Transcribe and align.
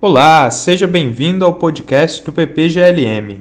Olá, 0.00 0.48
seja 0.48 0.86
bem-vindo 0.86 1.44
ao 1.44 1.54
podcast 1.54 2.24
do 2.24 2.32
PPGLM. 2.32 3.40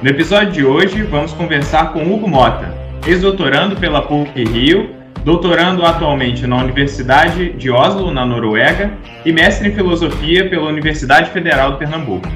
No 0.00 0.08
episódio 0.08 0.52
de 0.52 0.64
hoje, 0.64 1.02
vamos 1.02 1.32
conversar 1.32 1.92
com 1.92 2.14
Hugo 2.14 2.28
Mota, 2.28 2.72
ex-doutorando 3.04 3.74
pela 3.74 4.02
PUC 4.02 4.44
Rio, 4.44 4.94
doutorando 5.24 5.84
atualmente 5.84 6.46
na 6.46 6.58
Universidade 6.58 7.54
de 7.54 7.68
Oslo, 7.68 8.12
na 8.12 8.24
Noruega, 8.24 8.92
e 9.24 9.32
mestre 9.32 9.68
em 9.68 9.74
filosofia 9.74 10.48
pela 10.48 10.68
Universidade 10.68 11.30
Federal 11.30 11.72
de 11.72 11.78
Pernambuco. 11.78 12.28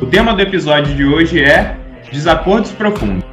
O 0.00 0.06
tema 0.06 0.32
do 0.34 0.40
episódio 0.40 0.94
de 0.94 1.04
hoje 1.04 1.42
é 1.42 1.76
Desacordos 2.12 2.70
Profundos. 2.70 3.24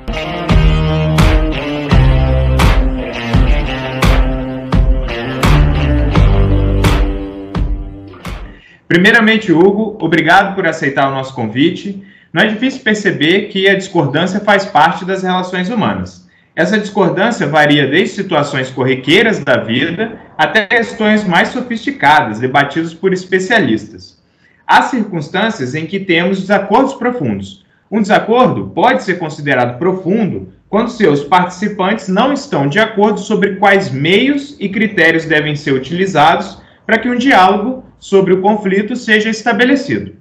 Primeiramente, 8.93 9.51
Hugo, 9.51 9.97
obrigado 9.99 10.53
por 10.53 10.67
aceitar 10.67 11.07
o 11.07 11.15
nosso 11.15 11.33
convite. 11.33 12.03
Não 12.31 12.43
é 12.43 12.45
difícil 12.45 12.81
perceber 12.81 13.47
que 13.47 13.67
a 13.67 13.73
discordância 13.73 14.39
faz 14.39 14.67
parte 14.67 15.03
das 15.03 15.23
relações 15.23 15.67
humanas. 15.71 16.29
Essa 16.55 16.77
discordância 16.77 17.47
varia 17.47 17.87
desde 17.87 18.17
situações 18.17 18.69
corriqueiras 18.69 19.39
da 19.39 19.57
vida 19.57 20.19
até 20.37 20.67
questões 20.67 21.23
mais 21.23 21.47
sofisticadas, 21.47 22.37
debatidas 22.37 22.93
por 22.93 23.11
especialistas. 23.11 24.21
Há 24.67 24.83
circunstâncias 24.83 25.73
em 25.73 25.87
que 25.87 25.99
temos 25.99 26.41
desacordos 26.41 26.93
profundos. 26.93 27.65
Um 27.89 27.99
desacordo 27.99 28.73
pode 28.75 29.01
ser 29.01 29.17
considerado 29.17 29.79
profundo 29.79 30.53
quando 30.69 30.91
seus 30.91 31.23
participantes 31.23 32.07
não 32.09 32.31
estão 32.31 32.67
de 32.67 32.77
acordo 32.77 33.19
sobre 33.19 33.55
quais 33.55 33.89
meios 33.89 34.55
e 34.59 34.69
critérios 34.69 35.25
devem 35.25 35.55
ser 35.55 35.71
utilizados 35.71 36.61
para 36.85 36.99
que 36.99 37.09
um 37.09 37.17
diálogo 37.17 37.83
sobre 38.03 38.33
o 38.33 38.41
conflito 38.41 38.97
seja 38.97 39.29
estabelecido. 39.29 40.13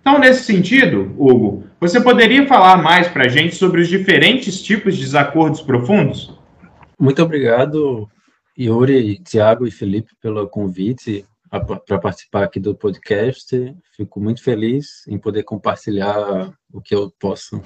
Então, 0.00 0.18
nesse 0.18 0.42
sentido, 0.42 1.14
Hugo, 1.16 1.64
você 1.78 2.00
poderia 2.00 2.48
falar 2.48 2.82
mais 2.82 3.06
para 3.06 3.26
a 3.26 3.28
gente 3.28 3.54
sobre 3.54 3.80
os 3.80 3.86
diferentes 3.86 4.60
tipos 4.60 4.96
de 4.96 5.02
desacordos 5.02 5.60
profundos? 5.60 6.36
Muito 6.98 7.22
obrigado, 7.22 8.10
Yuri, 8.58 9.20
Tiago 9.20 9.68
e 9.68 9.70
Felipe, 9.70 10.10
pelo 10.20 10.48
convite 10.48 11.24
para 11.48 12.00
participar 12.00 12.42
aqui 12.42 12.58
do 12.58 12.74
podcast. 12.74 13.72
Fico 13.96 14.20
muito 14.20 14.42
feliz 14.42 15.06
em 15.06 15.16
poder 15.16 15.44
compartilhar 15.44 16.52
o 16.72 16.80
que 16.80 16.92
eu 16.92 17.12
posso 17.20 17.62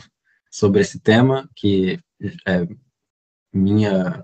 sobre 0.51 0.83
esse 0.83 1.01
tema, 1.01 1.49
que 1.57 1.99
é 2.47 2.67
minha 3.51 4.23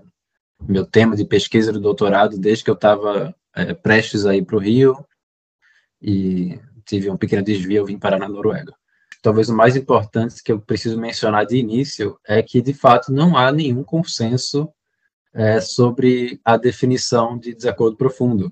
meu 0.61 0.85
tema 0.85 1.15
de 1.15 1.25
pesquisa 1.25 1.73
do 1.73 1.79
doutorado 1.79 2.37
desde 2.37 2.63
que 2.63 2.69
eu 2.69 2.75
estava 2.75 3.33
é, 3.55 3.73
prestes 3.73 4.27
a 4.27 4.35
ir 4.35 4.45
para 4.45 4.57
o 4.57 4.59
Rio 4.59 5.08
e 6.01 6.59
tive 6.85 7.09
um 7.09 7.17
pequeno 7.17 7.43
desvio, 7.43 7.85
vim 7.85 7.97
parar 7.97 8.17
na 8.17 8.27
Noruega. 8.27 8.73
Talvez 9.21 9.49
o 9.49 9.55
mais 9.55 9.75
importante 9.75 10.41
que 10.41 10.51
eu 10.51 10.59
preciso 10.59 10.97
mencionar 10.97 11.45
de 11.45 11.57
início 11.57 12.17
é 12.25 12.41
que, 12.41 12.61
de 12.61 12.73
fato, 12.73 13.11
não 13.11 13.37
há 13.37 13.51
nenhum 13.51 13.83
consenso 13.83 14.69
é, 15.33 15.59
sobre 15.59 16.39
a 16.43 16.57
definição 16.57 17.37
de 17.37 17.53
desacordo 17.53 17.97
profundo 17.97 18.51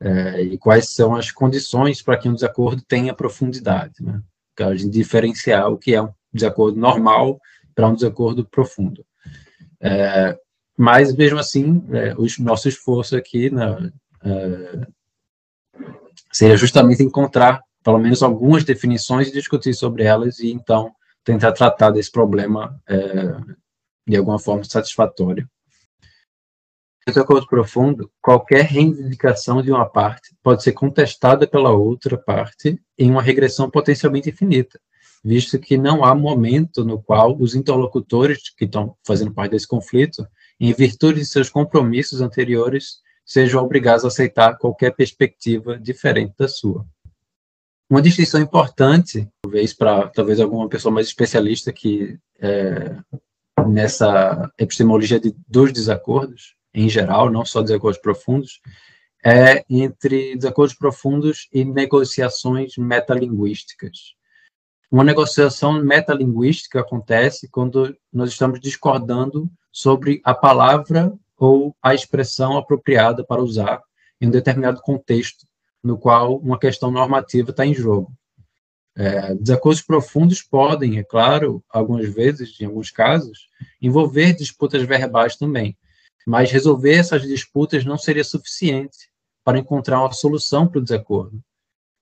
é, 0.00 0.42
e 0.42 0.56
quais 0.58 0.90
são 0.90 1.14
as 1.14 1.30
condições 1.30 2.00
para 2.00 2.16
que 2.16 2.28
um 2.28 2.34
desacordo 2.34 2.82
tenha 2.82 3.12
profundidade. 3.12 3.94
Né? 4.00 4.22
A 4.60 4.74
gente 4.74 4.90
diferenciar 4.90 5.70
o 5.70 5.78
que 5.78 5.94
é 5.94 6.02
um 6.02 6.12
desacordo 6.32 6.78
normal 6.78 7.40
para 7.74 7.88
um 7.88 7.94
desacordo 7.94 8.46
profundo. 8.46 9.04
É, 9.80 10.38
mas, 10.76 11.14
mesmo 11.14 11.38
assim, 11.38 11.84
é, 11.92 12.14
o 12.14 12.26
nosso 12.42 12.68
esforço 12.68 13.16
aqui 13.16 13.50
na, 13.50 13.90
é, 14.24 14.86
seria 16.32 16.56
justamente 16.56 17.02
encontrar 17.02 17.62
pelo 17.82 17.98
menos 17.98 18.22
algumas 18.22 18.64
definições 18.64 19.28
e 19.28 19.32
discutir 19.32 19.74
sobre 19.74 20.04
elas 20.04 20.38
e 20.38 20.50
então 20.50 20.92
tentar 21.24 21.52
tratar 21.52 21.90
desse 21.90 22.10
problema 22.10 22.78
é, 22.88 23.36
de 24.06 24.16
alguma 24.16 24.38
forma 24.38 24.64
satisfatória. 24.64 25.48
De 27.08 27.18
acordo 27.18 27.46
profundo, 27.46 28.10
qualquer 28.20 28.64
reivindicação 28.64 29.62
de 29.62 29.72
uma 29.72 29.88
parte 29.88 30.34
pode 30.42 30.62
ser 30.62 30.72
contestada 30.72 31.46
pela 31.46 31.70
outra 31.70 32.16
parte 32.16 32.80
em 32.96 33.10
uma 33.10 33.22
regressão 33.22 33.70
potencialmente 33.70 34.30
infinita, 34.30 34.78
visto 35.24 35.58
que 35.58 35.76
não 35.76 36.04
há 36.04 36.14
momento 36.14 36.84
no 36.84 37.02
qual 37.02 37.36
os 37.36 37.54
interlocutores 37.54 38.50
que 38.50 38.64
estão 38.64 38.94
fazendo 39.04 39.32
parte 39.32 39.52
desse 39.52 39.66
conflito, 39.66 40.26
em 40.60 40.72
virtude 40.72 41.20
de 41.20 41.26
seus 41.26 41.48
compromissos 41.48 42.20
anteriores, 42.20 43.00
sejam 43.30 43.62
obrigados 43.62 44.04
a 44.04 44.08
aceitar 44.08 44.58
qualquer 44.58 44.90
perspectiva 44.90 45.78
diferente 45.78 46.34
da 46.36 46.48
sua. 46.48 46.84
Uma 47.88 48.02
distinção 48.02 48.40
importante, 48.40 49.28
talvez 49.40 49.72
para 49.72 50.08
talvez 50.08 50.40
alguma 50.40 50.68
pessoa 50.68 50.92
mais 50.92 51.06
especialista 51.06 51.72
que 51.72 52.18
é, 52.40 52.96
nessa 53.68 54.50
epistemologia 54.58 55.20
de, 55.20 55.32
dos 55.46 55.72
desacordos, 55.72 56.56
em 56.74 56.88
geral, 56.88 57.30
não 57.30 57.44
só 57.44 57.62
desacordos 57.62 58.00
profundos, 58.00 58.60
é 59.24 59.64
entre 59.70 60.34
desacordos 60.34 60.74
profundos 60.74 61.48
e 61.52 61.64
negociações 61.64 62.76
metalinguísticas. 62.76 64.16
Uma 64.90 65.04
negociação 65.04 65.74
metalinguística 65.74 66.80
acontece 66.80 67.48
quando 67.48 67.96
nós 68.12 68.30
estamos 68.30 68.58
discordando 68.58 69.48
sobre 69.70 70.20
a 70.24 70.34
palavra 70.34 71.16
ou 71.40 71.74
a 71.82 71.94
expressão 71.94 72.58
apropriada 72.58 73.24
para 73.24 73.42
usar 73.42 73.82
em 74.20 74.26
um 74.26 74.30
determinado 74.30 74.82
contexto 74.82 75.46
no 75.82 75.96
qual 75.96 76.36
uma 76.36 76.58
questão 76.58 76.90
normativa 76.90 77.50
está 77.50 77.64
em 77.64 77.72
jogo. 77.72 78.12
É, 78.94 79.34
desacordos 79.34 79.80
profundos 79.80 80.42
podem, 80.42 80.98
é 80.98 81.02
claro, 81.02 81.64
algumas 81.70 82.06
vezes, 82.12 82.60
em 82.60 82.66
alguns 82.66 82.90
casos, 82.90 83.48
envolver 83.80 84.34
disputas 84.34 84.82
verbais 84.82 85.36
também, 85.36 85.78
mas 86.26 86.50
resolver 86.50 86.96
essas 86.96 87.22
disputas 87.22 87.86
não 87.86 87.96
seria 87.96 88.22
suficiente 88.22 89.08
para 89.42 89.58
encontrar 89.58 90.00
uma 90.00 90.12
solução 90.12 90.68
para 90.68 90.80
o 90.80 90.82
desacordo. 90.82 91.42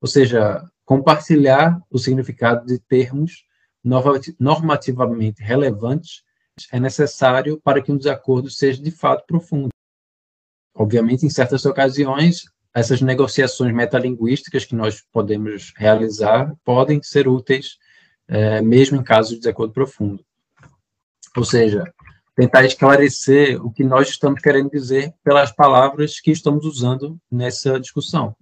Ou 0.01 0.09
seja, 0.09 0.69
compartilhar 0.85 1.81
o 1.89 1.99
significado 1.99 2.67
de 2.67 2.81
termos 2.81 3.45
normativamente 4.41 5.41
relevantes 5.41 6.25
é 6.73 6.81
necessário 6.81 7.61
para 7.63 7.81
que 7.83 7.93
um 7.93 7.97
desacordo 7.97 8.51
seja 8.51 8.83
de 8.83 8.91
fato 8.91 9.25
profundo. 9.27 9.69
Obviamente, 10.75 11.27
em 11.27 11.31
certas 11.31 11.65
ocasiões, 11.65 12.45
essas 12.75 13.01
negociações 13.01 13.75
metalinguísticas 13.75 14.65
que 14.65 14.75
nós 14.75 15.03
podemos 15.13 15.73
realizar 15.77 16.55
podem 16.65 17.03
ser 17.03 17.27
úteis, 17.27 17.79
é, 18.29 18.61
mesmo 18.61 18.99
em 18.99 19.03
casos 19.03 19.33
de 19.33 19.39
desacordo 19.39 19.73
profundo. 19.73 20.25
Ou 21.37 21.45
seja, 21.45 21.85
tentar 22.37 22.65
esclarecer 22.65 23.61
o 23.65 23.73
que 23.73 23.83
nós 23.83 24.09
estamos 24.09 24.41
querendo 24.41 24.71
dizer 24.71 25.13
pelas 25.25 25.51
palavras 25.51 26.21
que 26.21 26.31
estamos 26.31 26.65
usando 26.65 27.19
nessa 27.31 27.81
discussão. 27.81 28.37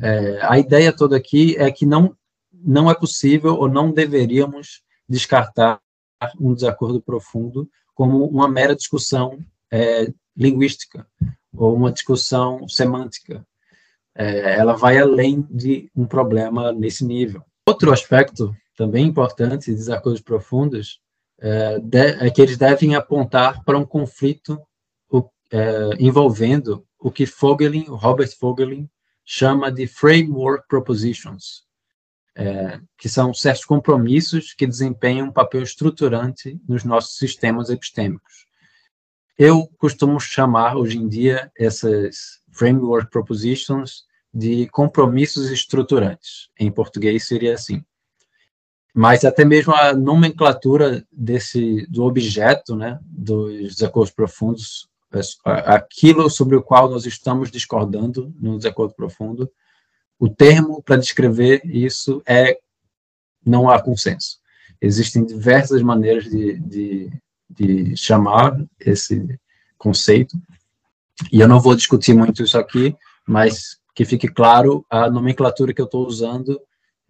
É, 0.00 0.38
a 0.42 0.58
ideia 0.58 0.92
toda 0.92 1.16
aqui 1.16 1.56
é 1.58 1.70
que 1.70 1.84
não, 1.84 2.16
não 2.52 2.90
é 2.90 2.94
possível 2.94 3.56
ou 3.56 3.68
não 3.68 3.92
deveríamos 3.92 4.82
descartar 5.08 5.80
um 6.40 6.54
desacordo 6.54 7.00
profundo 7.00 7.68
como 7.94 8.24
uma 8.26 8.48
mera 8.48 8.74
discussão 8.74 9.38
é, 9.70 10.12
linguística 10.36 11.06
ou 11.52 11.74
uma 11.74 11.92
discussão 11.92 12.68
semântica. 12.68 13.46
É, 14.14 14.58
ela 14.58 14.74
vai 14.74 14.98
além 14.98 15.46
de 15.50 15.90
um 15.94 16.06
problema 16.06 16.72
nesse 16.72 17.04
nível. 17.04 17.42
Outro 17.66 17.92
aspecto 17.92 18.54
também 18.76 19.06
importante 19.06 19.66
de 19.66 19.76
desacordos 19.76 20.20
profundos 20.20 21.00
é, 21.40 21.78
de, 21.78 21.98
é 21.98 22.30
que 22.30 22.40
eles 22.40 22.56
devem 22.56 22.94
apontar 22.94 23.62
para 23.64 23.78
um 23.78 23.84
conflito 23.84 24.60
é, 25.50 25.90
envolvendo 25.98 26.86
o 26.98 27.10
que 27.10 27.24
Fogelin, 27.24 27.84
Robert 27.88 28.30
Fogelin, 28.38 28.88
chama 29.24 29.70
de 29.70 29.86
framework 29.86 30.66
propositions, 30.68 31.64
é, 32.38 32.80
que 32.96 33.08
são 33.08 33.34
certos 33.34 33.64
compromissos 33.64 34.54
que 34.54 34.64
desempenham 34.64 35.26
um 35.26 35.32
papel 35.32 35.60
estruturante 35.60 36.56
nos 36.68 36.84
nossos 36.84 37.18
sistemas 37.18 37.68
epistêmicos. 37.68 38.46
Eu 39.36 39.66
costumo 39.76 40.20
chamar, 40.20 40.76
hoje 40.76 40.98
em 40.98 41.08
dia, 41.08 41.50
essas 41.58 42.40
framework 42.52 43.10
propositions 43.10 44.04
de 44.32 44.68
compromissos 44.68 45.50
estruturantes. 45.50 46.48
Em 46.58 46.70
português 46.70 47.26
seria 47.26 47.54
assim. 47.54 47.84
Mas 48.94 49.24
até 49.24 49.44
mesmo 49.44 49.74
a 49.74 49.92
nomenclatura 49.92 51.04
desse 51.10 51.86
do 51.88 52.04
objeto, 52.04 52.76
né, 52.76 53.00
dos 53.02 53.74
desacordos 53.74 54.12
profundos, 54.12 54.88
aquilo 55.44 56.30
sobre 56.30 56.54
o 56.54 56.62
qual 56.62 56.88
nós 56.88 57.04
estamos 57.04 57.50
discordando 57.50 58.32
no 58.40 58.56
desacordo 58.56 58.94
profundo, 58.94 59.50
o 60.18 60.28
termo 60.28 60.82
para 60.82 60.96
descrever 60.96 61.60
isso 61.64 62.22
é 62.26 62.58
não 63.44 63.70
há 63.70 63.80
consenso. 63.80 64.38
Existem 64.80 65.24
diversas 65.24 65.82
maneiras 65.82 66.24
de, 66.24 66.58
de, 66.58 67.10
de 67.48 67.96
chamar 67.96 68.56
esse 68.80 69.38
conceito. 69.76 70.36
E 71.32 71.40
eu 71.40 71.48
não 71.48 71.60
vou 71.60 71.74
discutir 71.74 72.14
muito 72.14 72.42
isso 72.42 72.58
aqui, 72.58 72.94
mas 73.26 73.78
que 73.94 74.04
fique 74.04 74.28
claro 74.28 74.84
a 74.88 75.10
nomenclatura 75.10 75.72
que 75.72 75.80
eu 75.80 75.86
estou 75.86 76.06
usando. 76.06 76.60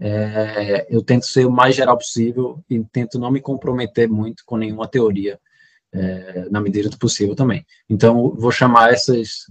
É, 0.01 0.87
eu 0.89 1.03
tento 1.03 1.27
ser 1.27 1.45
o 1.45 1.51
mais 1.51 1.75
geral 1.75 1.99
possível 1.99 2.65
e 2.71 2.83
tento 2.85 3.19
não 3.19 3.31
me 3.31 3.41
comprometer 3.41 4.09
muito 4.09 4.45
com 4.47 4.57
nenhuma 4.57 4.87
teoria, 4.87 5.41
é, 5.93 6.49
na 6.51 6.61
medida 6.61 6.89
do 6.89 6.99
possível 6.99 7.35
também. 7.35 7.67
Então, 7.91 8.35
vou 8.35 8.53
chamar 8.53 8.93
essas, 8.93 9.51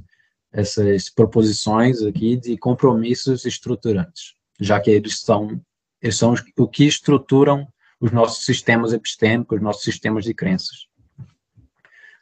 essas 0.58 1.08
proposições 1.08 2.02
aqui 2.02 2.36
de 2.36 2.58
compromissos 2.58 3.46
estruturantes, 3.46 4.34
já 4.60 4.80
que 4.80 4.90
eles 4.90 5.20
são, 5.20 5.62
eles 6.02 6.18
são 6.18 6.34
o 6.58 6.68
que 6.68 6.86
estruturam 6.86 7.68
os 8.02 8.12
nossos 8.12 8.44
sistemas 8.44 8.92
epistêmicos, 8.92 9.58
os 9.58 9.64
nossos 9.64 9.84
sistemas 9.84 10.24
de 10.24 10.34
crenças. 10.34 10.88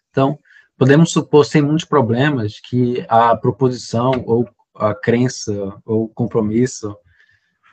Então, 0.10 0.38
podemos 0.78 1.12
supor, 1.12 1.46
sem 1.46 1.62
muitos 1.62 1.86
problemas, 1.86 2.60
que 2.60 3.06
a 3.08 3.38
proposição 3.38 4.12
ou 4.26 4.50
a 4.76 4.94
crença 4.94 5.74
ou 5.86 6.10
compromisso, 6.10 6.94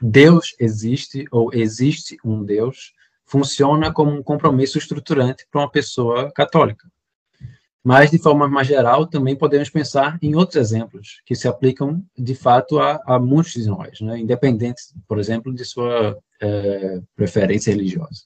Deus 0.00 0.54
existe 0.60 1.24
ou 1.32 1.52
existe 1.52 2.16
um 2.24 2.44
Deus, 2.44 2.92
funciona 3.24 3.92
como 3.92 4.12
um 4.12 4.22
compromisso 4.22 4.78
estruturante 4.78 5.44
para 5.50 5.62
uma 5.62 5.70
pessoa 5.70 6.30
católica. 6.30 6.88
Mas, 7.84 8.10
de 8.10 8.18
forma 8.18 8.48
mais 8.48 8.68
geral, 8.68 9.06
também 9.06 9.34
podemos 9.34 9.68
pensar 9.68 10.16
em 10.22 10.36
outros 10.36 10.56
exemplos 10.56 11.20
que 11.26 11.34
se 11.34 11.48
aplicam, 11.48 12.04
de 12.16 12.34
fato, 12.34 12.78
a, 12.78 13.02
a 13.04 13.18
muitos 13.18 13.54
de 13.54 13.66
nós, 13.66 14.00
né? 14.00 14.18
independentes, 14.20 14.94
por 15.08 15.18
exemplo, 15.18 15.52
de 15.52 15.64
sua 15.64 16.16
é, 16.40 17.00
preferência 17.16 17.72
religiosa. 17.72 18.22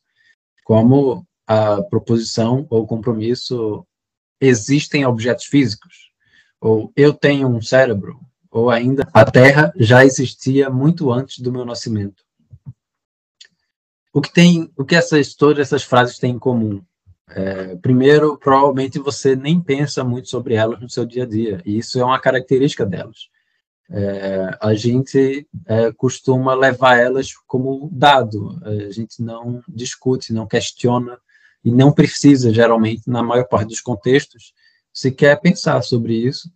Como 0.62 1.26
a 1.46 1.82
proposição 1.82 2.66
ou 2.68 2.86
compromisso 2.86 3.86
existem 4.38 5.06
objetos 5.06 5.46
físicos, 5.46 6.10
ou 6.60 6.92
eu 6.94 7.14
tenho 7.14 7.48
um 7.48 7.62
cérebro, 7.62 8.20
ou 8.50 8.70
ainda 8.70 9.08
a 9.12 9.24
Terra 9.24 9.72
já 9.76 10.04
existia 10.04 10.68
muito 10.68 11.10
antes 11.10 11.38
do 11.38 11.52
meu 11.52 11.64
nascimento. 11.64 12.24
O 14.12 14.20
que 14.20 14.32
tem, 14.32 14.70
o 14.76 14.84
que 14.84 14.96
essas 14.96 15.34
todas 15.34 15.60
essas 15.60 15.82
frases 15.82 16.18
têm 16.18 16.32
em 16.32 16.38
comum? 16.38 16.82
É, 17.28 17.74
primeiro, 17.76 18.38
provavelmente 18.38 18.98
você 18.98 19.34
nem 19.34 19.60
pensa 19.60 20.04
muito 20.04 20.28
sobre 20.28 20.54
elas 20.54 20.80
no 20.80 20.88
seu 20.88 21.04
dia 21.04 21.24
a 21.24 21.26
dia, 21.26 21.60
e 21.64 21.78
isso 21.78 21.98
é 21.98 22.04
uma 22.04 22.20
característica 22.20 22.86
delas. 22.86 23.28
É, 23.88 24.58
a 24.60 24.74
gente 24.74 25.46
é, 25.66 25.92
costuma 25.92 26.54
levar 26.54 26.98
elas 26.98 27.32
como 27.46 27.88
dado, 27.92 28.60
a 28.64 28.90
gente 28.90 29.22
não 29.22 29.62
discute, 29.68 30.32
não 30.32 30.46
questiona 30.46 31.18
e 31.64 31.70
não 31.70 31.92
precisa, 31.92 32.52
geralmente, 32.52 33.02
na 33.08 33.22
maior 33.22 33.46
parte 33.48 33.68
dos 33.68 33.80
contextos, 33.80 34.52
sequer 34.92 35.40
pensar 35.40 35.82
sobre 35.82 36.14
isso. 36.14 36.50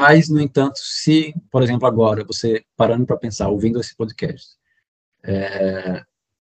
Mas, 0.00 0.28
no 0.28 0.40
entanto, 0.40 0.78
se, 0.78 1.34
por 1.50 1.62
exemplo, 1.62 1.86
agora, 1.86 2.24
você 2.24 2.64
parando 2.76 3.04
para 3.04 3.16
pensar, 3.16 3.48
ouvindo 3.48 3.80
esse 3.80 3.96
podcast, 3.96 4.56
é, 5.24 6.04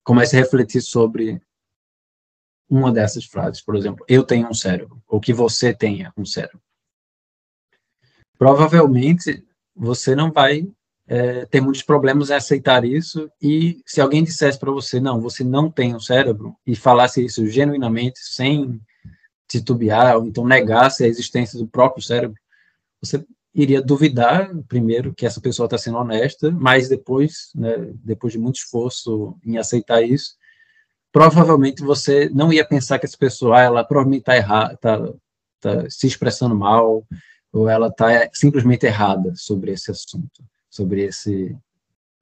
comece 0.04 0.36
a 0.36 0.40
refletir 0.40 0.80
sobre 0.80 1.40
uma 2.72 2.90
dessas 2.90 3.26
frases, 3.26 3.60
por 3.60 3.76
exemplo, 3.76 4.02
eu 4.08 4.24
tenho 4.24 4.48
um 4.48 4.54
cérebro, 4.54 5.02
ou 5.06 5.20
que 5.20 5.34
você 5.34 5.74
tenha 5.74 6.10
um 6.16 6.24
cérebro. 6.24 6.58
Provavelmente, 8.38 9.44
você 9.76 10.16
não 10.16 10.32
vai 10.32 10.66
é, 11.06 11.44
ter 11.44 11.60
muitos 11.60 11.82
problemas 11.82 12.30
em 12.30 12.34
aceitar 12.34 12.82
isso, 12.82 13.30
e 13.42 13.82
se 13.84 14.00
alguém 14.00 14.24
dissesse 14.24 14.58
para 14.58 14.72
você, 14.72 14.98
não, 14.98 15.20
você 15.20 15.44
não 15.44 15.70
tem 15.70 15.94
um 15.94 16.00
cérebro, 16.00 16.56
e 16.66 16.74
falasse 16.74 17.22
isso 17.22 17.46
genuinamente, 17.46 18.20
sem 18.20 18.80
titubear, 19.46 20.16
ou 20.16 20.24
então 20.24 20.46
negasse 20.46 21.04
a 21.04 21.08
existência 21.08 21.58
do 21.58 21.68
próprio 21.68 22.02
cérebro, 22.02 22.40
você 23.02 23.22
iria 23.54 23.82
duvidar, 23.82 24.50
primeiro, 24.66 25.12
que 25.12 25.26
essa 25.26 25.42
pessoa 25.42 25.66
está 25.66 25.76
sendo 25.76 25.98
honesta, 25.98 26.50
mas 26.50 26.88
depois, 26.88 27.50
né, 27.54 27.92
depois 28.02 28.32
de 28.32 28.38
muito 28.38 28.56
esforço 28.56 29.36
em 29.44 29.58
aceitar 29.58 30.00
isso, 30.02 30.40
provavelmente 31.12 31.82
você 31.82 32.28
não 32.32 32.52
ia 32.52 32.66
pensar 32.66 32.98
que 32.98 33.06
essa 33.06 33.18
pessoa, 33.18 33.58
ah, 33.58 33.62
ela 33.62 33.84
provavelmente 33.84 34.22
está 34.22 34.36
errada, 34.36 34.74
está 34.74 34.98
tá 35.60 35.90
se 35.90 36.06
expressando 36.06 36.54
mal, 36.54 37.04
ou 37.52 37.68
ela 37.68 37.88
está 37.88 38.28
simplesmente 38.32 38.86
errada 38.86 39.32
sobre 39.36 39.72
esse 39.72 39.90
assunto 39.90 40.42
sobre 40.72 41.02
esse 41.02 41.54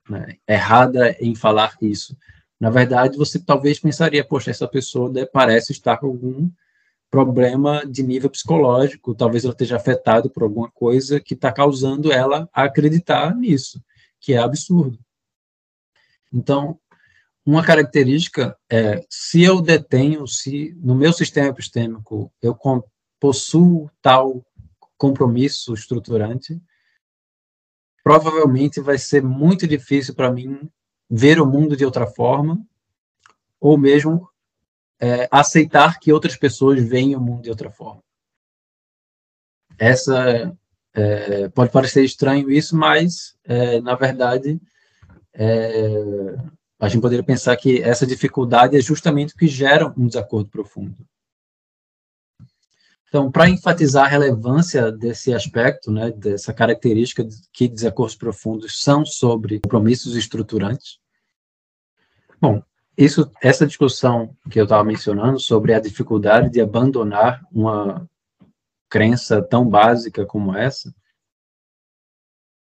né, 0.08 0.36
errada 0.46 1.16
em 1.20 1.36
falar 1.36 1.76
isso. 1.80 2.16
Na 2.58 2.68
verdade, 2.68 3.16
você 3.16 3.38
talvez 3.38 3.78
pensaria, 3.78 4.24
poxa, 4.24 4.50
essa 4.50 4.66
pessoa 4.66 5.10
parece 5.32 5.70
estar 5.70 5.96
com 5.98 6.08
algum 6.08 6.50
problema 7.08 7.86
de 7.86 8.02
nível 8.02 8.28
psicológico, 8.28 9.14
talvez 9.14 9.44
ela 9.44 9.52
esteja 9.52 9.76
afetada 9.76 10.28
por 10.28 10.42
alguma 10.42 10.70
coisa 10.70 11.20
que 11.20 11.34
está 11.34 11.52
causando 11.52 12.12
ela 12.12 12.48
a 12.52 12.64
acreditar 12.64 13.34
nisso, 13.36 13.82
que 14.20 14.34
é 14.34 14.38
absurdo. 14.38 14.98
Então, 16.32 16.78
uma 17.50 17.64
característica 17.64 18.56
é, 18.70 19.04
se 19.10 19.42
eu 19.42 19.60
detenho, 19.60 20.24
se 20.24 20.72
no 20.80 20.94
meu 20.94 21.12
sistema 21.12 21.48
epistêmico 21.48 22.32
eu 22.40 22.56
possuo 23.18 23.90
tal 24.00 24.46
compromisso 24.96 25.74
estruturante, 25.74 26.62
provavelmente 28.04 28.80
vai 28.80 28.98
ser 28.98 29.24
muito 29.24 29.66
difícil 29.66 30.14
para 30.14 30.30
mim 30.30 30.70
ver 31.10 31.40
o 31.40 31.46
mundo 31.46 31.76
de 31.76 31.84
outra 31.84 32.06
forma, 32.06 32.64
ou 33.58 33.76
mesmo 33.76 34.28
é, 35.00 35.26
aceitar 35.28 35.98
que 35.98 36.12
outras 36.12 36.36
pessoas 36.36 36.80
veem 36.80 37.16
o 37.16 37.20
mundo 37.20 37.42
de 37.42 37.50
outra 37.50 37.68
forma. 37.68 38.02
Essa 39.76 40.56
é, 40.94 41.48
pode 41.48 41.72
parecer 41.72 42.04
estranho 42.04 42.48
isso, 42.48 42.76
mas 42.76 43.36
é, 43.42 43.80
na 43.80 43.96
verdade 43.96 44.60
é, 45.34 46.36
a 46.80 46.88
gente 46.88 47.02
poderia 47.02 47.22
pensar 47.22 47.54
que 47.56 47.82
essa 47.82 48.06
dificuldade 48.06 48.74
é 48.74 48.80
justamente 48.80 49.34
o 49.34 49.36
que 49.36 49.46
gera 49.46 49.92
um 49.96 50.06
desacordo 50.06 50.48
profundo. 50.48 50.96
Então, 53.06 53.30
para 53.30 53.50
enfatizar 53.50 54.06
a 54.06 54.08
relevância 54.08 54.90
desse 54.90 55.34
aspecto, 55.34 55.90
né, 55.90 56.10
dessa 56.12 56.54
característica 56.54 57.26
que 57.52 57.68
desacordos 57.68 58.16
profundos 58.16 58.80
são 58.80 59.04
sobre 59.04 59.60
compromissos 59.60 60.16
estruturantes, 60.16 60.98
bom, 62.40 62.62
isso, 62.96 63.30
essa 63.42 63.66
discussão 63.66 64.34
que 64.50 64.58
eu 64.58 64.64
estava 64.64 64.84
mencionando 64.84 65.38
sobre 65.38 65.74
a 65.74 65.80
dificuldade 65.80 66.50
de 66.50 66.60
abandonar 66.60 67.42
uma 67.52 68.08
crença 68.88 69.42
tão 69.42 69.68
básica 69.68 70.24
como 70.24 70.56
essa, 70.56 70.94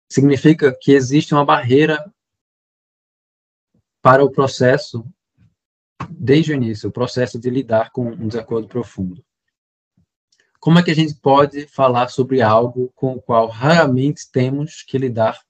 significa 0.08 0.76
que 0.80 0.92
existe 0.92 1.34
uma 1.34 1.44
barreira 1.44 2.12
para 4.06 4.24
o 4.24 4.30
processo, 4.30 5.04
desde 6.10 6.52
o 6.52 6.54
início, 6.54 6.88
o 6.88 6.92
processo 6.92 7.40
de 7.40 7.50
lidar 7.50 7.90
com 7.90 8.06
um 8.06 8.28
desacordo 8.28 8.68
profundo 8.68 9.24
como 10.66 10.80
é 10.80 10.82
que 10.82 10.90
a 10.90 10.94
gente 10.96 11.14
pode 11.14 11.68
falar 11.68 12.08
sobre 12.08 12.42
algo 12.42 12.90
com 12.96 13.12
o 13.12 13.22
qual 13.22 13.46
raramente 13.46 14.28
temos 14.32 14.82
que 14.82 14.98
lidar? 14.98 15.40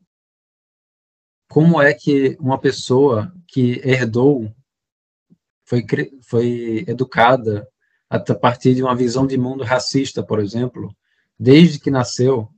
Como 1.48 1.80
é 1.80 1.94
que 1.94 2.36
uma 2.38 2.60
pessoa 2.60 3.32
que 3.48 3.80
herdou, 3.82 4.54
foi, 5.64 5.86
foi 6.20 6.84
educada 6.86 7.66
a 8.10 8.18
partir 8.34 8.74
de 8.74 8.82
uma 8.82 8.94
visão 8.94 9.26
de 9.26 9.38
mundo 9.38 9.64
racista, 9.64 10.22
por 10.22 10.38
exemplo, 10.38 10.94
desde 11.38 11.80
que 11.80 11.90
nasceu, 11.90 12.50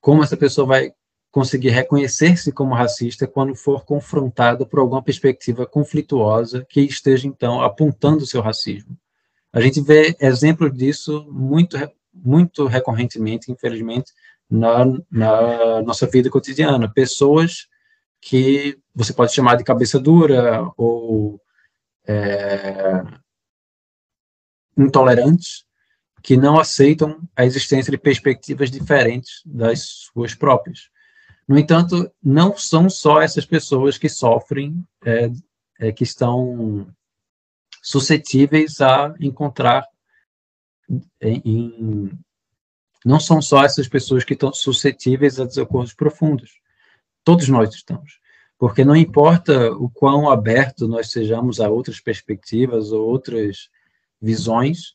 como 0.00 0.22
essa 0.22 0.38
pessoa 0.38 0.66
vai 0.66 0.94
conseguir 1.32 1.70
reconhecer-se 1.70 2.52
como 2.52 2.74
racista 2.74 3.26
quando 3.26 3.56
for 3.56 3.84
confrontada 3.84 4.66
por 4.66 4.78
alguma 4.78 5.02
perspectiva 5.02 5.66
conflituosa 5.66 6.64
que 6.68 6.82
esteja, 6.82 7.26
então, 7.26 7.62
apontando 7.62 8.22
o 8.22 8.26
seu 8.26 8.42
racismo? 8.42 8.96
A 9.50 9.60
gente 9.60 9.80
vê 9.80 10.14
exemplos 10.20 10.72
disso 10.76 11.26
muito, 11.30 11.76
muito 12.12 12.66
recorrentemente, 12.66 13.50
infelizmente, 13.50 14.12
na, 14.48 14.84
na 15.10 15.82
nossa 15.82 16.06
vida 16.06 16.30
cotidiana. 16.30 16.92
Pessoas 16.92 17.66
que 18.20 18.78
você 18.94 19.12
pode 19.12 19.32
chamar 19.32 19.56
de 19.56 19.64
cabeça 19.64 19.98
dura 19.98 20.70
ou 20.76 21.40
é, 22.06 23.02
intolerantes, 24.76 25.64
que 26.22 26.36
não 26.36 26.58
aceitam 26.58 27.20
a 27.34 27.44
existência 27.44 27.90
de 27.90 27.98
perspectivas 27.98 28.70
diferentes 28.70 29.42
das 29.44 29.80
suas 30.12 30.34
próprias. 30.34 30.91
No 31.52 31.58
entanto, 31.58 32.10
não 32.22 32.56
são 32.56 32.88
só 32.88 33.20
essas 33.20 33.44
pessoas 33.44 33.98
que 33.98 34.08
sofrem, 34.08 34.82
é, 35.04 35.30
é, 35.78 35.92
que 35.92 36.02
estão 36.02 36.90
suscetíveis 37.82 38.80
a 38.80 39.14
encontrar 39.20 39.86
em, 41.20 41.42
em, 41.44 42.18
não 43.04 43.20
são 43.20 43.42
só 43.42 43.62
essas 43.62 43.86
pessoas 43.86 44.24
que 44.24 44.32
estão 44.32 44.50
suscetíveis 44.50 45.38
a 45.38 45.44
desacordos 45.44 45.92
profundos. 45.92 46.52
Todos 47.22 47.46
nós 47.50 47.74
estamos. 47.74 48.18
Porque 48.56 48.82
não 48.82 48.96
importa 48.96 49.72
o 49.72 49.90
quão 49.90 50.30
aberto 50.30 50.88
nós 50.88 51.10
sejamos 51.10 51.60
a 51.60 51.68
outras 51.68 52.00
perspectivas 52.00 52.92
ou 52.92 53.06
outras 53.06 53.68
visões, 54.18 54.94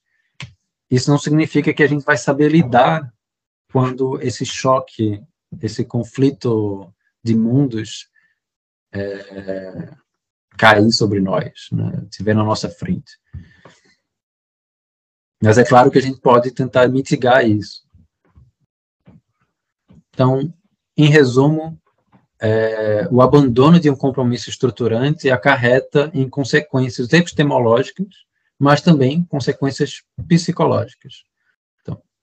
isso 0.89 1.11
não 1.11 1.19
significa 1.19 1.71
que 1.71 1.83
a 1.83 1.87
gente 1.87 2.03
vai 2.03 2.17
saber 2.17 2.49
lidar 2.49 3.13
quando 3.71 4.19
esse 4.23 4.43
choque, 4.43 5.21
esse 5.61 5.83
conflito 5.85 6.93
de 7.23 7.35
mundos 7.35 8.09
é, 8.93 9.93
cair 10.57 10.91
sobre 10.91 11.19
nós, 11.19 11.67
né, 11.71 12.03
estiver 12.09 12.35
na 12.35 12.43
nossa 12.43 12.69
frente. 12.69 13.19
Mas 15.41 15.57
é 15.57 15.63
claro 15.63 15.91
que 15.91 15.99
a 15.99 16.01
gente 16.01 16.19
pode 16.19 16.51
tentar 16.51 16.87
mitigar 16.87 17.47
isso. 17.47 17.85
Então, 20.09 20.51
em 20.97 21.09
resumo, 21.09 21.79
é, 22.41 23.07
o 23.11 23.21
abandono 23.21 23.79
de 23.79 23.89
um 23.89 23.95
compromisso 23.95 24.49
estruturante 24.49 25.29
acarreta 25.29 26.09
em 26.13 26.27
consequências 26.27 27.13
epistemológicas, 27.13 28.07
mas 28.57 28.81
também 28.81 29.23
consequências 29.25 30.01
psicológicas. 30.27 31.23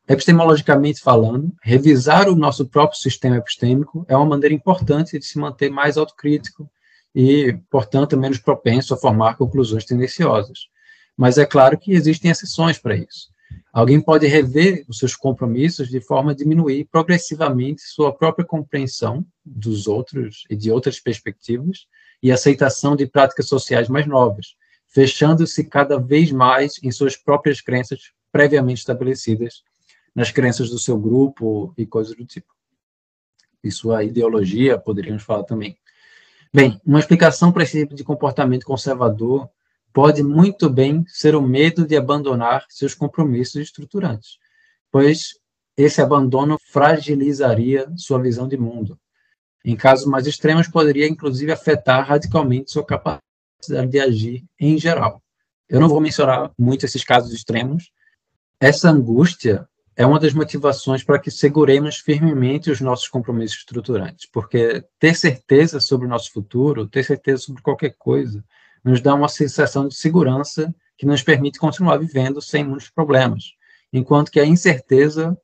Epistemologicamente 0.06 1.00
falando, 1.00 1.54
revisar 1.62 2.28
o 2.28 2.36
nosso 2.36 2.66
próprio 2.66 3.00
sistema 3.00 3.38
epistêmico 3.38 4.04
é 4.06 4.14
uma 4.14 4.26
maneira 4.26 4.54
importante 4.54 5.18
de 5.18 5.24
se 5.24 5.38
manter 5.38 5.70
mais 5.70 5.96
autocrítico 5.96 6.70
e, 7.14 7.58
portanto, 7.70 8.14
menos 8.14 8.38
propenso 8.38 8.92
a 8.92 8.98
formar 8.98 9.38
conclusões 9.38 9.86
tendenciosas. 9.86 10.68
Mas 11.16 11.38
é 11.38 11.46
claro 11.46 11.78
que 11.78 11.92
existem 11.92 12.30
exceções 12.30 12.78
para 12.78 12.96
isso. 12.96 13.32
Alguém 13.72 13.98
pode 13.98 14.26
rever 14.26 14.84
os 14.88 14.98
seus 14.98 15.16
compromissos 15.16 15.88
de 15.88 16.00
forma 16.02 16.32
a 16.32 16.34
diminuir 16.34 16.84
progressivamente 16.92 17.80
sua 17.82 18.12
própria 18.12 18.44
compreensão 18.44 19.24
dos 19.44 19.86
outros 19.86 20.44
e 20.50 20.56
de 20.56 20.70
outras 20.70 21.00
perspectivas 21.00 21.86
e 22.22 22.30
aceitação 22.30 22.94
de 22.94 23.06
práticas 23.06 23.48
sociais 23.48 23.88
mais 23.88 24.06
novas, 24.06 24.54
fechando-se 24.86 25.64
cada 25.64 25.98
vez 25.98 26.30
mais 26.30 26.74
em 26.82 26.90
suas 26.90 27.16
próprias 27.16 27.62
crenças 27.62 28.12
previamente 28.30 28.80
estabelecidas, 28.80 29.62
nas 30.14 30.30
crenças 30.30 30.70
do 30.70 30.78
seu 30.78 30.98
grupo 30.98 31.74
e 31.76 31.84
coisas 31.84 32.16
do 32.16 32.24
tipo. 32.24 32.52
E 33.62 33.70
sua 33.70 34.04
ideologia, 34.04 34.78
poderíamos 34.78 35.22
falar 35.22 35.44
também. 35.44 35.76
Bem, 36.52 36.80
uma 36.84 37.00
explicação 37.00 37.50
para 37.50 37.64
esse 37.64 37.80
tipo 37.80 37.94
de 37.94 38.04
comportamento 38.04 38.64
conservador 38.64 39.48
pode 39.92 40.22
muito 40.22 40.68
bem 40.70 41.04
ser 41.08 41.34
o 41.34 41.42
medo 41.42 41.86
de 41.86 41.96
abandonar 41.96 42.64
seus 42.68 42.94
compromissos 42.94 43.56
estruturantes, 43.56 44.38
pois 44.90 45.34
esse 45.76 46.00
abandono 46.00 46.56
fragilizaria 46.70 47.90
sua 47.96 48.20
visão 48.20 48.46
de 48.46 48.56
mundo. 48.56 48.98
Em 49.64 49.74
casos 49.74 50.06
mais 50.06 50.26
extremos, 50.26 50.68
poderia 50.68 51.08
inclusive 51.08 51.50
afetar 51.50 52.06
radicalmente 52.06 52.70
sua 52.70 52.84
capacidade 52.84 53.90
de 53.90 53.98
agir 53.98 54.44
em 54.60 54.78
geral. 54.78 55.22
Eu 55.68 55.80
não 55.80 55.88
vou 55.88 56.00
mencionar 56.00 56.52
muito 56.58 56.84
esses 56.84 57.02
casos 57.02 57.32
extremos. 57.32 57.90
Essa 58.60 58.90
angústia 58.90 59.66
é 59.96 60.04
uma 60.04 60.18
das 60.18 60.34
motivações 60.34 61.04
para 61.04 61.18
que 61.18 61.30
seguremos 61.30 61.98
firmemente 61.98 62.70
os 62.70 62.80
nossos 62.80 63.08
compromissos 63.08 63.58
estruturantes, 63.58 64.26
porque 64.26 64.84
ter 64.98 65.14
certeza 65.14 65.78
sobre 65.78 66.06
o 66.06 66.10
nosso 66.10 66.32
futuro, 66.32 66.88
ter 66.88 67.04
certeza 67.04 67.42
sobre 67.42 67.62
qualquer 67.62 67.94
coisa, 67.96 68.44
nos 68.82 69.00
dá 69.00 69.14
uma 69.14 69.28
sensação 69.28 69.86
de 69.86 69.94
segurança 69.94 70.74
que 70.96 71.06
nos 71.06 71.22
permite 71.22 71.58
continuar 71.58 71.98
vivendo 71.98 72.42
sem 72.42 72.64
muitos 72.64 72.90
problemas, 72.90 73.52
enquanto 73.92 74.30
que 74.30 74.40
a 74.40 74.46
incerteza, 74.46 75.36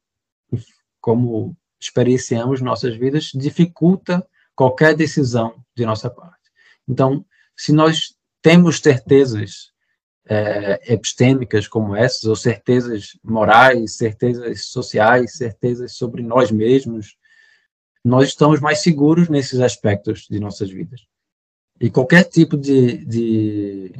como 1.01 1.57
experienciamos 1.81 2.61
nossas 2.61 2.97
vidas, 2.97 3.31
dificulta 3.35 4.27
qualquer 4.55 4.95
decisão 4.95 5.65
de 5.75 5.87
nossa 5.87 6.11
parte. 6.11 6.51
Então, 6.89 7.25
se 7.57 7.73
nós 7.73 8.15
temos 8.43 8.79
certezas 8.79 9.71
é, 10.31 10.95
epistêmicas 10.95 11.67
como 11.67 11.97
essas, 11.97 12.23
ou 12.23 12.37
certezas 12.37 13.19
morais, 13.23 13.97
certezas 13.97 14.67
sociais, 14.67 15.33
certezas 15.33 15.97
sobre 15.97 16.23
nós 16.23 16.53
mesmos, 16.53 17.17
nós 18.05 18.29
estamos 18.29 18.61
mais 18.61 18.79
seguros 18.79 19.29
nesses 19.29 19.59
aspectos 19.59 20.29
de 20.31 20.39
nossas 20.39 20.71
vidas. 20.71 21.05
E 21.81 21.91
qualquer 21.91 22.25
tipo 22.25 22.57
de, 22.57 23.05
de 23.05 23.93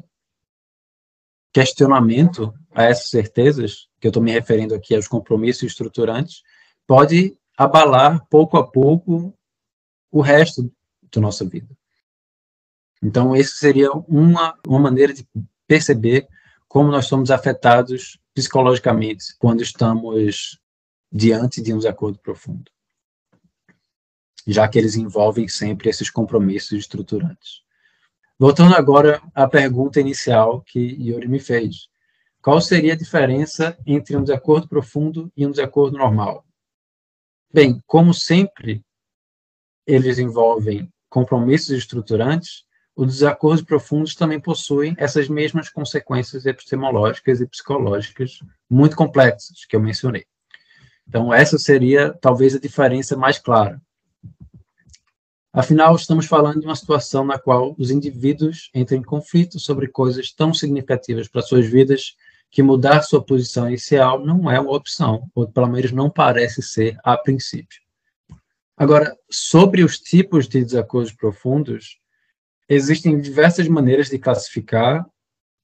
questionamento 1.53 2.55
a 2.73 2.85
essas 2.85 3.11
certezas, 3.11 3.89
que 4.01 4.07
eu 4.07 4.11
estou 4.11 4.23
me 4.23 4.31
referindo 4.31 4.73
aqui 4.73 4.95
aos 4.95 5.09
compromissos 5.09 5.65
estruturantes, 5.65 6.43
pode 6.87 7.37
abalar 7.59 8.25
pouco 8.31 8.57
a 8.57 8.65
pouco 8.65 9.37
o 10.13 10.21
resto 10.21 10.73
da 11.13 11.21
nossa 11.21 11.45
vida. 11.45 11.77
Então, 13.03 13.35
essa 13.35 13.57
seria 13.57 13.91
uma, 13.91 14.57
uma 14.65 14.79
maneira 14.79 15.13
de 15.13 15.27
perceber 15.71 16.27
como 16.67 16.91
nós 16.91 17.07
somos 17.07 17.31
afetados 17.31 18.19
psicologicamente 18.35 19.37
quando 19.39 19.63
estamos 19.63 20.59
diante 21.13 21.63
de 21.63 21.73
um 21.73 21.77
desacordo 21.77 22.19
profundo, 22.19 22.69
já 24.45 24.67
que 24.67 24.77
eles 24.77 24.97
envolvem 24.97 25.47
sempre 25.47 25.89
esses 25.89 26.11
compromissos 26.11 26.73
estruturantes. 26.73 27.63
Voltando 28.37 28.75
agora 28.75 29.23
à 29.33 29.47
pergunta 29.47 30.01
inicial 30.01 30.61
que 30.63 30.81
Yuri 30.81 31.29
me 31.29 31.39
fez. 31.39 31.89
Qual 32.43 32.61
seria 32.61 32.95
a 32.95 32.97
diferença 32.97 33.79
entre 33.87 34.17
um 34.17 34.25
desacordo 34.25 34.69
profundo 34.69 35.31
e 35.37 35.47
um 35.47 35.53
desacordo 35.53 35.97
normal? 35.97 36.45
Bem, 37.55 37.81
como 37.87 38.13
sempre 38.13 38.85
eles 39.87 40.19
envolvem 40.19 40.93
compromissos 41.09 41.71
estruturantes, 41.71 42.65
os 43.01 43.15
desacordos 43.15 43.65
profundos 43.65 44.15
também 44.15 44.39
possuem 44.39 44.95
essas 44.99 45.27
mesmas 45.27 45.71
consequências 45.71 46.45
epistemológicas 46.45 47.41
e 47.41 47.47
psicológicas 47.47 48.41
muito 48.69 48.95
complexas 48.95 49.65
que 49.65 49.75
eu 49.75 49.81
mencionei. 49.81 50.27
Então, 51.09 51.33
essa 51.33 51.59
seria 51.59 52.13
talvez 52.21 52.55
a 52.55 52.61
diferença 52.61 53.17
mais 53.17 53.39
clara. 53.39 53.81
Afinal, 55.51 55.97
estamos 55.97 56.27
falando 56.27 56.61
de 56.61 56.67
uma 56.67 56.77
situação 56.77 57.25
na 57.25 57.39
qual 57.39 57.75
os 57.79 57.91
indivíduos 57.91 58.71
entram 58.75 58.99
em 58.99 59.03
conflito 59.03 59.59
sobre 59.59 59.89
coisas 59.89 60.31
tão 60.31 60.53
significativas 60.53 61.27
para 61.27 61.41
suas 61.41 61.67
vidas 61.67 62.15
que 62.51 62.63
mudar 62.63 63.01
sua 63.01 63.25
posição 63.25 63.67
inicial 63.67 64.23
não 64.23 64.51
é 64.51 64.61
uma 64.61 64.77
opção, 64.77 65.27
ou 65.35 65.51
pelo 65.51 65.69
menos 65.69 65.91
não 65.91 66.11
parece 66.11 66.63
ser 66.63 66.99
a 67.03 67.17
princípio. 67.17 67.81
Agora, 68.77 69.17
sobre 69.31 69.83
os 69.83 69.99
tipos 69.99 70.47
de 70.47 70.63
desacordos 70.63 71.13
profundos, 71.13 71.99
existem 72.71 73.21
diversas 73.21 73.67
maneiras 73.67 74.09
de 74.09 74.19
classificar. 74.19 75.05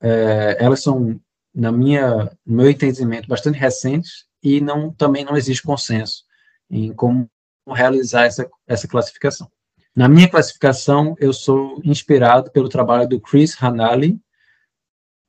É, 0.03 0.57
elas 0.59 0.83
são, 0.83 1.19
na 1.55 1.71
minha, 1.71 2.25
no 2.45 2.57
meu 2.57 2.69
entendimento, 2.69 3.29
bastante 3.29 3.59
recentes 3.59 4.27
e 4.43 4.61
não, 4.61 4.93
também 4.93 5.25
não 5.25 5.37
existe 5.37 5.63
consenso 5.63 6.25
em 6.69 6.93
como 6.93 7.31
realizar 7.69 8.25
essa, 8.25 8.51
essa 8.67 8.89
classificação. 8.89 9.51
Na 9.95 10.09
minha 10.09 10.29
classificação, 10.29 11.15
eu 11.19 11.33
sou 11.33 11.81
inspirado 11.83 12.51
pelo 12.51 12.69
trabalho 12.69 13.09
do 13.09 13.21
Chris 13.21 13.57
Hanali, 13.63 14.21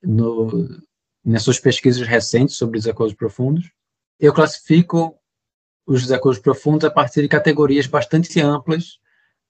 no, 0.03 0.67
nas 1.23 1.43
suas 1.43 1.59
pesquisas 1.59 2.05
recentes 2.05 2.55
sobre 2.55 2.79
desacordos 2.79 3.15
profundos. 3.15 3.71
Eu 4.19 4.33
classifico 4.33 5.17
os 5.85 6.01
desacordos 6.01 6.41
profundos 6.41 6.85
a 6.85 6.91
partir 6.91 7.21
de 7.21 7.27
categorias 7.27 7.87
bastante 7.87 8.41
amplas, 8.41 8.99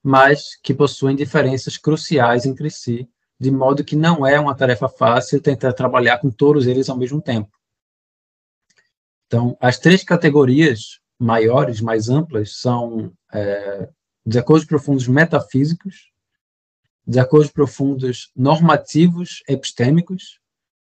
mas 0.02 0.56
que 0.62 0.74
possuem 0.74 1.16
diferenças 1.16 1.76
cruciais 1.76 2.46
entre 2.46 2.70
si, 2.70 3.08
de 3.38 3.50
modo 3.50 3.84
que 3.84 3.96
não 3.96 4.26
é 4.26 4.38
uma 4.38 4.54
tarefa 4.54 4.88
fácil 4.88 5.40
tentar 5.40 5.72
trabalhar 5.72 6.18
com 6.18 6.30
todos 6.30 6.66
eles 6.66 6.88
ao 6.88 6.96
mesmo 6.96 7.20
tempo. 7.20 7.50
Então, 9.26 9.56
as 9.60 9.78
três 9.78 10.02
categorias 10.02 11.00
maiores, 11.18 11.80
mais 11.80 12.08
amplas, 12.08 12.56
são 12.56 13.12
é, 13.32 13.88
desacordos 14.24 14.66
profundos 14.66 15.06
metafísicos, 15.06 16.10
desacordos 17.06 17.50
profundos 17.50 18.30
normativos 18.34 19.42
epistêmicos 19.48 20.40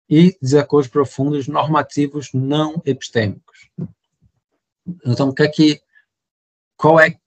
e 0.09 0.37
desacordos 0.41 0.89
profundos 0.89 1.47
normativos 1.47 2.31
não 2.33 2.81
epistêmicos. 2.85 3.69
Então, 5.05 5.29
o 5.29 5.33
que 5.33 5.43
é 5.43 5.47
que 5.47 5.81
qual 6.75 6.99
é 6.99 7.19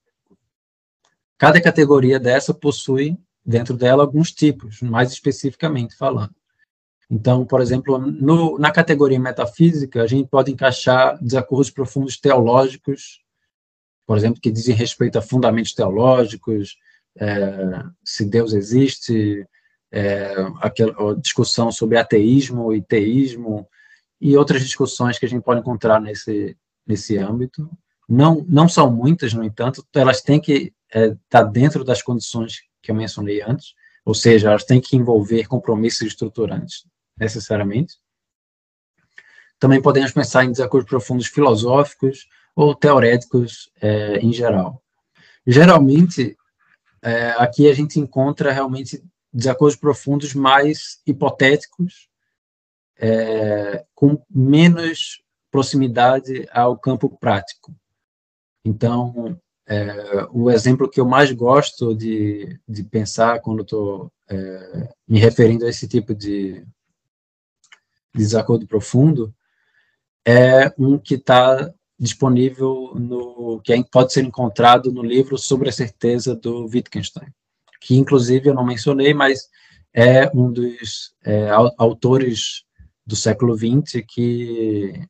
cada 1.39 1.61
categoria 1.61 2.19
dessa 2.19 2.55
possui 2.55 3.17
dentro 3.45 3.77
dela 3.77 4.03
alguns 4.03 4.33
tipos, 4.33 4.81
mais 4.81 5.13
especificamente 5.13 5.97
falando. 5.97 6.35
Então, 7.11 7.45
por 7.45 7.61
exemplo, 7.61 7.99
no, 7.99 8.59
na 8.59 8.71
categoria 8.71 9.21
metafísica, 9.21 10.03
a 10.03 10.07
gente 10.07 10.29
pode 10.29 10.51
encaixar 10.51 11.23
desacordos 11.23 11.71
profundos 11.71 12.17
teológicos 12.17 13.25
por 14.07 14.17
exemplo, 14.17 14.41
que 14.41 14.51
dizem 14.51 14.75
respeito 14.75 15.19
a 15.19 15.23
fundamentos 15.23 15.73
teológicos, 15.73 16.77
é, 17.19 17.85
se 18.05 18.25
Deus 18.25 18.53
existe, 18.53 19.47
é, 19.91 20.35
aquela 20.61 21.15
discussão 21.17 21.73
sobre 21.73 21.99
ateísmo 21.99 22.73
e 22.73 22.83
teísmo, 22.83 23.67
e 24.21 24.37
outras 24.37 24.63
discussões 24.63 25.19
que 25.19 25.27
a 25.27 25.29
gente 25.29 25.43
pode 25.43 25.61
encontrar 25.61 26.01
nesse, 26.01 26.57
nesse 26.87 27.17
âmbito. 27.17 27.69
Não, 28.09 28.45
não 28.49 28.69
são 28.69 28.91
muitas, 28.91 29.33
no 29.33 29.43
entanto, 29.43 29.87
elas 29.95 30.21
têm 30.21 30.41
que 30.41 30.73
estar 30.89 31.13
é, 31.13 31.17
tá 31.29 31.43
dentro 31.43 31.85
das 31.85 32.03
condições 32.03 32.63
que 32.83 32.91
eu 32.91 32.95
mencionei 32.95 33.43
antes, 33.43 33.75
ou 34.05 34.15
seja, 34.15 34.51
elas 34.51 34.65
têm 34.65 34.81
que 34.81 34.97
envolver 34.97 35.47
compromissos 35.47 36.03
estruturantes, 36.03 36.87
necessariamente. 37.17 37.95
Também 39.59 39.81
podemos 39.81 40.13
pensar 40.13 40.45
em 40.45 40.51
desacordos 40.51 40.89
profundos 40.89 41.27
filosóficos 41.27 42.29
ou 42.55 42.75
teoréticos 42.75 43.71
é, 43.81 44.19
em 44.19 44.33
geral. 44.33 44.83
Geralmente, 45.47 46.37
é, 47.03 47.31
aqui 47.39 47.69
a 47.69 47.75
gente 47.75 47.99
encontra 47.99 48.53
realmente 48.53 49.03
desacordos 49.33 49.77
profundos 49.77 50.35
mais 50.35 51.01
hipotéticos, 51.07 52.09
é, 52.97 53.85
com 53.95 54.23
menos 54.31 55.23
proximidade 55.51 56.47
ao 56.53 56.79
campo 56.79 57.09
prático. 57.09 57.75
Então, 58.65 59.39
é, 59.67 60.27
o 60.31 60.51
exemplo 60.51 60.89
que 60.89 61.01
eu 61.01 61.07
mais 61.07 61.31
gosto 61.33 61.95
de, 61.95 62.59
de 62.69 62.83
pensar 62.85 63.41
quando 63.41 63.63
estou 63.63 64.13
é, 64.29 64.89
me 65.07 65.19
referindo 65.19 65.67
a 65.67 65.69
esse 65.69 65.87
tipo 65.87 66.15
de, 66.15 66.55
de 66.55 66.65
desacordo 68.15 68.67
profundo 68.67 69.35
é 70.27 70.73
um 70.79 70.99
que 70.99 71.15
está 71.15 71.73
disponível 71.99 72.93
no 72.95 73.61
que 73.61 73.85
pode 73.85 74.13
ser 74.13 74.25
encontrado 74.25 74.91
no 74.91 75.03
livro 75.03 75.39
Sobre 75.39 75.69
a 75.69 75.73
Certeza 75.73 76.35
do 76.35 76.67
Wittgenstein, 76.67 77.29
que 77.81 77.97
inclusive 77.97 78.49
eu 78.49 78.55
não 78.55 78.65
mencionei, 78.65 79.15
mas 79.15 79.49
é 79.93 80.29
um 80.35 80.51
dos 80.51 81.15
é, 81.25 81.51
autores 81.79 82.65
do 83.07 83.15
século 83.15 83.57
XX 83.57 84.03
que 84.09 85.07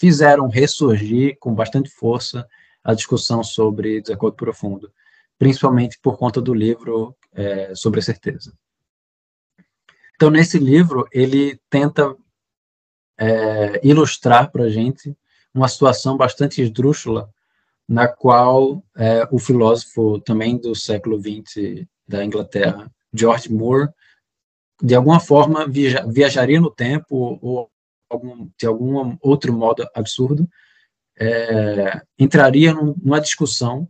fizeram 0.00 0.48
ressurgir 0.48 1.36
com 1.38 1.54
bastante 1.54 1.90
força 1.90 2.48
a 2.82 2.94
discussão 2.94 3.44
sobre 3.44 4.00
desacordo 4.00 4.34
profundo, 4.34 4.90
principalmente 5.38 5.98
por 6.00 6.16
conta 6.16 6.40
do 6.40 6.54
livro 6.54 7.14
é, 7.34 7.74
sobre 7.74 8.00
a 8.00 8.02
certeza. 8.02 8.54
Então, 10.16 10.30
nesse 10.30 10.58
livro, 10.58 11.06
ele 11.12 11.60
tenta 11.68 12.16
é, 13.18 13.86
ilustrar 13.86 14.50
para 14.50 14.64
a 14.64 14.70
gente 14.70 15.14
uma 15.52 15.68
situação 15.68 16.16
bastante 16.16 16.62
esdrúxula, 16.62 17.28
na 17.86 18.08
qual 18.08 18.82
é, 18.96 19.28
o 19.30 19.38
filósofo 19.38 20.18
também 20.20 20.56
do 20.56 20.74
século 20.74 21.20
XX 21.20 21.86
da 22.08 22.24
Inglaterra, 22.24 22.90
George 23.12 23.52
Moore, 23.52 23.88
de 24.82 24.94
alguma 24.94 25.20
forma 25.20 25.68
viaja, 25.68 26.06
viajaria 26.06 26.60
no 26.60 26.70
tempo 26.70 27.38
ou 27.42 27.70
algum, 28.10 28.50
de 28.58 28.66
algum 28.66 29.16
outro 29.22 29.52
modo 29.52 29.88
absurdo 29.94 30.48
é, 31.18 32.02
entraria 32.18 32.74
numa 32.74 33.20
discussão 33.20 33.88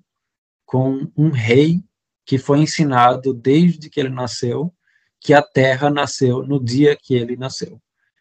com 0.66 1.10
um 1.16 1.30
rei 1.30 1.82
que 2.24 2.38
foi 2.38 2.60
ensinado 2.60 3.32
desde 3.32 3.88
que 3.88 3.98
ele 3.98 4.08
nasceu 4.08 4.72
que 5.20 5.34
a 5.34 5.42
Terra 5.42 5.90
nasceu 5.90 6.42
no 6.42 6.62
dia 6.62 6.96
que 6.96 7.14
ele 7.14 7.36
nasceu. 7.36 7.80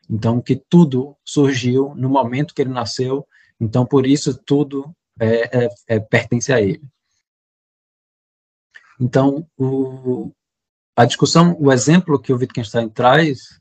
Então, 0.09 0.41
que 0.41 0.55
tudo 0.55 1.15
surgiu 1.23 1.93
no 1.95 2.09
momento 2.09 2.53
que 2.53 2.61
ele 2.61 2.71
nasceu, 2.71 3.25
então, 3.59 3.85
por 3.85 4.05
isso, 4.05 4.37
tudo 4.43 4.93
é, 5.19 5.65
é, 5.65 5.69
é 5.87 5.99
pertence 5.99 6.51
a 6.51 6.61
ele. 6.61 6.83
Então, 8.99 9.47
o, 9.57 10.31
a 10.95 11.05
discussão, 11.05 11.55
o 11.59 11.71
exemplo 11.71 12.19
que 12.19 12.33
o 12.33 12.37
Wittgenstein 12.37 12.89
traz 12.89 13.59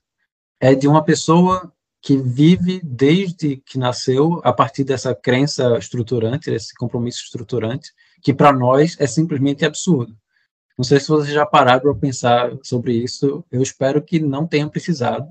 é 0.61 0.75
de 0.75 0.89
uma 0.89 1.05
pessoa 1.05 1.73
que 2.01 2.17
vive 2.17 2.81
desde 2.83 3.57
que 3.57 3.79
nasceu 3.79 4.41
a 4.45 4.53
partir 4.53 4.85
dessa 4.85 5.15
crença 5.15 5.77
estruturante, 5.79 6.51
desse 6.51 6.75
compromisso 6.75 7.25
estruturante, 7.25 7.93
que 8.23 8.33
para 8.33 8.53
nós 8.53 8.97
é 8.99 9.07
simplesmente 9.07 9.65
absurdo. 9.65 10.17
Não 10.77 10.85
sei 10.85 11.01
se 11.01 11.09
vocês 11.09 11.35
já 11.35 11.45
pararam 11.45 11.81
para 11.81 11.95
pensar 11.95 12.53
sobre 12.63 12.93
isso, 12.93 13.45
eu 13.51 13.63
espero 13.63 14.01
que 14.01 14.21
não 14.21 14.47
tenham 14.47 14.69
precisado, 14.69 15.27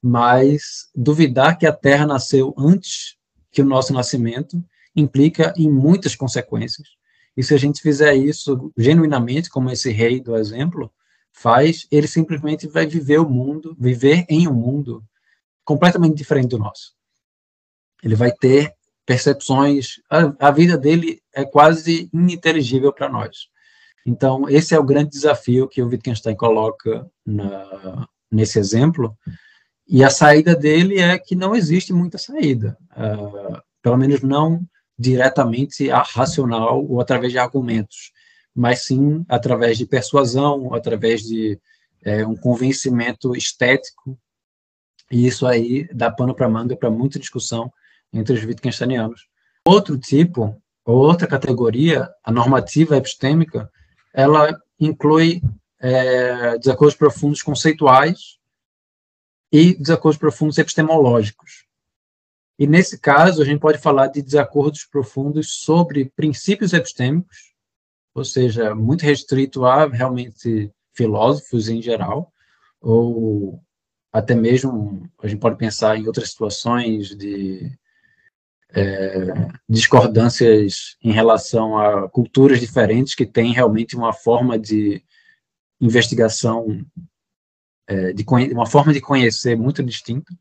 mas 0.00 0.88
duvidar 0.94 1.58
que 1.58 1.66
a 1.66 1.72
Terra 1.72 2.06
nasceu 2.06 2.54
antes 2.56 3.16
que 3.50 3.60
o 3.60 3.64
nosso 3.66 3.92
nascimento 3.92 4.62
implica 4.94 5.52
em 5.56 5.68
muitas 5.68 6.14
consequências. 6.14 6.86
E 7.36 7.42
se 7.42 7.54
a 7.54 7.56
gente 7.56 7.80
fizer 7.80 8.14
isso 8.14 8.72
genuinamente, 8.76 9.50
como 9.50 9.70
esse 9.70 9.90
rei 9.90 10.20
do 10.20 10.36
exemplo 10.36 10.92
faz, 11.32 11.86
ele 11.90 12.06
simplesmente 12.06 12.66
vai 12.68 12.86
viver 12.86 13.18
o 13.18 13.28
mundo, 13.28 13.76
viver 13.78 14.24
em 14.28 14.46
um 14.46 14.54
mundo 14.54 15.02
completamente 15.68 16.16
diferente 16.16 16.48
do 16.48 16.58
nosso. 16.58 16.94
Ele 18.02 18.14
vai 18.14 18.32
ter 18.32 18.72
percepções, 19.04 20.00
a, 20.10 20.48
a 20.48 20.50
vida 20.50 20.78
dele 20.78 21.20
é 21.34 21.44
quase 21.44 22.08
ininteligível 22.10 22.90
para 22.90 23.10
nós. 23.10 23.48
Então, 24.06 24.48
esse 24.48 24.74
é 24.74 24.78
o 24.78 24.84
grande 24.84 25.10
desafio 25.10 25.68
que 25.68 25.82
o 25.82 25.88
Wittgenstein 25.88 26.34
coloca 26.34 27.06
na, 27.26 28.08
nesse 28.32 28.58
exemplo, 28.58 29.14
e 29.86 30.02
a 30.02 30.08
saída 30.08 30.56
dele 30.56 31.00
é 31.00 31.18
que 31.18 31.36
não 31.36 31.54
existe 31.54 31.92
muita 31.92 32.16
saída, 32.16 32.74
uh, 32.92 33.60
pelo 33.82 33.98
menos 33.98 34.22
não 34.22 34.66
diretamente 34.98 35.88
racional 35.88 36.82
ou 36.82 36.98
através 36.98 37.30
de 37.30 37.38
argumentos, 37.38 38.10
mas 38.54 38.86
sim 38.86 39.22
através 39.28 39.76
de 39.76 39.84
persuasão, 39.84 40.72
através 40.72 41.22
de 41.22 41.60
é, 42.02 42.26
um 42.26 42.34
convencimento 42.34 43.36
estético 43.36 44.18
e 45.10 45.26
isso 45.26 45.46
aí 45.46 45.88
dá 45.92 46.10
pano 46.10 46.34
para 46.34 46.48
manga 46.48 46.76
para 46.76 46.90
muita 46.90 47.18
discussão 47.18 47.72
entre 48.12 48.34
os 48.34 48.44
Wittgensteinianos. 48.44 49.28
Outro 49.64 49.98
tipo, 49.98 50.60
outra 50.84 51.26
categoria, 51.26 52.08
a 52.24 52.30
normativa 52.30 52.96
epistêmica, 52.96 53.70
ela 54.12 54.56
inclui 54.80 55.42
é, 55.78 56.58
desacordos 56.58 56.96
profundos 56.96 57.42
conceituais 57.42 58.38
e 59.52 59.74
desacordos 59.74 60.18
profundos 60.18 60.58
epistemológicos. 60.58 61.66
E 62.58 62.66
nesse 62.66 62.98
caso, 62.98 63.40
a 63.40 63.44
gente 63.44 63.60
pode 63.60 63.78
falar 63.78 64.08
de 64.08 64.20
desacordos 64.20 64.84
profundos 64.84 65.60
sobre 65.60 66.06
princípios 66.16 66.72
epistêmicos, 66.72 67.54
ou 68.14 68.24
seja, 68.24 68.74
muito 68.74 69.02
restrito 69.02 69.64
a 69.64 69.86
realmente 69.86 70.72
filósofos 70.92 71.68
em 71.68 71.80
geral, 71.80 72.32
ou 72.80 73.62
até 74.12 74.34
mesmo 74.34 75.08
a 75.22 75.26
gente 75.26 75.40
pode 75.40 75.56
pensar 75.56 75.96
em 75.96 76.06
outras 76.06 76.30
situações 76.30 77.16
de 77.16 77.70
é, 78.70 79.48
discordâncias 79.68 80.96
em 81.02 81.12
relação 81.12 81.78
a 81.78 82.08
culturas 82.08 82.60
diferentes 82.60 83.14
que 83.14 83.26
têm 83.26 83.52
realmente 83.52 83.96
uma 83.96 84.12
forma 84.12 84.58
de 84.58 85.02
investigação, 85.80 86.84
é, 87.86 88.12
de 88.12 88.24
uma 88.52 88.66
forma 88.66 88.92
de 88.92 89.00
conhecer 89.00 89.56
muito 89.56 89.82
distinta. 89.82 90.32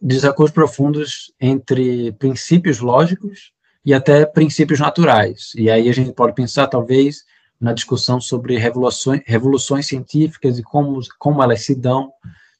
Desacordos 0.00 0.52
profundos 0.52 1.32
entre 1.40 2.12
princípios 2.12 2.80
lógicos 2.80 3.52
e 3.84 3.94
até 3.94 4.26
princípios 4.26 4.80
naturais. 4.80 5.52
E 5.54 5.70
aí 5.70 5.88
a 5.88 5.92
gente 5.92 6.12
pode 6.12 6.34
pensar, 6.34 6.66
talvez, 6.66 7.24
na 7.62 7.72
discussão 7.72 8.20
sobre 8.20 8.58
revoluções, 8.58 9.22
revoluções 9.24 9.86
científicas 9.86 10.58
e 10.58 10.64
como, 10.64 10.98
como 11.16 11.40
elas 11.40 11.64
se 11.64 11.76
dão 11.76 12.12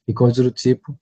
e 0.07 0.13
coisas 0.13 0.41
do 0.41 0.49
tipo. 0.49 0.97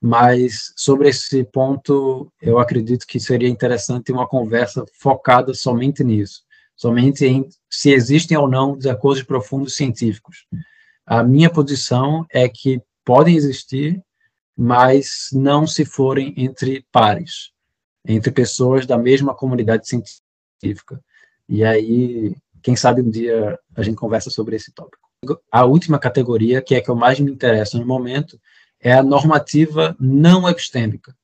Mas 0.00 0.72
sobre 0.74 1.10
esse 1.10 1.44
ponto, 1.44 2.32
eu 2.40 2.58
acredito 2.58 3.06
que 3.06 3.20
seria 3.20 3.48
interessante 3.48 4.10
uma 4.10 4.26
conversa 4.26 4.82
focada 4.98 5.52
somente 5.52 6.02
nisso, 6.02 6.42
somente 6.74 7.26
em 7.26 7.46
se 7.68 7.90
existem 7.90 8.34
ou 8.34 8.48
não 8.48 8.78
desacordos 8.78 9.22
profundos 9.22 9.76
científicos. 9.76 10.46
A 11.04 11.22
minha 11.22 11.50
posição 11.50 12.24
é 12.30 12.48
que 12.48 12.80
podem 13.04 13.36
existir, 13.36 14.02
mas 14.56 15.28
não 15.34 15.66
se 15.66 15.84
forem 15.84 16.32
entre 16.34 16.86
pares, 16.90 17.50
entre 18.06 18.30
pessoas 18.30 18.86
da 18.86 18.96
mesma 18.96 19.34
comunidade 19.34 19.86
científica. 19.86 20.98
E 21.46 21.62
aí 21.62 22.34
quem 22.64 22.74
sabe 22.74 23.02
um 23.02 23.10
dia 23.10 23.58
a 23.76 23.82
gente 23.82 23.96
conversa 23.96 24.30
sobre 24.30 24.56
esse 24.56 24.72
tópico. 24.72 25.04
A 25.52 25.66
última 25.66 25.98
categoria, 25.98 26.62
que 26.62 26.74
é 26.74 26.78
a 26.78 26.82
que 26.82 26.90
eu 26.90 26.96
mais 26.96 27.20
me 27.20 27.30
interessa 27.30 27.78
no 27.78 27.84
momento, 27.84 28.40
é 28.80 28.94
a 28.94 29.02
normativa 29.02 29.94
não 30.00 30.48
epistêmica. 30.48 31.14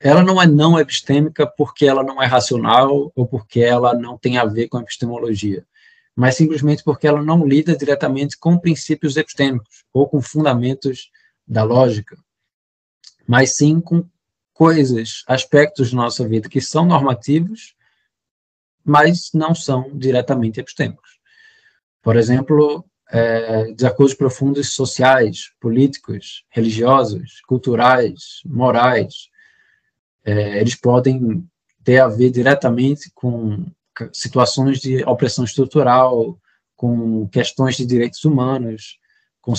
Ela 0.00 0.20
não 0.20 0.42
é 0.42 0.46
não 0.48 0.78
epistêmica 0.78 1.46
porque 1.46 1.86
ela 1.86 2.02
não 2.02 2.20
é 2.20 2.26
racional 2.26 3.12
ou 3.14 3.24
porque 3.24 3.60
ela 3.60 3.94
não 3.94 4.18
tem 4.18 4.36
a 4.36 4.44
ver 4.44 4.66
com 4.66 4.76
a 4.78 4.80
epistemologia, 4.80 5.64
mas 6.14 6.34
simplesmente 6.34 6.82
porque 6.82 7.06
ela 7.06 7.22
não 7.22 7.46
lida 7.46 7.76
diretamente 7.76 8.36
com 8.36 8.58
princípios 8.58 9.16
epistêmicos 9.16 9.84
ou 9.92 10.08
com 10.08 10.20
fundamentos 10.20 11.08
da 11.46 11.62
lógica, 11.62 12.16
mas 13.28 13.56
sim 13.56 13.80
com 13.80 14.04
coisas, 14.52 15.22
aspectos 15.28 15.92
da 15.92 15.98
nossa 15.98 16.26
vida 16.26 16.48
que 16.48 16.60
são 16.60 16.84
normativos 16.84 17.76
mas 18.84 19.30
não 19.32 19.54
são 19.54 19.90
diretamente 19.96 20.60
epistêmicos. 20.60 21.18
Por 22.02 22.16
exemplo, 22.16 22.84
é, 23.10 23.72
desacordos 23.72 24.14
profundos 24.14 24.74
sociais, 24.74 25.52
políticos, 25.60 26.44
religiosos, 26.50 27.40
culturais, 27.46 28.40
morais, 28.44 29.28
é, 30.24 30.60
eles 30.60 30.74
podem 30.74 31.46
ter 31.82 31.98
a 31.98 32.08
ver 32.08 32.30
diretamente 32.30 33.10
com 33.14 33.64
situações 34.12 34.80
de 34.80 35.04
opressão 35.04 35.44
estrutural, 35.44 36.38
com 36.74 37.28
questões 37.28 37.76
de 37.76 37.86
direitos 37.86 38.24
humanos, 38.24 38.98
com, 39.40 39.54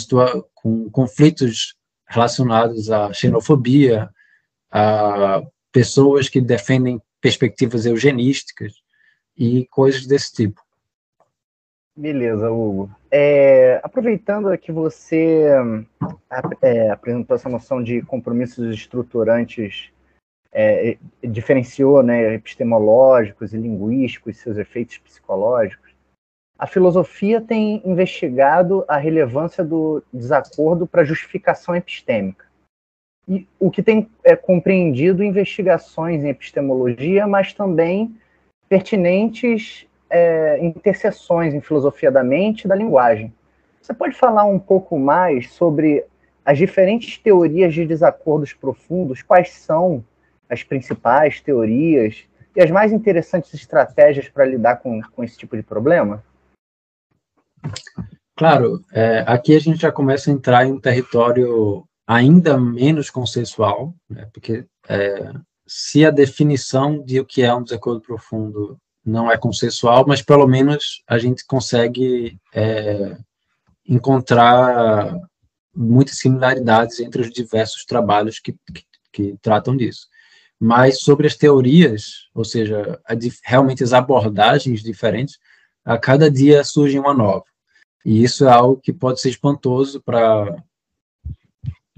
com 0.53 0.89
conflitos 0.89 1.75
relacionados 2.07 2.91
à 2.91 3.13
xenofobia, 3.13 4.09
a 4.71 5.41
pessoas 5.71 6.27
que 6.27 6.41
defendem 6.41 7.01
perspectivas 7.21 7.85
eugenísticas 7.85 8.73
e 9.37 9.65
coisas 9.67 10.05
desse 10.05 10.33
tipo. 10.33 10.61
Beleza, 11.97 12.51
Hugo. 12.51 12.89
É, 13.09 13.79
aproveitando 13.81 14.55
que 14.57 14.71
você 14.71 15.45
é, 16.61 16.89
apresentou 16.89 17.35
essa 17.35 17.47
noção 17.47 17.81
de 17.81 18.01
compromissos 18.01 18.75
estruturantes, 18.75 19.89
é, 20.51 20.97
diferenciou 21.23 22.03
né, 22.03 22.33
epistemológicos 22.33 23.53
e 23.53 23.57
linguísticos, 23.57 24.37
seus 24.37 24.57
efeitos 24.57 24.97
psicológicos, 24.97 25.95
a 26.57 26.67
filosofia 26.67 27.41
tem 27.41 27.81
investigado 27.85 28.85
a 28.87 28.97
relevância 28.97 29.63
do 29.63 30.01
desacordo 30.13 30.87
para 30.87 31.03
justificação 31.03 31.75
epistêmica. 31.75 32.45
E 33.27 33.47
o 33.59 33.69
que 33.69 33.83
tem 33.83 34.09
é, 34.23 34.35
compreendido 34.35 35.23
investigações 35.23 36.23
em 36.23 36.29
epistemologia, 36.29 37.27
mas 37.27 37.53
também 37.53 38.15
pertinentes 38.67 39.87
é, 40.09 40.63
interseções 40.63 41.53
em 41.53 41.61
filosofia 41.61 42.11
da 42.11 42.23
mente 42.23 42.63
e 42.63 42.67
da 42.67 42.75
linguagem. 42.75 43.33
Você 43.81 43.93
pode 43.93 44.15
falar 44.15 44.45
um 44.45 44.59
pouco 44.59 44.97
mais 44.97 45.51
sobre 45.51 46.05
as 46.43 46.57
diferentes 46.57 47.17
teorias 47.17 47.73
de 47.73 47.85
desacordos 47.85 48.53
profundos? 48.53 49.21
Quais 49.21 49.49
são 49.49 50.03
as 50.49 50.63
principais 50.63 51.41
teorias 51.41 52.23
e 52.55 52.61
as 52.61 52.71
mais 52.71 52.91
interessantes 52.91 53.53
estratégias 53.53 54.29
para 54.29 54.45
lidar 54.45 54.77
com, 54.77 55.01
com 55.01 55.23
esse 55.23 55.37
tipo 55.37 55.55
de 55.55 55.63
problema? 55.63 56.23
Claro, 58.35 58.83
é, 58.91 59.23
aqui 59.27 59.55
a 59.55 59.59
gente 59.59 59.81
já 59.81 59.91
começa 59.91 60.29
a 60.29 60.33
entrar 60.33 60.65
em 60.65 60.73
um 60.73 60.79
território 60.79 61.83
ainda 62.07 62.57
menos 62.59 63.09
consensual, 63.09 63.93
né, 64.09 64.27
porque 64.31 64.65
é, 64.87 65.31
se 65.67 66.05
a 66.05 66.11
definição 66.11 67.03
de 67.03 67.19
o 67.19 67.25
que 67.25 67.41
é 67.41 67.53
um 67.53 67.63
desacordo 67.63 68.01
profundo 68.01 68.79
não 69.05 69.31
é 69.31 69.37
consensual, 69.37 70.05
mas 70.07 70.21
pelo 70.21 70.47
menos 70.47 71.03
a 71.07 71.17
gente 71.17 71.45
consegue 71.45 72.39
é, 72.53 73.17
encontrar 73.87 75.15
muitas 75.75 76.17
similaridades 76.17 76.99
entre 76.99 77.21
os 77.21 77.31
diversos 77.31 77.85
trabalhos 77.85 78.39
que, 78.39 78.53
que, 78.73 78.83
que 79.11 79.37
tratam 79.41 79.75
disso. 79.75 80.07
Mas 80.59 81.01
sobre 81.01 81.27
as 81.27 81.35
teorias, 81.35 82.29
ou 82.33 82.45
seja, 82.45 82.99
a, 83.05 83.13
realmente 83.43 83.83
as 83.83 83.93
abordagens 83.93 84.81
diferentes, 84.81 85.37
a 85.83 85.97
cada 85.97 86.31
dia 86.31 86.63
surge 86.63 86.97
uma 86.97 87.13
nova. 87.13 87.45
E 88.03 88.23
isso 88.23 88.45
é 88.45 88.51
algo 88.51 88.81
que 88.81 88.93
pode 88.93 89.19
ser 89.19 89.29
espantoso 89.29 90.01
para 90.01 90.55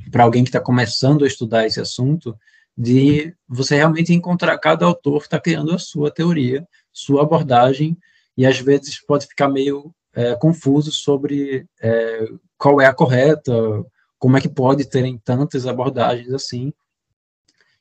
para 0.09 0.23
alguém 0.23 0.41
que 0.41 0.49
está 0.49 0.61
começando 0.61 1.25
a 1.25 1.27
estudar 1.27 1.65
esse 1.65 1.81
assunto, 1.81 2.33
de 2.77 3.33
você 3.47 3.75
realmente 3.75 4.13
encontrar 4.13 4.57
cada 4.59 4.85
autor 4.85 5.23
está 5.23 5.39
criando 5.39 5.73
a 5.73 5.79
sua 5.79 6.11
teoria 6.11 6.67
sua 6.97 7.21
abordagem 7.21 7.95
e 8.35 8.45
às 8.45 8.59
vezes 8.59 8.99
pode 8.99 9.27
ficar 9.27 9.47
meio 9.47 9.93
é, 10.13 10.35
confuso 10.35 10.91
sobre 10.91 11.67
é, 11.79 12.27
qual 12.57 12.81
é 12.81 12.87
a 12.87 12.93
correta, 12.93 13.53
como 14.17 14.35
é 14.35 14.41
que 14.41 14.49
pode 14.49 14.89
terem 14.89 15.17
tantas 15.17 15.67
abordagens 15.67 16.33
assim. 16.33 16.73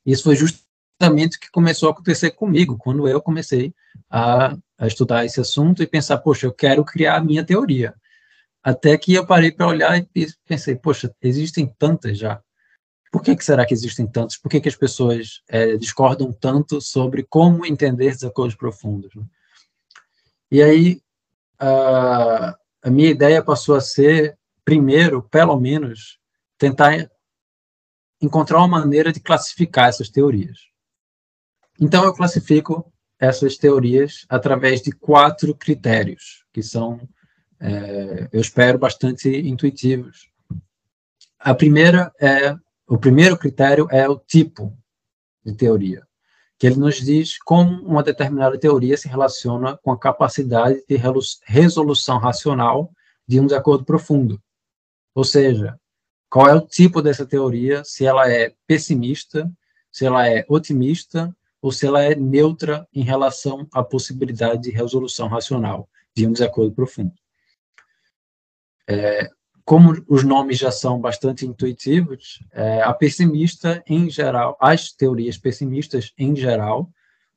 Isso 0.05 0.25
foi 0.25 0.37
justamente 0.37 1.37
o 1.37 1.41
que 1.41 1.51
começou 1.51 1.89
a 1.89 1.93
acontecer 1.93 2.31
comigo, 2.33 2.77
quando 2.77 3.09
eu 3.09 3.23
comecei 3.23 3.75
a, 4.11 4.57
a 4.79 4.87
estudar 4.87 5.25
esse 5.25 5.41
assunto 5.41 5.83
e 5.83 5.87
pensar, 5.87 6.19
poxa, 6.19 6.47
eu 6.47 6.53
quero 6.53 6.85
criar 6.85 7.17
a 7.17 7.25
minha 7.25 7.45
teoria. 7.45 7.95
Até 8.63 8.99
que 8.99 9.15
eu 9.15 9.27
parei 9.27 9.51
para 9.51 9.67
olhar 9.67 9.99
e 9.99 10.27
pensei, 10.47 10.77
poxa, 10.77 11.15
existem 11.23 11.67
tantas 11.79 12.19
já. 12.19 12.43
Por 13.17 13.23
que, 13.23 13.35
que 13.35 13.47
será 13.47 13.65
que 13.65 13.73
existem 13.73 14.07
tantos? 14.07 14.37
Por 14.37 14.51
que, 14.51 14.61
que 14.61 14.69
as 14.69 14.77
pessoas 14.77 15.41
é, 15.49 15.75
discordam 15.79 16.31
tanto 16.35 16.83
sobre 16.83 17.23
como 17.23 17.65
entender 17.65 18.11
desacordos 18.11 18.55
profundos? 18.55 19.15
Né? 19.15 19.25
E 20.51 20.63
aí, 20.63 21.01
a, 21.59 22.55
a 22.83 22.91
minha 22.91 23.09
ideia 23.09 23.43
passou 23.43 23.75
a 23.75 23.81
ser, 23.81 24.39
primeiro, 24.63 25.23
pelo 25.23 25.59
menos, 25.59 26.19
tentar 26.59 27.11
encontrar 28.21 28.59
uma 28.59 28.81
maneira 28.81 29.11
de 29.11 29.19
classificar 29.19 29.89
essas 29.89 30.11
teorias. 30.11 30.59
Então, 31.81 32.05
eu 32.05 32.13
classifico 32.13 32.93
essas 33.19 33.57
teorias 33.57 34.27
através 34.29 34.83
de 34.83 34.93
quatro 34.93 35.55
critérios, 35.55 36.45
que 36.53 36.63
são, 36.63 37.01
é, 37.59 38.29
eu 38.31 38.43
espero, 38.43 38.79
bastante 38.79 39.31
intuitivos. 39.31 40.29
A 41.39 41.55
primeira 41.55 42.13
é 42.21 42.55
o 42.89 42.99
primeiro 42.99 43.37
critério 43.37 43.89
é 43.91 44.09
o 44.09 44.19
tipo 44.19 44.77
de 45.45 45.55
teoria, 45.55 46.07
que 46.59 46.67
ele 46.67 46.77
nos 46.77 46.97
diz 46.97 47.39
como 47.39 47.83
uma 47.83 48.03
determinada 48.03 48.59
teoria 48.59 48.97
se 48.97 49.09
relaciona 49.09 49.77
com 49.79 49.91
a 49.91 49.99
capacidade 49.99 50.85
de 50.89 50.97
resolução 51.45 52.19
racional 52.19 52.93
de 53.27 53.41
um 53.41 53.47
desacordo 53.47 53.85
profundo. 53.85 54.41
Ou 55.15 55.25
seja, 55.25 55.79
qual 56.29 56.49
é 56.49 56.55
o 56.55 56.61
tipo 56.61 57.03
dessa 57.03 57.27
teoria, 57.27 57.83
se 57.85 58.05
ela 58.05 58.31
é 58.31 58.55
pessimista, 58.67 59.51
se 59.91 60.05
ela 60.05 60.29
é 60.29 60.45
otimista 60.49 61.35
ou 61.61 61.73
se 61.73 61.87
ela 61.87 62.03
é 62.03 62.15
neutra 62.15 62.87
em 62.93 63.03
relação 63.03 63.67
à 63.73 63.83
possibilidade 63.83 64.63
de 64.63 64.71
resolução 64.71 65.27
racional 65.27 65.89
de 66.15 66.27
um 66.27 66.33
desacordo 66.33 66.73
profundo. 66.73 67.15
É, 68.89 69.31
como 69.67 70.01
os 70.07 70.23
nomes 70.23 70.59
já 70.59 70.71
são 70.71 71.01
bastante 71.01 71.45
intuitivos, 71.45 72.39
é, 72.53 72.83
a 72.83 72.95
pessimista, 72.95 73.83
em 73.85 74.09
geral, 74.09 74.57
as 74.61 74.93
teorias 74.93 75.37
pessimistas, 75.37 76.13
em 76.17 76.37
geral, 76.37 76.89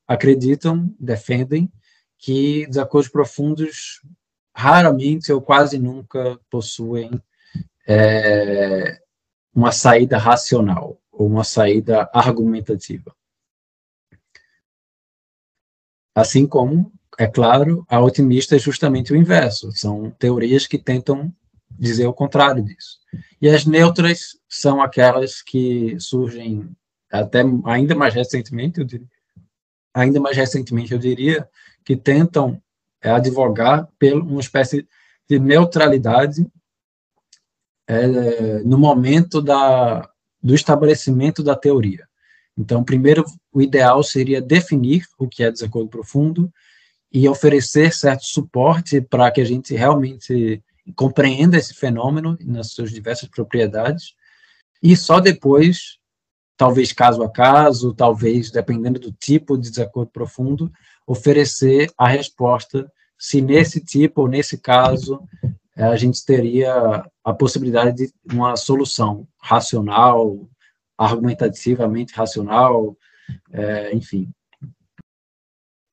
acreditam, 0.07 0.95
defendem, 0.99 1.71
que 2.19 2.67
desacordos 2.67 3.09
profundos 3.09 4.03
raramente 4.53 5.33
ou 5.33 5.41
quase 5.41 5.79
nunca 5.79 6.39
possuem 6.51 7.09
é, 7.87 9.01
uma 9.51 9.71
saída 9.71 10.19
racional 10.19 11.01
ou 11.11 11.25
uma 11.25 11.43
saída 11.43 12.07
argumentativa. 12.13 13.11
Assim 16.13 16.45
como, 16.45 16.91
é 17.17 17.25
claro, 17.25 17.83
a 17.89 17.99
otimista 17.99 18.55
é 18.55 18.59
justamente 18.59 19.13
o 19.13 19.15
inverso. 19.15 19.71
São 19.71 20.11
teorias 20.11 20.67
que 20.67 20.77
tentam 20.77 21.33
dizer 21.79 22.05
o 22.07 22.13
contrário 22.13 22.63
disso. 22.63 22.99
E 23.41 23.47
as 23.47 23.65
neutras 23.65 24.37
são 24.47 24.81
aquelas 24.81 25.41
que 25.41 25.97
surgem 25.99 26.69
até 27.11 27.41
ainda 27.65 27.95
mais 27.95 28.13
recentemente, 28.13 28.79
eu 28.79 28.85
diria, 28.85 29.07
ainda 29.93 30.19
mais 30.19 30.37
recentemente 30.37 30.91
eu 30.91 30.99
diria, 30.99 31.47
que 31.83 31.95
tentam 31.95 32.61
é, 33.01 33.09
advogar 33.09 33.87
por 33.97 34.13
uma 34.13 34.41
espécie 34.41 34.87
de 35.27 35.39
neutralidade 35.39 36.45
é, 37.87 38.59
no 38.59 38.77
momento 38.77 39.41
da, 39.41 40.07
do 40.41 40.53
estabelecimento 40.53 41.41
da 41.41 41.55
teoria. 41.55 42.07
Então, 42.57 42.83
primeiro, 42.83 43.23
o 43.53 43.61
ideal 43.61 44.03
seria 44.03 44.41
definir 44.41 45.05
o 45.17 45.27
que 45.27 45.43
é 45.43 45.51
desacordo 45.51 45.89
profundo 45.89 46.51
e 47.11 47.27
oferecer 47.27 47.93
certo 47.93 48.25
suporte 48.25 49.01
para 49.01 49.31
que 49.31 49.41
a 49.41 49.45
gente 49.45 49.73
realmente 49.73 50.61
compreenda 50.95 51.57
esse 51.57 51.73
fenômeno 51.73 52.37
nas 52.41 52.71
suas 52.71 52.91
diversas 52.91 53.29
propriedades, 53.29 54.13
e 54.81 54.95
só 54.95 55.19
depois, 55.19 55.97
talvez 56.57 56.93
caso 56.93 57.21
a 57.23 57.29
caso, 57.29 57.93
talvez 57.93 58.51
dependendo 58.51 58.99
do 58.99 59.11
tipo 59.11 59.57
de 59.57 59.69
desacordo 59.69 60.11
profundo, 60.11 60.71
oferecer 61.05 61.91
a 61.97 62.07
resposta 62.07 62.91
se 63.17 63.41
nesse 63.41 63.83
tipo 63.83 64.21
ou 64.21 64.27
nesse 64.27 64.57
caso 64.57 65.21
eh, 65.75 65.83
a 65.83 65.95
gente 65.97 66.23
teria 66.25 67.05
a 67.23 67.33
possibilidade 67.33 68.07
de 68.07 68.13
uma 68.33 68.55
solução 68.55 69.27
racional, 69.41 70.47
argumentativamente 70.97 72.13
racional, 72.13 72.95
é, 73.51 73.93
enfim 73.95 74.31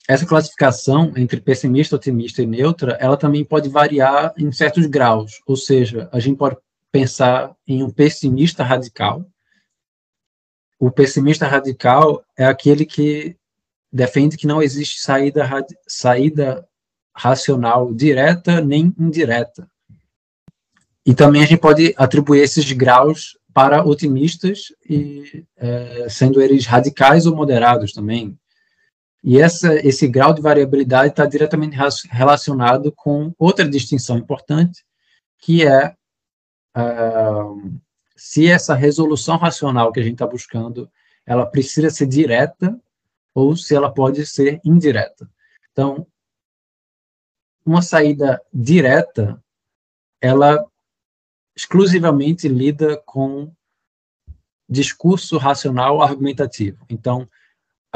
essa 0.09 0.25
classificação 0.25 1.13
entre 1.17 1.41
pessimista, 1.41 1.97
otimista 1.97 2.43
e 2.43 2.47
neutra, 2.47 2.93
ela 3.01 3.17
também 3.17 3.45
pode 3.45 3.69
variar 3.69 4.33
em 4.39 4.53
certos 4.53 4.87
graus, 4.87 5.41
ou 5.47 5.57
seja, 5.57 6.09
a 6.13 6.21
gente 6.21 6.37
pode 6.37 6.57
pensar 6.93 7.55
em 7.67 7.83
um 7.83 7.91
pessimista 7.91 8.63
radical. 8.63 9.27
O 10.79 10.91
pessimista 10.91 11.47
radical 11.47 12.25
é 12.39 12.45
aquele 12.45 12.87
que 12.87 13.37
defende 13.93 14.37
que 14.37 14.47
não 14.47 14.63
existe 14.63 15.01
saída, 15.01 15.49
saída 15.89 16.67
racional 17.15 17.93
direta 17.93 18.61
nem 18.61 18.95
indireta. 18.99 19.69
E 21.05 21.15
também 21.15 21.43
a 21.43 21.47
gente 21.47 21.61
pode 21.61 21.95
atribuir 21.97 22.41
esses 22.41 22.71
graus 22.73 23.39
para 23.55 23.85
otimistas, 23.85 24.67
e 24.89 25.45
é, 25.57 26.09
sendo 26.11 26.43
eles 26.43 26.67
radicais 26.67 27.27
ou 27.27 27.35
moderados 27.35 27.93
também. 27.93 28.39
E 29.27 29.41
essa, 29.41 29.75
esse 29.85 30.07
grau 30.07 30.33
de 30.33 30.41
variabilidade 30.41 31.09
está 31.09 31.27
diretamente 31.27 31.77
relacionado 32.09 32.93
com 32.93 33.35
outra 33.37 33.69
distinção 33.69 34.17
importante, 34.17 34.87
que 35.39 35.67
é 35.67 35.97
uh, 36.79 37.81
se 38.15 38.49
essa 38.49 38.73
resolução 38.73 39.37
racional 39.37 39.91
que 39.91 39.99
a 39.99 40.03
gente 40.05 40.13
está 40.13 40.29
buscando, 40.29 40.89
ela 41.27 41.45
precisa 41.45 41.91
ser 41.91 42.07
direta 42.07 42.81
ou 43.35 43.57
se 43.57 43.75
ela 43.75 43.93
pode 43.93 44.25
ser 44.25 44.61
indireta. 44.65 45.29
Então, 45.73 46.07
uma 47.65 47.83
saída 47.83 48.41
direta, 48.55 49.43
ela 50.21 50.65
exclusivamente 51.57 52.47
lida 52.47 52.97
com 52.99 53.53
discurso 54.69 55.37
racional 55.37 56.01
argumentativo. 56.01 56.87
Então, 56.89 57.29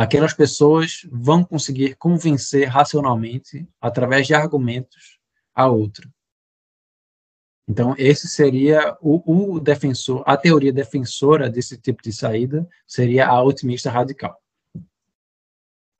aquelas 0.00 0.32
pessoas 0.32 1.06
vão 1.12 1.44
conseguir 1.44 1.94
convencer 1.94 2.66
racionalmente, 2.66 3.68
através 3.78 4.26
de 4.26 4.32
argumentos, 4.32 5.18
a 5.54 5.68
outra. 5.68 6.08
Então, 7.68 7.94
esse 7.98 8.26
seria 8.26 8.96
o, 9.02 9.52
o, 9.54 9.60
defensor, 9.60 10.22
a 10.24 10.38
teoria 10.38 10.72
defensora 10.72 11.50
desse 11.50 11.76
tipo 11.76 12.02
de 12.02 12.14
saída 12.14 12.66
seria 12.86 13.28
a 13.28 13.42
otimista 13.42 13.90
radical. 13.90 14.40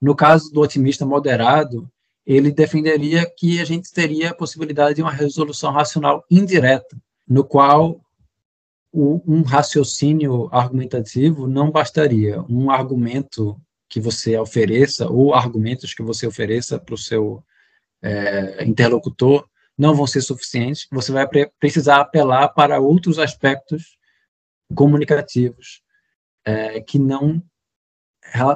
No 0.01 0.17
caso 0.17 0.51
do 0.51 0.63
otimista 0.63 1.05
moderado, 1.05 1.87
ele 2.25 2.51
defenderia 2.51 3.31
que 3.31 3.61
a 3.61 3.67
gente 3.67 3.93
teria 3.93 4.31
a 4.31 4.35
possibilidade 4.35 4.95
de 4.95 5.03
uma 5.03 5.13
resolução 5.13 5.71
racional 5.73 6.25
indireta, 6.31 6.97
no 7.29 7.45
qual 7.45 8.01
o, 8.91 9.21
um 9.27 9.43
raciocínio 9.43 10.49
argumentativo 10.51 11.47
não 11.47 11.71
bastaria. 11.71 12.41
Um 12.49 12.71
argumento 12.71 13.61
que 13.91 14.01
você 14.01 14.39
ofereça, 14.39 15.09
ou 15.09 15.35
argumentos 15.35 15.93
que 15.93 16.03
você 16.03 16.25
ofereça 16.25 16.79
para 16.79 16.95
o 16.95 16.99
seu 16.99 17.45
é, 18.01 18.65
interlocutor, 18.65 19.47
não 19.77 19.95
vão 19.95 20.07
ser 20.07 20.23
suficientes. 20.23 20.87
Você 20.93 21.11
vai 21.11 21.27
pre 21.27 21.51
precisar 21.59 22.01
apelar 22.01 22.49
para 22.51 22.79
outros 22.81 23.19
aspectos 23.19 23.99
comunicativos 24.75 25.83
é, 26.45 26.81
que 26.81 26.99
não 26.99 27.43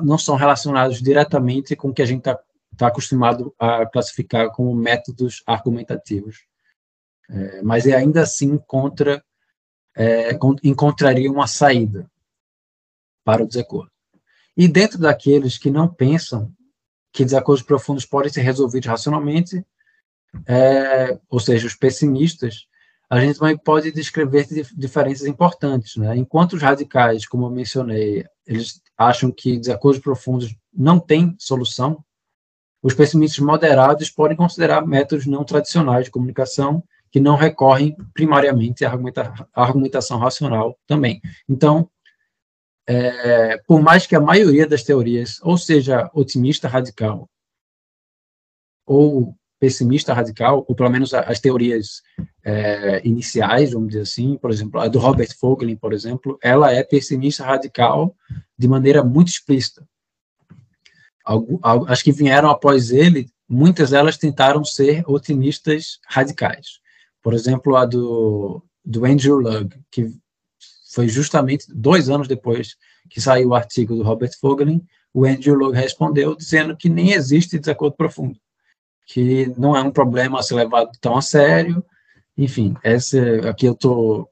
não 0.05 0.17
são 0.17 0.37
relacionados 0.37 1.03
diretamente 1.03 1.75
com 1.75 1.89
o 1.89 1.93
que 1.93 2.03
a 2.03 2.07
gente 2.07 2.21
está 2.21 2.39
tá 2.77 2.87
acostumado 2.87 3.53
a 3.59 3.85
classificar 3.87 4.53
como 4.53 4.73
métodos 4.73 5.43
argumentativos. 5.47 6.47
É, 7.29 7.63
mas 7.63 7.87
é 7.87 7.95
ainda 7.97 8.23
assim 8.23 8.53
encontra 8.53 9.25
é, 9.97 10.31
encontraria 10.63 11.31
uma 11.31 11.47
saída 11.49 12.09
para 13.25 13.43
o 13.43 13.49
desacordo. 13.49 13.94
E 14.57 14.69
dentro 14.69 14.99
daqueles 14.99 15.59
que 15.59 15.71
não 15.71 15.89
pensam 15.89 16.53
que 17.13 17.25
desacordos 17.25 17.65
profundos 17.65 18.05
podem 18.05 18.31
ser 18.31 18.43
resolvidos 18.43 18.89
racionalmente, 18.89 19.65
é, 20.47 21.19
ou 21.29 21.39
seja, 21.39 21.67
os 21.67 21.75
pessimistas, 21.75 22.67
a 23.09 23.21
gente 23.21 23.39
também 23.39 23.57
pode 23.57 23.93
descrever 23.93 24.47
diferenças 24.77 25.27
importantes. 25.27 25.97
Né? 25.97 26.17
Enquanto 26.17 26.55
os 26.55 26.63
radicais, 26.63 27.27
como 27.27 27.47
eu 27.47 27.51
mencionei, 27.51 28.25
eles 28.47 28.83
acham 28.97 29.31
que 29.31 29.59
desacordos 29.59 30.03
profundos 30.03 30.55
não 30.73 30.99
têm 30.99 31.35
solução, 31.39 32.05
os 32.83 32.95
pessimistas 32.95 33.39
moderados 33.39 34.11
podem 34.11 34.37
considerar 34.37 34.87
métodos 34.87 35.27
não 35.27 35.45
tradicionais 35.45 36.07
de 36.07 36.11
comunicação 36.11 36.83
que 37.11 37.21
não 37.21 37.37
recorrem 37.37 37.97
primariamente 38.13 38.85
à, 38.85 38.91
argumenta 38.91 39.33
à 39.55 39.63
argumentação 39.63 40.19
racional 40.19 40.77
também. 40.87 41.23
Então, 41.49 41.89
é, 42.87 43.59
por 43.67 43.81
mais 43.81 44.07
que 44.07 44.15
a 44.15 44.21
maioria 44.21 44.67
das 44.67 44.83
teorias, 44.83 45.41
ou 45.43 45.57
seja, 45.57 46.11
otimista 46.15 46.69
radical, 46.69 47.29
ou 48.87 49.35
pessimista 49.59 50.13
radical, 50.13 50.65
ou 50.69 50.75
pelo 50.75 50.91
menos 50.91 51.15
as 51.15 51.41
teorias 51.41 52.03
é, 52.45 53.01
iniciais, 53.07 53.73
vamos 53.73 53.89
dizer 53.89 54.03
assim, 54.03 54.37
por 54.37 54.51
exemplo, 54.51 54.79
a 54.79 54.89
do 54.89 54.99
Robert 54.99 55.35
Fogelin, 55.39 55.77
por 55.77 55.95
exemplo, 55.95 56.39
ela 56.43 56.71
é 56.71 56.83
pessimista 56.83 57.45
radical 57.45 58.15
de 58.59 58.69
maneira 58.69 59.03
muito 59.03 59.29
explícita. 59.29 59.87
Algo, 61.25 61.59
as 61.89 62.03
que 62.03 62.13
vieram 62.13 62.51
após 62.51 62.91
ele, 62.91 63.31
muitas 63.49 63.91
delas 63.91 64.19
tentaram 64.19 64.63
ser 64.63 65.03
otimistas 65.07 65.99
radicais. 66.07 66.81
Por 67.23 67.33
exemplo, 67.33 67.75
a 67.77 67.87
do, 67.87 68.63
do 68.85 69.07
Andrew 69.07 69.37
Lugg, 69.37 69.75
que 69.91 70.13
foi 70.95 71.09
justamente 71.09 71.67
dois 71.69 72.09
anos 72.09 72.29
depois 72.29 72.77
que 73.11 73.21
saiu 73.21 73.49
o 73.49 73.55
artigo 73.55 73.97
do 73.97 74.03
Robert 74.03 74.31
Fogelin, 74.41 74.81
o 75.13 75.25
Andrew 75.25 75.55
Lugg 75.55 75.77
respondeu 75.77 76.35
dizendo 76.35 76.77
que 76.77 76.89
nem 76.89 77.13
existe 77.13 77.59
desacordo 77.59 77.97
profundo, 77.97 78.39
que 79.07 79.53
não 79.59 79.77
é 79.77 79.83
um 79.83 79.91
problema 79.91 80.39
a 80.39 80.43
ser 80.43 80.55
levado 80.55 80.91
tão 81.01 81.17
a 81.17 81.23
sério. 81.23 81.85
Enfim, 82.37 82.75
essa, 82.83 83.19
aqui 83.49 83.67
eu 83.67 83.73
estou 83.73 84.29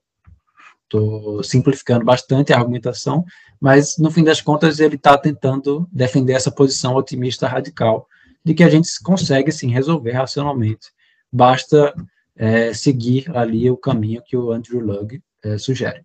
simplificando 1.43 2.05
bastante 2.05 2.53
a 2.53 2.59
argumentação, 2.59 3.25
mas 3.61 3.97
no 3.99 4.11
fim 4.11 4.25
das 4.25 4.41
contas 4.41 4.81
ele 4.81 4.97
está 4.97 5.17
tentando 5.17 5.89
defender 5.93 6.33
essa 6.33 6.51
posição 6.51 6.95
otimista 6.95 7.47
radical 7.47 8.07
de 8.45 8.55
que 8.55 8.65
a 8.65 8.69
gente 8.69 8.89
consegue 9.03 9.53
sim 9.53 9.71
resolver 9.71 10.13
racionalmente, 10.13 10.89
basta 11.33 11.95
é, 12.37 12.75
seguir 12.75 13.31
ali 13.37 13.71
o 13.71 13.77
caminho 13.77 14.23
que 14.25 14.37
o 14.37 14.53
Andrew 14.53 14.81
Lugg 14.81 15.23
é, 15.45 15.59
sugere. 15.59 16.05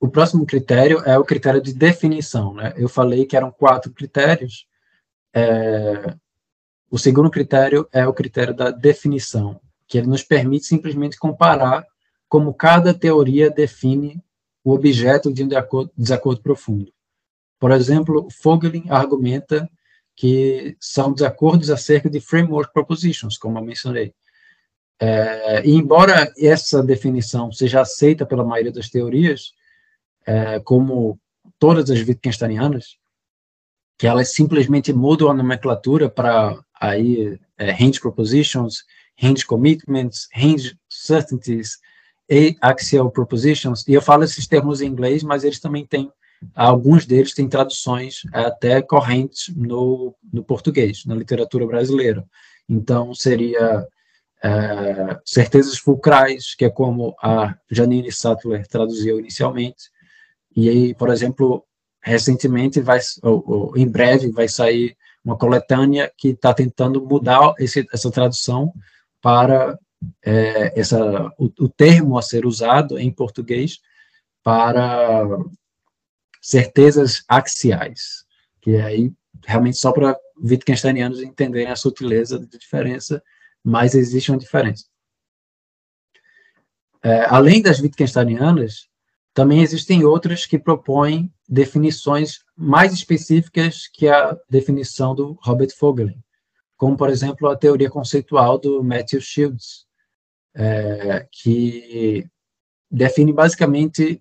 O 0.00 0.08
próximo 0.08 0.46
critério 0.46 1.02
é 1.04 1.18
o 1.18 1.24
critério 1.24 1.60
de 1.60 1.72
definição. 1.72 2.54
Né? 2.54 2.72
Eu 2.76 2.88
falei 2.88 3.26
que 3.26 3.36
eram 3.36 3.50
quatro 3.50 3.92
critérios. 3.92 4.66
É, 5.34 6.14
o 6.90 6.98
segundo 6.98 7.30
critério 7.30 7.88
é 7.92 8.06
o 8.06 8.14
critério 8.14 8.54
da 8.54 8.70
definição, 8.70 9.60
que 9.86 9.98
ele 9.98 10.06
nos 10.06 10.22
permite 10.22 10.66
simplesmente 10.66 11.18
comparar 11.18 11.84
como 12.28 12.54
cada 12.54 12.94
teoria 12.94 13.50
define 13.50 14.22
o 14.62 14.72
objeto 14.72 15.32
de 15.32 15.42
um 15.42 15.48
desacordo, 15.48 15.90
desacordo 15.96 16.42
profundo. 16.42 16.92
Por 17.58 17.72
exemplo, 17.72 18.28
Fogelin 18.30 18.84
argumenta 18.88 19.68
que 20.14 20.76
são 20.80 21.12
desacordos 21.12 21.70
acerca 21.70 22.10
de 22.10 22.20
framework 22.20 22.72
propositions, 22.72 23.38
como 23.38 23.58
eu 23.58 23.64
mencionei. 23.64 24.12
É, 25.00 25.64
e 25.64 25.74
embora 25.74 26.32
essa 26.36 26.82
definição 26.82 27.52
seja 27.52 27.80
aceita 27.80 28.26
pela 28.26 28.44
maioria 28.44 28.72
das 28.72 28.88
teorias, 28.88 29.52
é, 30.28 30.60
como 30.60 31.18
todas 31.58 31.90
as 31.90 32.06
Wittgensteinianas, 32.06 32.98
que 33.98 34.06
elas 34.06 34.34
simplesmente 34.34 34.92
mudam 34.92 35.30
a 35.30 35.34
nomenclatura 35.34 36.10
para 36.10 36.62
aí 36.78 37.40
é, 37.56 37.70
range 37.70 37.98
propositions, 37.98 38.84
range 39.20 39.46
commitments, 39.46 40.28
range 40.34 40.76
certainties 40.88 41.78
e 42.28 42.54
axial 42.60 43.10
propositions. 43.10 43.88
E 43.88 43.94
eu 43.94 44.02
falo 44.02 44.22
esses 44.22 44.46
termos 44.46 44.82
em 44.82 44.86
inglês, 44.86 45.22
mas 45.22 45.44
eles 45.44 45.58
também 45.58 45.86
têm 45.86 46.12
Alguns 46.54 47.04
deles 47.04 47.34
têm 47.34 47.48
traduções 47.48 48.20
até 48.32 48.80
correntes 48.80 49.52
no, 49.56 50.14
no 50.32 50.44
português, 50.44 51.04
na 51.04 51.16
literatura 51.16 51.66
brasileira. 51.66 52.24
Então, 52.68 53.12
seria 53.12 53.84
é, 54.40 55.18
certezas 55.24 55.78
fulcrais, 55.78 56.54
que 56.54 56.64
é 56.64 56.70
como 56.70 57.16
a 57.20 57.56
Janine 57.68 58.12
Sattler 58.12 58.64
traduziu 58.68 59.18
inicialmente. 59.18 59.90
E 60.58 60.68
aí, 60.68 60.92
por 60.92 61.08
exemplo, 61.08 61.64
recentemente, 62.02 62.80
vai, 62.80 62.98
ou, 63.22 63.44
ou, 63.46 63.76
em 63.76 63.88
breve, 63.88 64.32
vai 64.32 64.48
sair 64.48 64.96
uma 65.24 65.38
coletânea 65.38 66.12
que 66.18 66.30
está 66.30 66.52
tentando 66.52 67.00
mudar 67.00 67.54
esse, 67.60 67.86
essa 67.92 68.10
tradução 68.10 68.74
para 69.22 69.78
é, 70.20 70.76
essa, 70.76 70.98
o, 71.38 71.44
o 71.60 71.68
termo 71.68 72.18
a 72.18 72.22
ser 72.22 72.44
usado 72.44 72.98
em 72.98 73.08
português 73.08 73.78
para 74.42 75.28
certezas 76.42 77.22
axiais, 77.28 78.24
que 78.60 78.72
é 78.72 78.82
aí 78.82 79.12
realmente 79.46 79.76
só 79.76 79.92
para 79.92 80.18
Wittgensteinianos 80.42 81.22
entenderem 81.22 81.70
a 81.70 81.76
sutileza 81.76 82.36
da 82.36 82.58
diferença, 82.58 83.22
mas 83.62 83.94
existe 83.94 84.32
uma 84.32 84.38
diferença. 84.38 84.86
É, 87.00 87.26
além 87.26 87.62
das 87.62 87.78
Wittgensteinianas, 87.78 88.88
também 89.38 89.62
existem 89.62 90.04
outras 90.04 90.46
que 90.46 90.58
propõem 90.58 91.32
definições 91.48 92.40
mais 92.56 92.92
específicas 92.92 93.86
que 93.86 94.08
a 94.08 94.36
definição 94.50 95.14
do 95.14 95.38
Robert 95.40 95.70
Fogelin, 95.76 96.20
como, 96.76 96.96
por 96.96 97.08
exemplo, 97.08 97.48
a 97.48 97.56
teoria 97.56 97.88
conceitual 97.88 98.58
do 98.58 98.82
Matthew 98.82 99.20
Shields, 99.20 99.86
é, 100.56 101.24
que 101.30 102.28
define 102.90 103.32
basicamente 103.32 104.20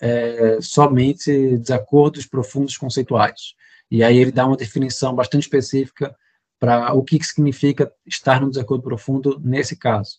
é, 0.00 0.60
somente 0.60 1.56
desacordos 1.58 2.26
profundos 2.26 2.76
conceituais. 2.76 3.54
E 3.88 4.02
aí 4.02 4.18
ele 4.18 4.32
dá 4.32 4.44
uma 4.44 4.56
definição 4.56 5.14
bastante 5.14 5.44
específica 5.44 6.16
para 6.58 6.92
o 6.94 7.04
que, 7.04 7.22
significa 7.22 7.92
estar 8.04 8.40
no 8.40 8.50
desacordo 8.50 8.82
profundo 8.82 9.38
nesse 9.38 9.76
caso, 9.76 10.18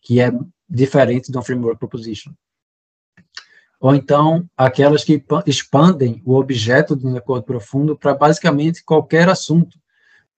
que 0.00 0.20
é 0.20 0.30
diferente 0.70 1.32
do 1.32 1.42
framework 1.42 1.80
proposition. 1.80 2.32
Ou 3.84 3.94
então, 3.94 4.48
aquelas 4.56 5.04
que 5.04 5.22
expandem 5.46 6.22
o 6.24 6.36
objeto 6.36 6.96
do 6.96 7.08
desacordo 7.08 7.44
profundo 7.44 7.94
para 7.94 8.14
basicamente 8.14 8.82
qualquer 8.82 9.28
assunto, 9.28 9.78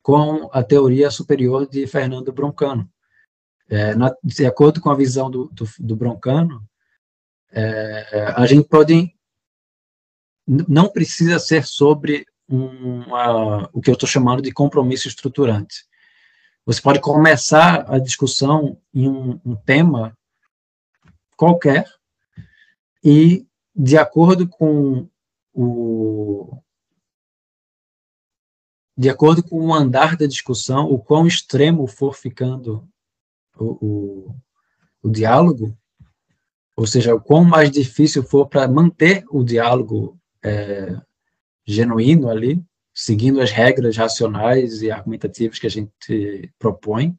com 0.02 0.50
a 0.52 0.64
teoria 0.64 1.12
superior 1.12 1.64
de 1.64 1.86
Fernando 1.86 2.32
Broncano, 2.32 2.90
É, 3.68 3.94
na, 3.94 4.12
de 4.22 4.44
acordo 4.46 4.80
com 4.80 4.90
a 4.90 4.96
visão 4.96 5.30
do, 5.30 5.48
do, 5.52 5.64
do 5.78 5.94
Broncano, 5.94 6.60
é, 7.52 8.32
a 8.36 8.46
gente 8.46 8.68
pode 8.68 9.14
não 10.68 10.88
precisa 10.88 11.38
ser 11.38 11.64
sobre 11.64 12.26
uma, 12.48 13.68
o 13.72 13.80
que 13.80 13.90
eu 13.90 13.94
estou 13.94 14.08
chamando 14.08 14.42
de 14.42 14.50
compromisso 14.52 15.06
estruturante. 15.06 15.84
Você 16.64 16.80
pode 16.82 17.00
começar 17.00 17.84
a 17.88 17.98
discussão 18.00 18.76
em 18.92 19.08
um, 19.08 19.40
um 19.44 19.54
tema 19.54 20.16
qualquer 21.36 21.84
e, 23.08 23.46
de 23.72 23.96
acordo 23.96 24.48
com 24.48 25.08
o, 25.54 26.60
de 28.98 29.08
acordo 29.08 29.44
com 29.44 29.64
o 29.64 29.72
andar 29.72 30.16
da 30.16 30.26
discussão, 30.26 30.90
o 30.90 30.98
quão 30.98 31.24
extremo 31.24 31.86
for 31.86 32.16
ficando 32.16 32.84
o, 33.56 33.64
o, 33.64 34.36
o 35.04 35.08
diálogo, 35.08 35.78
ou 36.74 36.84
seja, 36.84 37.14
o 37.14 37.20
quão 37.20 37.44
mais 37.44 37.70
difícil 37.70 38.24
for 38.24 38.48
para 38.48 38.66
manter 38.66 39.24
o 39.30 39.44
diálogo 39.44 40.18
é, 40.42 41.00
genuíno 41.64 42.28
ali, 42.28 42.60
seguindo 42.92 43.40
as 43.40 43.52
regras 43.52 43.96
racionais 43.96 44.82
e 44.82 44.90
argumentativas 44.90 45.60
que 45.60 45.66
a 45.68 45.70
gente 45.70 46.52
propõe, 46.58 47.16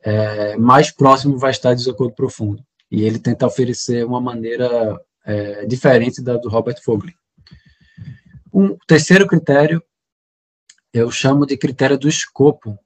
é, 0.00 0.56
mais 0.56 0.90
próximo 0.90 1.38
vai 1.38 1.52
estar 1.52 1.74
de 1.74 1.84
desacordo 1.84 2.12
profundo. 2.12 2.65
E 2.90 3.02
ele 3.04 3.18
tenta 3.18 3.46
oferecer 3.46 4.04
uma 4.04 4.20
maneira 4.20 5.00
é, 5.24 5.66
diferente 5.66 6.22
da 6.22 6.36
do 6.36 6.48
Robert 6.48 6.80
Fogli. 6.82 7.14
Um 8.52 8.76
terceiro 8.86 9.26
critério 9.26 9.82
eu 10.96 11.10
chamo 11.10 11.44
de 11.44 11.58
critério 11.58 11.98
do 11.98 12.08
escopo, 12.08 12.78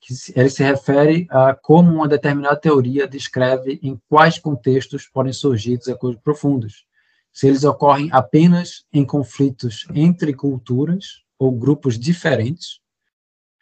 que 0.00 0.14
ele 0.36 0.48
se 0.48 0.62
refere 0.62 1.26
a 1.28 1.56
como 1.56 1.92
uma 1.92 2.06
determinada 2.06 2.56
teoria 2.56 3.08
descreve 3.08 3.80
em 3.82 4.00
quais 4.08 4.38
contextos 4.38 5.08
podem 5.08 5.32
surgir 5.32 5.76
desacordos 5.76 6.22
profundos, 6.22 6.86
se 7.32 7.48
eles 7.48 7.64
ocorrem 7.64 8.08
apenas 8.12 8.84
em 8.92 9.04
conflitos 9.04 9.86
entre 9.92 10.32
culturas 10.32 11.24
ou 11.36 11.50
grupos 11.50 11.98
diferentes, 11.98 12.80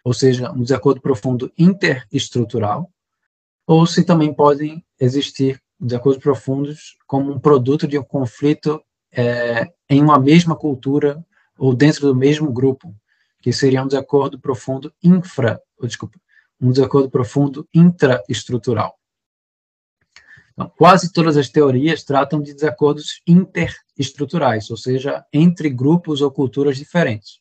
ou 0.05 0.13
seja, 0.13 0.53
um 0.53 0.63
desacordo 0.63 1.01
profundo 1.01 1.51
interestrutural, 1.57 2.93
ou 3.67 3.87
se 3.87 4.05
também 4.05 4.33
podem 4.33 4.85
existir 5.01 5.59
desacordos 5.79 6.23
profundos 6.23 6.97
como 7.07 7.33
um 7.33 7.39
produto 7.39 7.87
de 7.87 7.99
um 7.99 8.03
conflito 8.03 8.83
é, 9.13 9.71
em 9.89 10.03
uma 10.03 10.19
mesma 10.19 10.57
cultura 10.57 11.25
ou 11.59 11.75
dentro 11.75 12.07
do 12.07 12.15
mesmo 12.15 12.53
grupo, 12.53 12.95
que 13.41 13.53
seria 13.53 13.83
um 13.83 13.87
desacordo 13.87 14.39
profundo 14.39 14.93
infra, 15.03 15.61
desculpa, 15.83 16.19
um 16.61 16.71
desacordo 16.71 17.11
profundo 17.11 17.69
intraestrutural. 17.73 18.99
Então, 20.53 20.73
quase 20.77 21.13
todas 21.13 21.37
as 21.37 21.51
teorias 21.51 22.03
tratam 22.03 22.41
de 22.41 22.55
desacordos 22.55 23.21
interestruturais, 23.27 24.71
ou 24.71 24.77
seja, 24.77 25.25
entre 25.31 25.69
grupos 25.69 26.23
ou 26.23 26.31
culturas 26.31 26.79
diferentes, 26.79 27.41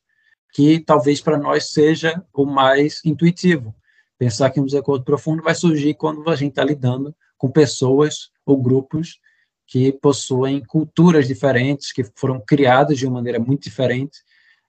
que 0.54 0.82
talvez 0.82 1.21
para 1.21 1.38
nós 1.38 1.71
seja 1.71 2.21
o 2.34 2.45
mais 2.45 3.00
intuitivo. 3.06 3.74
Pensar 4.17 4.50
que 4.50 4.60
um 4.60 4.65
desacordo 4.65 5.06
profundo 5.06 5.41
vai 5.41 5.56
surgir 5.56 5.93
quando 5.93 6.30
a 6.30 6.36
gente 6.36 6.52
está 6.52 6.63
lidando 6.63 7.15
com 7.38 7.50
pessoas 7.50 8.30
ou 8.45 8.62
grupos 8.62 9.19
que 9.67 9.91
possuem 9.91 10.63
culturas 10.63 11.28
diferentes, 11.28 11.91
que 11.91 12.04
foram 12.15 12.39
criadas 12.39 12.98
de 12.98 13.06
uma 13.06 13.15
maneira 13.15 13.39
muito 13.39 13.63
diferente 13.63 14.19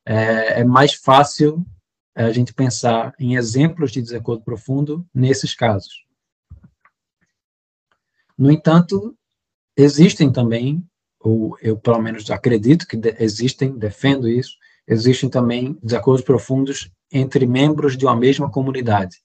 é, 0.07 0.61
é 0.61 0.65
mais 0.65 0.95
fácil 0.95 1.67
a 2.15 2.31
gente 2.31 2.55
pensar 2.55 3.13
em 3.19 3.35
exemplos 3.37 3.91
de 3.91 4.01
desacordo 4.01 4.43
profundo 4.43 5.07
nesses 5.13 5.55
casos. 5.55 6.07
No 8.39 8.51
entanto, 8.51 9.15
existem 9.77 10.33
também, 10.33 10.83
ou 11.21 11.59
eu 11.61 11.77
pelo 11.77 12.01
menos 12.01 12.31
acredito 12.31 12.87
que 12.87 12.99
existem, 13.19 13.77
defendo 13.77 14.29
isso, 14.29 14.57
existem 14.87 15.29
também 15.29 15.77
desacordos 15.83 16.25
profundos 16.25 16.91
entre 17.13 17.47
membros 17.47 17.97
de 17.97 18.07
uma 18.07 18.17
mesma 18.17 18.51
comunidade. 18.51 19.19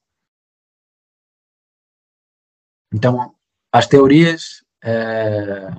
Então, 2.93 3.33
as 3.71 3.87
teorias. 3.87 4.63
É... 4.83 5.69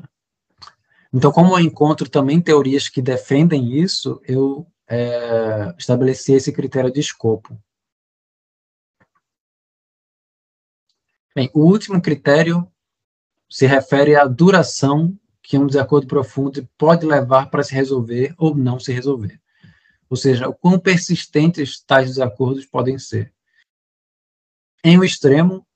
Então, 1.13 1.31
como 1.31 1.55
eu 1.55 1.61
encontro 1.61 2.09
também 2.09 2.41
teorias 2.41 2.89
que 2.89 3.03
defendem 3.03 3.79
isso, 3.79 4.21
eu 4.27 4.67
é, 4.89 5.75
estabelecer 5.79 6.37
esse 6.37 6.53
critério 6.53 6.93
de 6.93 7.01
escopo. 7.01 7.59
Bem, 11.35 11.51
o 11.55 11.61
último 11.61 12.01
critério 12.01 12.71
se 13.49 13.67
refere 13.67 14.17
à 14.17 14.27
duração 14.27 15.19
que 15.43 15.59
um 15.59 15.67
desacordo 15.67 16.07
profundo 16.07 16.69
pode 16.77 17.07
levar 17.07 17.51
para 17.51 17.63
se 17.63 17.75
resolver 17.75 18.35
ou 18.39 18.55
não 18.55 18.79
se 18.79 18.93
resolver. 18.93 19.41
Ou 20.09 20.17
seja, 20.17 20.49
o 20.49 20.55
quão 20.55 20.79
persistentes 20.79 21.83
tais 21.83 22.09
desacordos 22.09 22.67
podem 22.67 22.99
ser. 22.99 23.33
Em 24.85 24.99
um 24.99 25.05
extremo, 25.05 25.67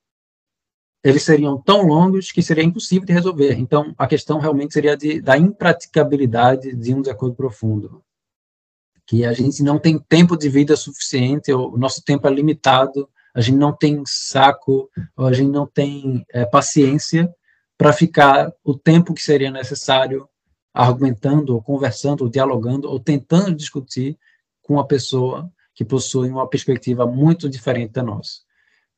eles 1.09 1.23
seriam 1.23 1.61
tão 1.61 1.87
longos 1.87 2.33
que 2.33 2.43
seria 2.43 2.65
impossível 2.65 3.07
de 3.07 3.13
resolver. 3.13 3.53
Então, 3.53 3.95
a 3.97 4.07
questão 4.07 4.39
realmente 4.39 4.75
seria 4.75 4.97
de, 4.97 5.21
da 5.21 5.39
impraticabilidade 5.39 6.75
de 6.75 6.95
um 6.95 7.01
desacordo 7.01 7.37
profundo 7.37 8.03
que 9.07 9.25
a 9.25 9.33
gente 9.33 9.63
não 9.63 9.79
tem 9.79 9.99
tempo 9.99 10.37
de 10.37 10.49
vida 10.49 10.77
suficiente, 10.77 11.53
o 11.53 11.77
nosso 11.77 12.03
tempo 12.03 12.27
é 12.27 12.31
limitado, 12.31 13.09
a 13.33 13.41
gente 13.41 13.57
não 13.57 13.73
tem 13.73 14.03
saco, 14.05 14.91
a 15.17 15.33
gente 15.33 15.51
não 15.51 15.65
tem 15.65 16.27
é, 16.33 16.45
paciência 16.45 17.33
para 17.79 17.93
ficar 17.93 18.53
o 18.65 18.77
tempo 18.77 19.15
que 19.15 19.23
seria 19.23 19.51
necessário 19.51 20.29
argumentando, 20.75 21.55
ou 21.55 21.63
conversando, 21.63 22.25
ou 22.25 22.29
dialogando, 22.29 22.91
ou 22.91 22.99
tentando 22.99 23.55
discutir 23.55 24.19
com 24.61 24.75
uma 24.75 24.87
pessoa 24.87 25.49
que 25.73 25.85
possui 25.85 26.29
uma 26.29 26.49
perspectiva 26.49 27.07
muito 27.07 27.49
diferente 27.49 27.93
da 27.93 28.03
nossa. 28.03 28.41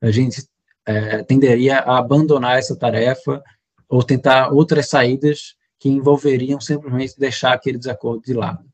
A 0.00 0.10
gente 0.10 0.48
é, 0.88 1.22
tenderia 1.22 1.80
a 1.80 1.98
abandonar 1.98 2.58
essa 2.58 2.74
tarefa 2.74 3.44
ou 3.86 4.02
tentar 4.02 4.48
outras 4.50 4.88
saídas 4.88 5.54
que 5.78 5.86
envolveriam 5.86 6.58
simplesmente 6.58 7.18
deixar 7.18 7.52
aquele 7.52 7.76
desacordo 7.76 8.22
de 8.24 8.32
lado 8.32 8.64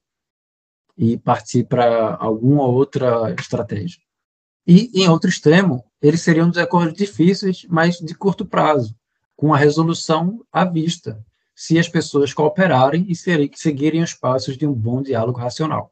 e 0.97 1.19
partir 1.19 1.65
para 1.65 2.15
alguma 2.15 2.65
outra 2.67 3.35
estratégia. 3.37 4.01
E, 4.65 4.93
em 4.95 5.09
outro 5.09 5.29
extremo, 5.29 5.85
eles 6.01 6.21
seriam 6.21 6.49
desacordos 6.49 6.97
difíceis, 6.97 7.67
mas 7.69 7.99
de 7.99 8.15
curto 8.15 8.47
prazo, 8.47 8.97
com 9.35 9.53
a 9.53 9.59
resolução 9.59 10.41
à 10.53 10.65
vista, 10.65 11.21
se 11.53 11.81
as 11.81 11.89
pessoas 11.89 12.33
cooperarem 12.33 13.07
e 13.09 13.17
seguirem 13.57 14.05
os 14.05 14.15
passos 14.15 14.57
de 14.57 14.69
um 14.69 14.73
bom 14.73 15.03
diálogo 15.03 15.41
racional. 15.41 15.91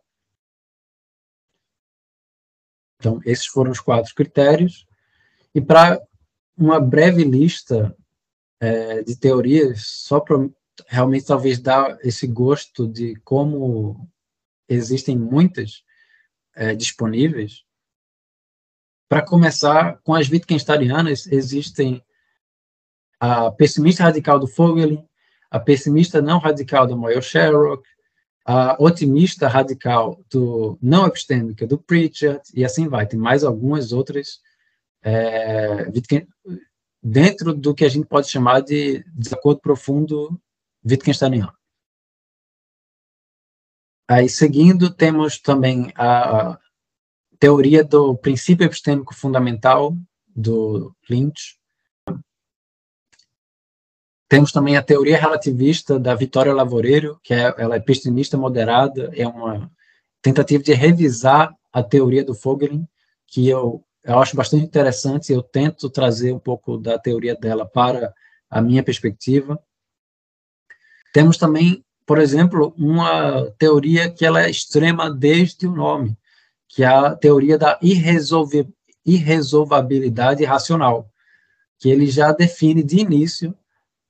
Então, 3.01 3.21
esses 3.25 3.47
foram 3.47 3.73
os 3.73 3.81
quatro 3.81 4.15
critérios. 4.15 4.87
E 5.53 5.61
para 5.61 6.01
uma 6.62 6.81
breve 6.81 7.25
lista 7.25 7.94
é, 8.61 9.03
de 9.03 9.16
teorias, 9.16 9.85
só 9.87 10.20
para 10.20 10.48
realmente 10.87 11.27
talvez 11.27 11.59
dar 11.59 11.98
esse 12.05 12.27
gosto 12.27 12.87
de 12.87 13.16
como 13.25 14.09
existem 14.68 15.18
muitas 15.18 15.83
é, 16.55 16.75
disponíveis. 16.75 17.64
Para 19.09 19.27
começar, 19.27 19.98
com 20.05 20.14
as 20.14 20.31
Wittgensteinianas, 20.31 21.27
existem 21.27 22.03
a 23.18 23.51
pessimista 23.51 24.05
radical 24.05 24.38
do 24.38 24.46
Fogelin, 24.46 25.05
a 25.51 25.59
pessimista 25.59 26.22
não 26.22 26.38
radical 26.38 26.87
do 26.87 26.96
Moyle 26.96 27.20
Sherrock, 27.20 27.87
a 28.44 28.77
otimista 28.83 29.48
radical 29.48 30.25
do 30.31 30.79
não 30.81 31.07
epistêmica 31.07 31.66
do 31.66 31.77
Pritchard, 31.77 32.42
e 32.55 32.64
assim 32.64 32.88
vai. 32.88 33.07
Tem 33.07 33.18
mais 33.18 33.44
algumas 33.44 33.92
outras 33.92 34.40
é, 35.03 35.87
dentro 37.03 37.53
do 37.55 37.75
que 37.75 37.85
a 37.85 37.88
gente 37.88 38.07
pode 38.07 38.29
chamar 38.29 38.61
de 38.61 39.05
desacordo 39.15 39.61
profundo 39.61 40.40
Wittgensteiniano. 40.85 41.53
Aí, 44.09 44.29
seguindo, 44.29 44.92
temos 44.92 45.38
também 45.38 45.92
a 45.96 46.59
teoria 47.38 47.83
do 47.83 48.17
princípio 48.17 48.65
epistêmico 48.65 49.15
fundamental 49.15 49.96
do 50.29 50.94
Lynch. 51.09 51.59
Temos 54.29 54.53
também 54.53 54.77
a 54.77 54.83
teoria 54.83 55.19
relativista 55.19 55.98
da 55.98 56.15
Vitória 56.15 56.55
Lavoreiro, 56.55 57.19
que 57.23 57.35
é, 57.35 57.55
ela 57.59 57.75
é 57.75 57.79
epistemista 57.79 58.37
moderada, 58.37 59.11
é 59.15 59.27
uma 59.27 59.71
tentativa 60.23 60.63
de 60.63 60.73
revisar 60.73 61.55
a 61.73 61.83
teoria 61.83 62.25
do 62.25 62.35
Fogelin, 62.35 62.87
que 63.27 63.48
eu, 63.48 63.85
eu 64.05 64.19
acho 64.19 64.37
bastante 64.37 64.65
interessante, 64.65 65.33
eu 65.33 65.42
tento 65.42 65.88
trazer 65.88 66.33
um 66.33 66.38
pouco 66.38 66.77
da 66.77 66.98
teoria 66.98 67.35
dela 67.35 67.65
para 67.67 68.13
a 68.50 68.61
minha 68.61 68.83
perspectiva. 68.83 69.63
Temos 71.13 71.37
também 71.37 71.85
por 72.07 72.19
exemplo, 72.19 72.75
uma 72.77 73.50
teoria 73.59 74.11
que 74.11 74.27
ela 74.27 74.42
é 74.42 74.50
extrema 74.50 75.11
desde 75.11 75.67
o 75.67 75.73
nome, 75.73 76.15
que 76.69 76.83
é 76.83 76.87
a 76.87 77.15
teoria 77.15 77.57
da 77.57 77.79
irresolvabilidade 79.05 80.44
racional, 80.44 81.11
que 81.79 81.88
ele 81.88 82.07
já 82.07 82.33
define 82.33 82.83
de 82.83 82.98
início 82.98 83.57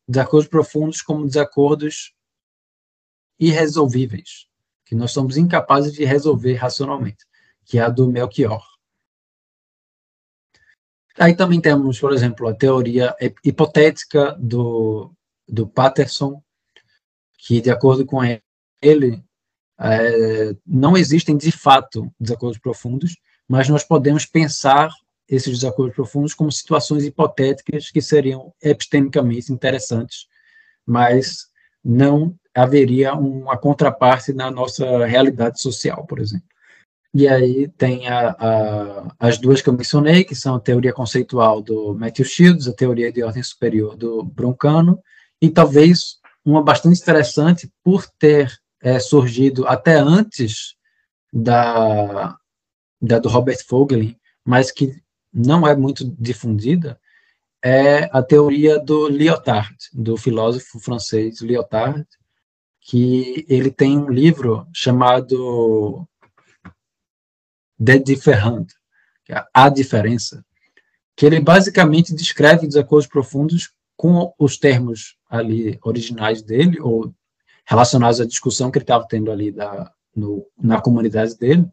desacordos 0.08 0.48
profundos 0.48 1.00
como 1.00 1.26
desacordos 1.26 2.12
irresolvíveis, 3.38 4.48
que 4.84 4.94
nós 4.94 5.12
somos 5.12 5.36
incapazes 5.36 5.92
de 5.92 6.04
resolver 6.04 6.54
racionalmente, 6.54 7.24
que 7.64 7.78
é 7.78 7.82
a 7.82 7.88
do 7.88 8.08
Melchior. 8.08 8.71
Aí 11.18 11.34
também 11.34 11.60
temos, 11.60 12.00
por 12.00 12.12
exemplo, 12.12 12.48
a 12.48 12.54
teoria 12.54 13.14
hipotética 13.44 14.36
do, 14.38 15.12
do 15.46 15.66
Patterson, 15.66 16.42
que, 17.38 17.60
de 17.60 17.70
acordo 17.70 18.06
com 18.06 18.20
ele, 18.80 19.22
é, 19.78 20.56
não 20.66 20.96
existem 20.96 21.36
de 21.36 21.52
fato 21.52 22.10
desacordos 22.18 22.58
profundos, 22.58 23.16
mas 23.48 23.68
nós 23.68 23.84
podemos 23.84 24.24
pensar 24.24 24.90
esses 25.28 25.58
desacordos 25.58 25.94
profundos 25.94 26.34
como 26.34 26.52
situações 26.52 27.04
hipotéticas 27.04 27.90
que 27.90 28.00
seriam 28.00 28.52
epistemicamente 28.62 29.52
interessantes, 29.52 30.26
mas 30.86 31.46
não 31.84 32.34
haveria 32.54 33.14
uma 33.14 33.56
contraparte 33.56 34.32
na 34.32 34.50
nossa 34.50 35.04
realidade 35.06 35.60
social, 35.60 36.06
por 36.06 36.18
exemplo. 36.18 36.51
E 37.14 37.28
aí 37.28 37.68
tem 37.68 38.08
a, 38.08 38.30
a, 38.30 39.14
as 39.18 39.36
duas 39.36 39.60
que 39.60 39.68
eu 39.68 39.74
mencionei, 39.74 40.24
que 40.24 40.34
são 40.34 40.54
a 40.54 40.60
teoria 40.60 40.94
conceitual 40.94 41.60
do 41.60 41.94
Matthew 41.94 42.24
Shields, 42.24 42.66
a 42.66 42.72
teoria 42.72 43.12
de 43.12 43.22
ordem 43.22 43.42
superior 43.42 43.96
do 43.96 44.22
Broncano, 44.22 44.98
e 45.40 45.50
talvez 45.50 46.18
uma 46.44 46.62
bastante 46.62 47.00
interessante 47.00 47.70
por 47.84 48.06
ter 48.18 48.50
é, 48.80 48.98
surgido 48.98 49.66
até 49.66 49.96
antes 49.96 50.74
da, 51.32 52.36
da 53.00 53.18
do 53.18 53.28
Robert 53.28 53.58
Fogelin, 53.66 54.16
mas 54.44 54.70
que 54.70 55.00
não 55.32 55.66
é 55.66 55.76
muito 55.76 56.04
difundida, 56.18 56.98
é 57.62 58.04
a 58.12 58.22
teoria 58.22 58.78
do 58.78 59.06
Lyotard, 59.06 59.76
do 59.92 60.16
filósofo 60.16 60.80
francês 60.80 61.40
Lyotard, 61.40 62.04
que 62.80 63.46
ele 63.48 63.70
tem 63.70 63.96
um 63.96 64.10
livro 64.10 64.66
chamado 64.72 66.06
The 67.84 67.98
Different, 67.98 68.72
que 69.24 69.32
é 69.32 69.44
a 69.52 69.68
diferença, 69.68 70.44
que 71.16 71.26
ele 71.26 71.40
basicamente 71.40 72.14
descreve 72.14 72.66
desacordos 72.66 73.06
profundos 73.06 73.70
com 73.96 74.32
os 74.38 74.56
termos 74.56 75.16
ali 75.28 75.78
originais 75.82 76.42
dele, 76.42 76.80
ou 76.80 77.14
relacionados 77.64 78.20
à 78.20 78.26
discussão 78.26 78.70
que 78.70 78.78
ele 78.78 78.84
estava 78.84 79.06
tendo 79.08 79.30
ali 79.30 79.50
da, 79.50 79.92
no, 80.14 80.46
na 80.60 80.80
comunidade 80.80 81.36
dele, 81.36 81.66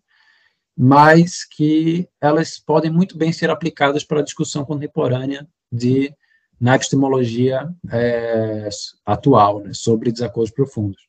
mas 0.77 1.43
que 1.43 2.07
elas 2.21 2.57
podem 2.57 2.91
muito 2.91 3.17
bem 3.17 3.33
ser 3.33 3.49
aplicadas 3.49 4.03
para 4.03 4.19
a 4.19 4.23
discussão 4.23 4.63
contemporânea 4.63 5.47
de 5.71 6.13
na 6.59 6.75
epistemologia 6.75 7.69
é, 7.91 8.69
atual, 9.05 9.61
né, 9.61 9.73
sobre 9.73 10.11
desacordos 10.11 10.53
profundos. 10.53 11.08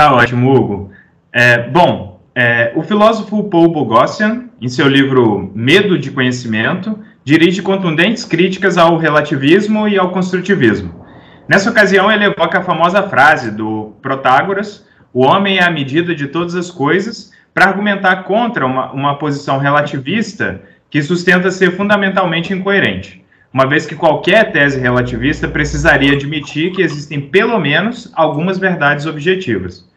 Tá 0.00 0.14
ótimo, 0.14 0.50
Hugo. 0.50 0.90
É, 1.30 1.68
bom, 1.68 2.22
é, 2.34 2.72
o 2.74 2.82
filósofo 2.82 3.44
Paul 3.50 3.68
Bogossian, 3.68 4.46
em 4.58 4.66
seu 4.66 4.88
livro 4.88 5.52
Medo 5.54 5.98
de 5.98 6.10
Conhecimento, 6.10 6.98
dirige 7.22 7.60
contundentes 7.60 8.24
críticas 8.24 8.78
ao 8.78 8.96
relativismo 8.96 9.86
e 9.86 9.98
ao 9.98 10.10
construtivismo. 10.10 11.04
Nessa 11.46 11.68
ocasião, 11.68 12.10
ele 12.10 12.24
evoca 12.24 12.60
a 12.60 12.62
famosa 12.62 13.02
frase 13.10 13.50
do 13.50 13.92
Protágoras: 14.00 14.86
o 15.12 15.22
homem 15.22 15.58
é 15.58 15.64
a 15.64 15.70
medida 15.70 16.14
de 16.14 16.28
todas 16.28 16.54
as 16.54 16.70
coisas, 16.70 17.30
para 17.52 17.66
argumentar 17.66 18.22
contra 18.22 18.64
uma, 18.64 18.90
uma 18.92 19.18
posição 19.18 19.58
relativista 19.58 20.62
que 20.88 21.02
sustenta 21.02 21.50
ser 21.50 21.76
fundamentalmente 21.76 22.54
incoerente 22.54 23.20
uma 23.52 23.66
vez 23.66 23.84
que 23.84 23.96
qualquer 23.96 24.52
tese 24.52 24.78
relativista 24.78 25.48
precisaria 25.48 26.12
admitir 26.12 26.72
que 26.72 26.82
existem 26.82 27.20
pelo 27.20 27.58
menos 27.58 28.10
algumas 28.14 28.58
verdades 28.58 29.06
objetivas. 29.06 29.89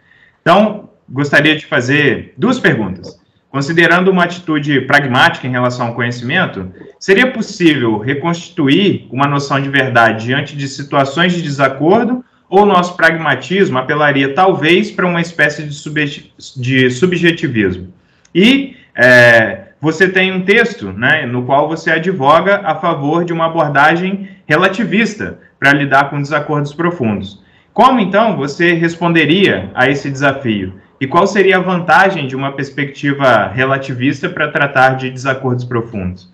Então, 0.44 0.90
gostaria 1.10 1.56
de 1.56 1.66
fazer 1.66 2.34
duas 2.38 2.60
perguntas. 2.60 3.18
Considerando 3.50 4.12
uma 4.12 4.26
atitude 4.26 4.82
pragmática 4.82 5.48
em 5.48 5.52
relação 5.52 5.88
ao 5.88 5.96
conhecimento, 5.96 6.72
seria 7.00 7.32
possível 7.32 7.98
reconstituir 7.98 9.08
uma 9.10 9.26
noção 9.26 9.62
de 9.62 9.70
verdade 9.70 10.26
diante 10.26 10.56
de 10.56 10.68
situações 10.68 11.34
de 11.34 11.42
desacordo 11.42 12.26
ou 12.50 12.66
nosso 12.66 12.98
pragmatismo 12.98 13.78
apelaria 13.78 14.34
talvez 14.34 14.92
para 14.92 15.08
uma 15.08 15.22
espécie 15.22 15.64
de, 15.64 16.34
de 16.58 16.90
subjetivismo? 16.90 17.94
E 18.36 18.76
é, 18.96 19.70
você 19.80 20.10
tem 20.10 20.32
um 20.32 20.42
texto 20.42 20.92
né, 20.92 21.26
no 21.26 21.46
qual 21.46 21.70
você 21.70 21.92
advoga 21.92 22.62
a 22.66 22.76
favor 22.76 23.24
de 23.24 23.32
uma 23.32 23.46
abordagem 23.46 24.30
relativista 24.48 25.40
para 25.60 25.74
lidar 25.74 26.10
com 26.10 26.22
desacordos 26.22 26.74
profundos. 26.74 27.43
Como 27.74 28.00
então 28.00 28.38
você 28.38 28.74
responderia 28.74 29.72
a 29.74 29.90
esse 29.90 30.12
desafio? 30.12 30.80
E 31.02 31.08
qual 31.08 31.26
seria 31.26 31.58
a 31.58 31.62
vantagem 31.62 32.28
de 32.28 32.36
uma 32.36 32.56
perspectiva 32.56 33.48
relativista 33.48 34.30
para 34.30 34.52
tratar 34.52 34.96
de 34.96 35.10
desacordos 35.10 35.66
profundos? 35.66 36.32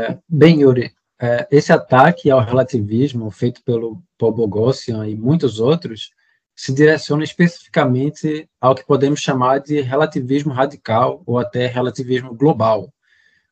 É, 0.00 0.16
bem, 0.26 0.62
Yuri, 0.62 0.92
é, 1.20 1.46
esse 1.50 1.72
ataque 1.72 2.30
ao 2.30 2.40
relativismo 2.40 3.30
feito 3.30 3.62
pelo 3.64 4.02
Paul 4.18 4.32
Bogossian 4.32 5.06
e 5.06 5.14
muitos 5.14 5.60
outros 5.60 6.10
se 6.54 6.72
direciona 6.72 7.22
especificamente 7.22 8.48
ao 8.58 8.74
que 8.74 8.86
podemos 8.86 9.20
chamar 9.20 9.60
de 9.60 9.82
relativismo 9.82 10.54
radical 10.54 11.22
ou 11.26 11.38
até 11.38 11.66
relativismo 11.66 12.34
global, 12.34 12.88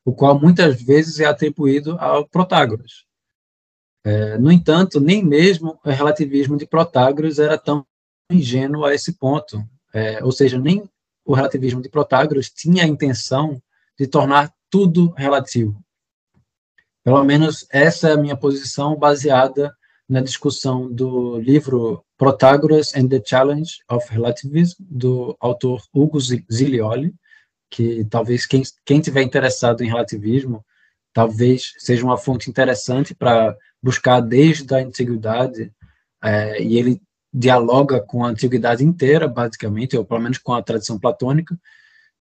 o 0.03 0.11
qual 0.11 0.39
muitas 0.39 0.81
vezes 0.81 1.19
é 1.19 1.25
atribuído 1.25 1.97
ao 1.99 2.27
Protágoras. 2.27 3.05
É, 4.05 4.37
no 4.37 4.51
entanto, 4.51 4.99
nem 4.99 5.25
mesmo 5.25 5.79
o 5.83 5.89
relativismo 5.89 6.55
de 6.55 6.67
Protágoras 6.67 7.39
era 7.39 7.57
tão 7.57 7.83
ingênuo 8.29 8.85
a 8.85 8.93
esse 8.93 9.13
ponto, 9.13 9.67
é, 9.91 10.23
ou 10.23 10.31
seja, 10.31 10.59
nem 10.59 10.87
o 11.25 11.33
relativismo 11.33 11.81
de 11.81 11.89
Protágoras 11.89 12.51
tinha 12.51 12.83
a 12.83 12.87
intenção 12.87 13.59
de 13.97 14.05
tornar 14.05 14.53
tudo 14.69 15.09
relativo. 15.17 15.83
Pelo 17.03 17.23
menos 17.23 17.65
essa 17.71 18.09
é 18.09 18.11
a 18.11 18.17
minha 18.17 18.37
posição 18.37 18.95
baseada 18.95 19.75
na 20.07 20.21
discussão 20.21 20.91
do 20.91 21.39
livro 21.39 22.05
Protágoras 22.15 22.95
and 22.95 23.07
the 23.07 23.21
Challenge 23.25 23.71
of 23.89 24.07
Relativism, 24.11 24.75
do 24.79 25.35
autor 25.39 25.81
Hugo 25.91 26.19
Zilioli, 26.19 27.11
que 27.71 28.05
talvez 28.05 28.45
quem, 28.45 28.61
quem 28.85 29.01
tiver 29.01 29.23
interessado 29.23 29.83
em 29.83 29.87
relativismo, 29.87 30.63
talvez 31.15 31.73
seja 31.77 32.03
uma 32.03 32.17
fonte 32.17 32.49
interessante 32.49 33.15
para 33.15 33.55
buscar 33.81 34.19
desde 34.19 34.75
a 34.75 34.79
antiguidade, 34.79 35.71
é, 36.21 36.61
e 36.61 36.77
ele 36.77 37.01
dialoga 37.33 38.01
com 38.01 38.25
a 38.25 38.27
antiguidade 38.27 38.83
inteira, 38.83 39.25
basicamente, 39.25 39.95
ou 39.95 40.03
pelo 40.03 40.19
menos 40.19 40.37
com 40.37 40.53
a 40.53 40.61
tradição 40.61 40.99
platônica, 40.99 41.57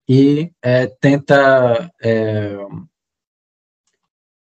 e 0.06 0.52
é, 0.60 0.86
tenta 0.86 1.90
é, 2.02 2.58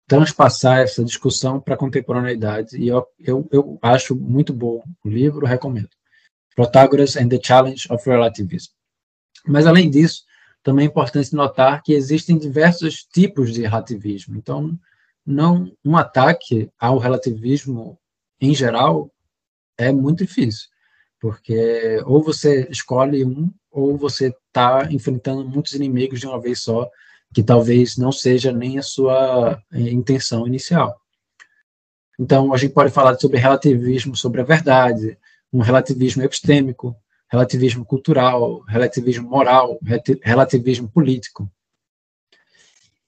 transpassar 0.06 0.80
essa 0.80 1.06
discussão 1.06 1.62
para 1.62 1.76
a 1.76 1.78
contemporaneidade, 1.78 2.76
e 2.76 2.89
eu, 2.89 3.08
eu, 3.18 3.48
eu 3.50 3.80
acho 3.82 4.14
muito 4.14 4.52
bom 4.52 4.84
o 5.06 5.10
livro, 5.10 5.46
recomendo. 5.46 5.89
Protagoras 6.54 7.16
and 7.16 7.30
the 7.30 7.39
Challenge 7.41 7.88
of 7.89 8.10
Relativism. 8.10 8.74
Mas, 9.48 9.66
além 9.66 9.89
disso, 9.89 10.24
também 10.64 10.86
é 10.86 10.88
importante 10.88 11.36
notar 11.36 11.84
que 11.84 11.93
existem 11.93 12.38
diversos 12.38 13.03
tipos 13.03 13.53
de 13.53 13.61
relativismo. 13.64 14.38
Então, 14.38 14.80
não 15.26 15.72
um 15.84 15.97
ataque 15.97 16.70
ao 16.80 16.97
relativismo 16.97 17.99
em 18.39 18.55
geral 18.55 19.11
é 19.78 19.91
muito 19.91 20.26
difícil, 20.26 20.70
porque 21.20 22.01
ou 22.05 22.24
você 22.24 22.68
escolhe 22.70 23.26
um 23.26 23.51
ou 23.70 23.97
você 23.97 24.34
está 24.47 24.88
enfrentando 24.91 25.47
muitos 25.47 25.74
inimigos 25.74 26.20
de 26.20 26.28
uma 26.28 26.39
vez 26.39 26.59
só, 26.59 26.89
que 27.34 27.41
talvez 27.41 27.97
não 27.97 28.11
seja 28.11 28.51
nem 28.51 28.78
a 28.78 28.84
sua 28.84 29.59
eh, 29.72 29.89
intenção 29.91 30.45
inicial. 30.45 30.95
Então, 32.20 32.53
a 32.53 32.57
gente 32.57 32.74
pode 32.74 32.91
falar 32.91 33.18
sobre 33.18 33.39
relativismo 33.39 34.16
sobre 34.16 34.41
a 34.41 34.43
verdade, 34.43 35.18
um 35.51 35.59
relativismo 35.59 36.22
epistêmico, 36.22 36.95
relativismo 37.34 37.84
cultural, 37.84 38.62
relativismo 38.68 39.28
moral, 39.28 39.80
relativismo 40.22 40.88
político. 40.88 41.52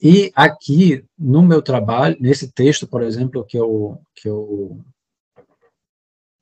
E 0.02 0.32
aqui, 0.36 1.06
no 1.16 1.44
meu 1.44 1.62
trabalho, 1.62 2.18
nesse 2.20 2.52
texto, 2.52 2.88
por 2.88 3.04
exemplo, 3.04 3.46
que 3.46 3.56
eu, 3.56 4.02
que 4.16 4.28
eu 4.28 4.84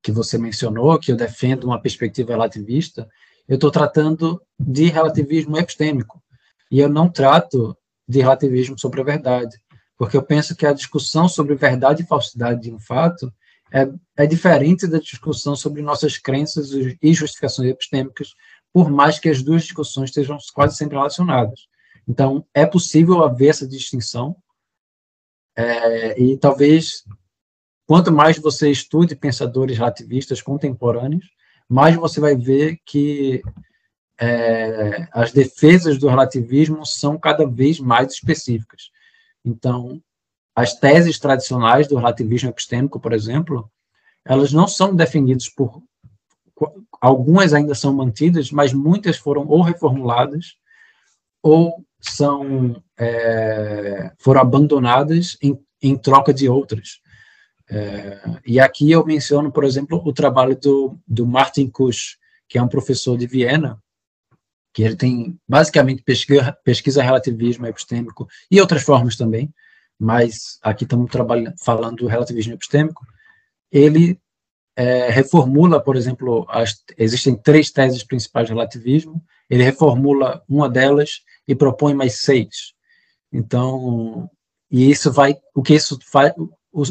que 0.02 0.14
você 0.14 0.38
mencionou, 0.38 0.98
que 0.98 1.12
eu 1.12 1.18
defendo 1.18 1.66
uma 1.66 1.82
perspectiva 1.82 2.32
relativista, 2.32 3.08
eu 3.50 3.56
estou 3.56 3.70
tratando 3.70 4.42
de 4.58 4.86
relativismo 4.86 5.58
epistêmico. 5.58 6.24
E 6.72 6.80
eu 6.80 6.88
não 6.88 7.10
trato 7.10 7.78
de 8.08 8.22
relativismo 8.22 8.80
sobre 8.80 9.02
a 9.02 9.04
verdade, 9.04 9.58
porque 9.98 10.16
eu 10.16 10.24
penso 10.24 10.56
que 10.56 10.66
a 10.66 10.74
discussão 10.74 11.28
sobre 11.28 11.56
verdade 11.56 12.04
e 12.04 12.08
falsidade 12.08 12.62
de 12.62 12.74
um 12.74 12.80
fato, 12.80 13.32
é, 13.74 13.90
é 14.16 14.28
diferente 14.28 14.86
da 14.86 15.00
discussão 15.00 15.56
sobre 15.56 15.82
nossas 15.82 16.18
crenças 16.18 16.72
e 17.02 17.14
justificações 17.14 17.70
epistêmicas, 17.70 18.36
por 18.72 18.92
mais 18.92 19.18
que 19.18 19.30
as 19.30 19.42
duas 19.42 19.64
discussões 19.64 20.10
estejam 20.10 20.38
quase 20.54 20.78
sempre 20.78 20.96
relacionadas. 20.96 21.68
Então, 22.08 22.46
é 22.54 22.66
possível 22.66 23.24
haver 23.24 23.50
essa 23.50 23.68
distinção, 23.68 24.36
é, 25.56 26.22
e 26.22 26.38
talvez, 26.38 27.04
quanto 27.88 28.12
mais 28.12 28.38
você 28.38 28.70
estude 28.70 29.16
pensadores 29.16 29.78
relativistas 29.78 30.42
contemporâneos, 30.42 31.26
mais 31.68 31.96
você 31.96 32.20
vai 32.20 32.36
ver 32.36 32.78
que 32.86 33.42
é, 34.20 35.08
as 35.12 35.32
defesas 35.32 35.98
do 35.98 36.08
relativismo 36.08 36.86
são 36.86 37.18
cada 37.18 37.48
vez 37.48 37.80
mais 37.80 38.14
específicas. 38.14 38.92
Então, 39.44 40.02
as 40.56 40.74
teses 40.76 41.18
tradicionais 41.20 41.88
do 41.88 41.96
relativismo 41.96 42.50
epistêmico, 42.50 43.00
por 43.00 43.14
exemplo, 43.14 43.70
elas 44.26 44.54
não 44.54 44.68
são 44.68 44.96
defendidas 44.96 45.50
por 45.50 45.82
algumas 47.02 47.54
ainda 47.54 47.76
são 47.76 47.94
mantidas, 47.94 48.52
mas 48.52 48.72
muitas 48.72 49.18
foram 49.18 49.46
ou 49.48 49.62
reformuladas 49.62 50.56
ou 51.42 51.84
são 52.00 52.82
é, 52.98 54.12
foram 54.18 54.42
abandonadas 54.42 55.38
em, 55.42 55.60
em, 55.82 55.98
troca 55.98 56.34
de 56.34 56.48
outras. 56.48 57.02
É, 57.70 58.22
e 58.46 58.60
aqui 58.60 58.92
eu 58.92 59.06
menciono, 59.06 59.52
por 59.52 59.64
exemplo, 59.64 60.02
o 60.06 60.14
trabalho 60.14 60.56
do, 60.56 60.98
do 61.08 61.26
Martin 61.26 61.70
Kusch, 61.70 62.18
que 62.48 62.58
é 62.58 62.62
um 62.62 62.68
professor 62.68 63.18
de 63.18 63.28
Viena, 63.28 63.82
que 64.74 64.84
ele 64.84 64.96
tem 64.96 65.38
basicamente 65.48 66.04
pesquisa, 66.04 66.58
pesquisa 66.64 67.04
relativismo 67.04 67.66
epistêmico 67.68 68.28
e 68.50 68.62
outras 68.62 68.84
formas 68.84 69.16
também, 69.16 69.54
mas 70.04 70.60
aqui 70.62 70.84
estamos 70.84 71.10
trabalhando, 71.10 71.56
falando 71.64 71.96
do 71.98 72.08
relativismo 72.08 72.54
epistêmico, 72.54 73.06
ele 73.72 74.20
é, 74.76 75.10
reformula, 75.10 75.82
por 75.82 75.96
exemplo, 75.96 76.46
as, 76.50 76.84
existem 76.98 77.36
três 77.36 77.72
teses 77.72 78.04
principais 78.04 78.48
de 78.48 78.54
relativismo, 78.54 79.24
ele 79.50 79.64
reformula 79.64 80.44
uma 80.48 80.70
delas 80.70 81.22
e 81.48 81.56
propõe 81.56 81.94
mais 81.94 82.20
seis. 82.20 82.74
Então, 83.32 84.30
e 84.70 84.92
isso 84.92 85.10
vai, 85.10 85.38
o 85.56 85.64
que 85.64 85.74
isso 85.74 85.98
faz, 86.12 86.34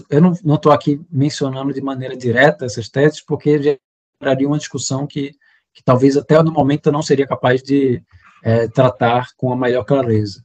eu 0.08 0.20
não 0.20 0.54
estou 0.54 0.72
aqui 0.72 0.98
mencionando 1.10 1.74
de 1.74 1.82
maneira 1.82 2.16
direta 2.16 2.64
essas 2.64 2.88
teses, 2.88 3.20
porque 3.20 3.78
geraria 4.20 4.48
uma 4.48 4.58
discussão 4.58 5.06
que, 5.06 5.32
que 5.74 5.82
talvez 5.84 6.16
até 6.16 6.42
no 6.42 6.52
momento 6.52 6.86
eu 6.86 6.92
não 6.92 7.02
seria 7.02 7.26
capaz 7.26 7.62
de 7.62 8.02
é, 8.42 8.68
tratar 8.68 9.28
com 9.36 9.52
a 9.52 9.56
maior 9.56 9.84
clareza. 9.84 10.42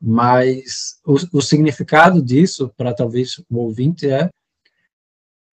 Mas 0.00 0.98
o, 1.04 1.38
o 1.38 1.42
significado 1.42 2.22
disso, 2.22 2.72
para 2.76 2.94
talvez 2.94 3.38
o 3.50 3.58
ouvinte, 3.58 4.08
é 4.08 4.30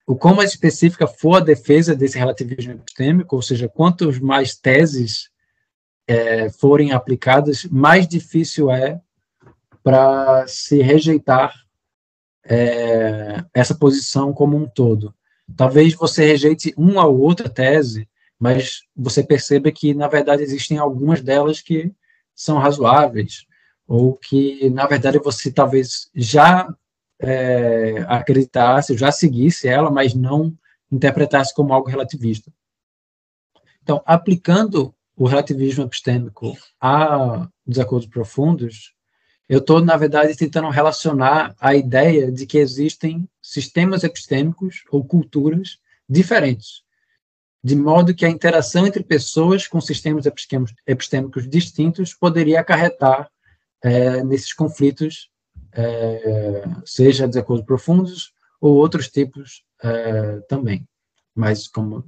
o 0.05 0.15
quão 0.15 0.35
mais 0.35 0.51
específica 0.51 1.05
for 1.05 1.37
a 1.37 1.45
defesa 1.45 1.93
desse 1.93 2.17
relativismo 2.17 2.71
epistêmico, 2.71 3.35
ou 3.35 3.41
seja, 3.41 3.67
quantos 3.67 4.19
mais 4.19 4.55
teses 4.55 5.29
é, 6.07 6.49
forem 6.49 6.93
aplicadas, 6.93 7.65
mais 7.65 8.07
difícil 8.07 8.71
é 8.71 9.01
para 9.83 10.47
se 10.47 10.81
rejeitar 10.81 11.53
é, 12.45 13.43
essa 13.53 13.75
posição 13.75 14.31
como 14.31 14.55
um 14.55 14.65
todo. 14.65 15.13
Talvez 15.55 15.93
você 15.93 16.25
rejeite 16.25 16.73
uma 16.77 17.05
ou 17.05 17.19
outra 17.19 17.49
tese, 17.49 18.07
mas 18.39 18.83
você 18.95 19.23
perceba 19.23 19.71
que, 19.71 19.93
na 19.93 20.07
verdade, 20.07 20.41
existem 20.41 20.77
algumas 20.77 21.21
delas 21.21 21.61
que 21.61 21.91
são 22.33 22.57
razoáveis, 22.57 23.45
ou 23.87 24.15
que, 24.15 24.69
na 24.69 24.85
verdade, 24.85 25.17
você 25.19 25.51
talvez 25.51 26.09
já 26.13 26.67
é, 27.19 28.05
acreditasse, 28.07 28.97
já 28.97 29.11
seguisse 29.11 29.67
ela, 29.67 29.89
mas 29.89 30.13
não 30.13 30.53
interpretasse 30.91 31.53
como 31.55 31.73
algo 31.73 31.89
relativista. 31.89 32.51
Então, 33.81 34.01
aplicando 34.05 34.93
o 35.15 35.25
relativismo 35.25 35.85
epistêmico 35.85 36.55
a 36.79 37.47
desacordos 37.65 38.09
profundos, 38.09 38.93
eu 39.47 39.59
estou, 39.59 39.81
na 39.81 39.95
verdade, 39.95 40.35
tentando 40.35 40.69
relacionar 40.69 41.55
a 41.59 41.73
ideia 41.73 42.29
de 42.29 42.45
que 42.45 42.57
existem 42.57 43.27
sistemas 43.41 44.03
epistêmicos 44.03 44.83
ou 44.91 45.05
culturas 45.05 45.79
diferentes, 46.07 46.83
de 47.63 47.75
modo 47.75 48.13
que 48.13 48.25
a 48.25 48.29
interação 48.29 48.85
entre 48.85 49.03
pessoas 49.03 49.65
com 49.65 49.79
sistemas 49.79 50.25
epistêmicos 50.85 51.49
distintos 51.49 52.13
poderia 52.13 52.59
acarretar 52.59 53.31
é, 53.83 54.23
nesses 54.23 54.53
conflitos 54.53 55.29
é, 55.73 56.63
seja 56.85 57.27
desacordos 57.27 57.65
profundos 57.65 58.33
ou 58.59 58.75
outros 58.75 59.07
tipos 59.09 59.63
é, 59.83 60.39
também. 60.47 60.87
Mas 61.35 61.67
como 61.67 62.03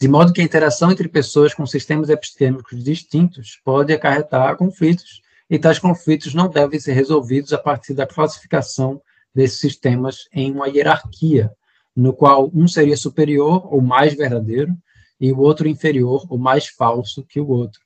de 0.00 0.08
modo 0.08 0.32
que 0.32 0.40
a 0.40 0.44
interação 0.44 0.90
entre 0.90 1.08
pessoas 1.08 1.52
com 1.52 1.66
sistemas 1.66 2.08
epistêmicos 2.08 2.82
distintos 2.82 3.60
pode 3.62 3.92
acarretar 3.92 4.56
conflitos, 4.56 5.20
e 5.50 5.58
tais 5.58 5.78
conflitos 5.78 6.32
não 6.32 6.48
devem 6.48 6.80
ser 6.80 6.92
resolvidos 6.92 7.52
a 7.52 7.58
partir 7.58 7.92
da 7.92 8.06
classificação 8.06 9.02
desses 9.34 9.58
sistemas 9.58 10.26
em 10.32 10.52
uma 10.52 10.68
hierarquia, 10.68 11.52
no 11.94 12.14
qual 12.14 12.50
um 12.54 12.66
seria 12.66 12.96
superior 12.96 13.70
ou 13.70 13.82
mais 13.82 14.14
verdadeiro 14.14 14.74
e 15.20 15.32
o 15.32 15.38
outro 15.38 15.68
inferior 15.68 16.24
ou 16.30 16.38
mais 16.38 16.68
falso 16.68 17.22
que 17.24 17.38
o 17.38 17.48
outro. 17.48 17.82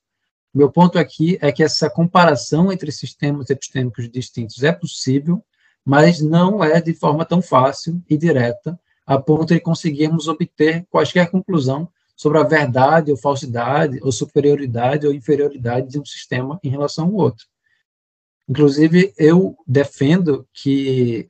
Meu 0.55 0.71
ponto 0.71 0.99
aqui 1.01 1.37
é 1.41 1.51
que 1.51 1.65
essa 1.65 1.91
comparação 1.91 2.73
entre 2.73 2.93
sistemas 2.93 3.51
epistêmicos 3.51 4.09
distintos 4.09 4.63
é 4.63 4.71
possível, 4.71 5.45
mas 5.85 6.21
não 6.21 6.63
é 6.63 6.81
de 6.81 6.95
forma 6.95 7.25
tão 7.25 7.43
fácil 7.43 8.01
e 8.09 8.17
direta, 8.17 8.79
a 9.05 9.19
ponto 9.19 9.53
de 9.53 9.59
conseguirmos 9.59 10.29
obter 10.29 10.87
qualquer 10.89 11.29
conclusão 11.29 11.89
sobre 12.17 12.39
a 12.39 12.45
verdade 12.45 13.11
ou 13.11 13.17
falsidade, 13.17 13.99
ou 14.01 14.13
superioridade 14.13 15.07
ou 15.07 15.13
inferioridade 15.13 15.89
de 15.89 15.99
um 15.99 16.05
sistema 16.05 16.61
em 16.63 16.69
relação 16.69 17.07
ao 17.07 17.15
outro. 17.15 17.47
Inclusive, 18.49 19.13
eu 19.19 19.57
defendo 19.67 20.47
que 20.53 21.27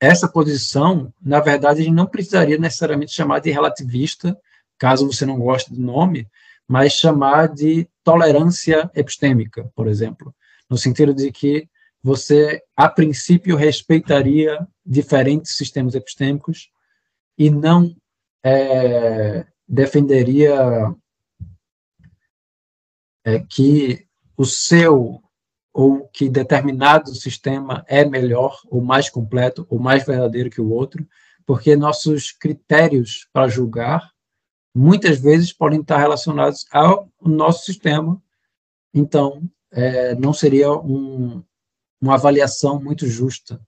essa 0.00 0.26
posição, 0.26 1.12
na 1.20 1.38
verdade, 1.38 1.82
a 1.82 1.84
gente 1.84 1.94
não 1.94 2.06
precisaria 2.06 2.56
necessariamente 2.56 3.12
chamar 3.12 3.40
de 3.40 3.50
relativista, 3.50 4.36
caso 4.78 5.06
você 5.06 5.26
não 5.26 5.38
goste 5.38 5.72
do 5.72 5.80
nome, 5.80 6.26
mas 6.66 6.94
chamar 6.94 7.48
de 7.48 7.86
tolerância 8.04 8.90
epistêmica, 8.94 9.70
por 9.74 9.88
exemplo, 9.88 10.34
no 10.68 10.76
sentido 10.76 11.14
de 11.14 11.30
que 11.30 11.68
você, 12.02 12.62
a 12.76 12.88
princípio, 12.88 13.56
respeitaria 13.56 14.66
diferentes 14.84 15.56
sistemas 15.56 15.94
epistêmicos 15.94 16.70
e 17.38 17.48
não 17.48 17.94
é, 18.44 19.46
defenderia 19.68 20.92
é, 23.24 23.38
que 23.40 24.06
o 24.36 24.44
seu 24.44 25.22
ou 25.72 26.06
que 26.08 26.28
determinado 26.28 27.14
sistema 27.14 27.82
é 27.88 28.04
melhor, 28.04 28.60
ou 28.68 28.82
mais 28.82 29.08
completo, 29.08 29.66
ou 29.70 29.78
mais 29.78 30.04
verdadeiro 30.04 30.50
que 30.50 30.60
o 30.60 30.70
outro, 30.70 31.06
porque 31.46 31.74
nossos 31.74 32.30
critérios 32.30 33.26
para 33.32 33.48
julgar 33.48 34.11
muitas 34.74 35.18
vezes 35.18 35.52
podem 35.52 35.80
estar 35.80 35.98
relacionados 35.98 36.66
ao 36.72 37.08
nosso 37.20 37.64
sistema. 37.64 38.20
Então, 38.94 39.42
é, 39.70 40.14
não 40.14 40.32
seria 40.32 40.72
um, 40.72 41.42
uma 42.00 42.14
avaliação 42.14 42.80
muito 42.82 43.06
justa. 43.06 43.60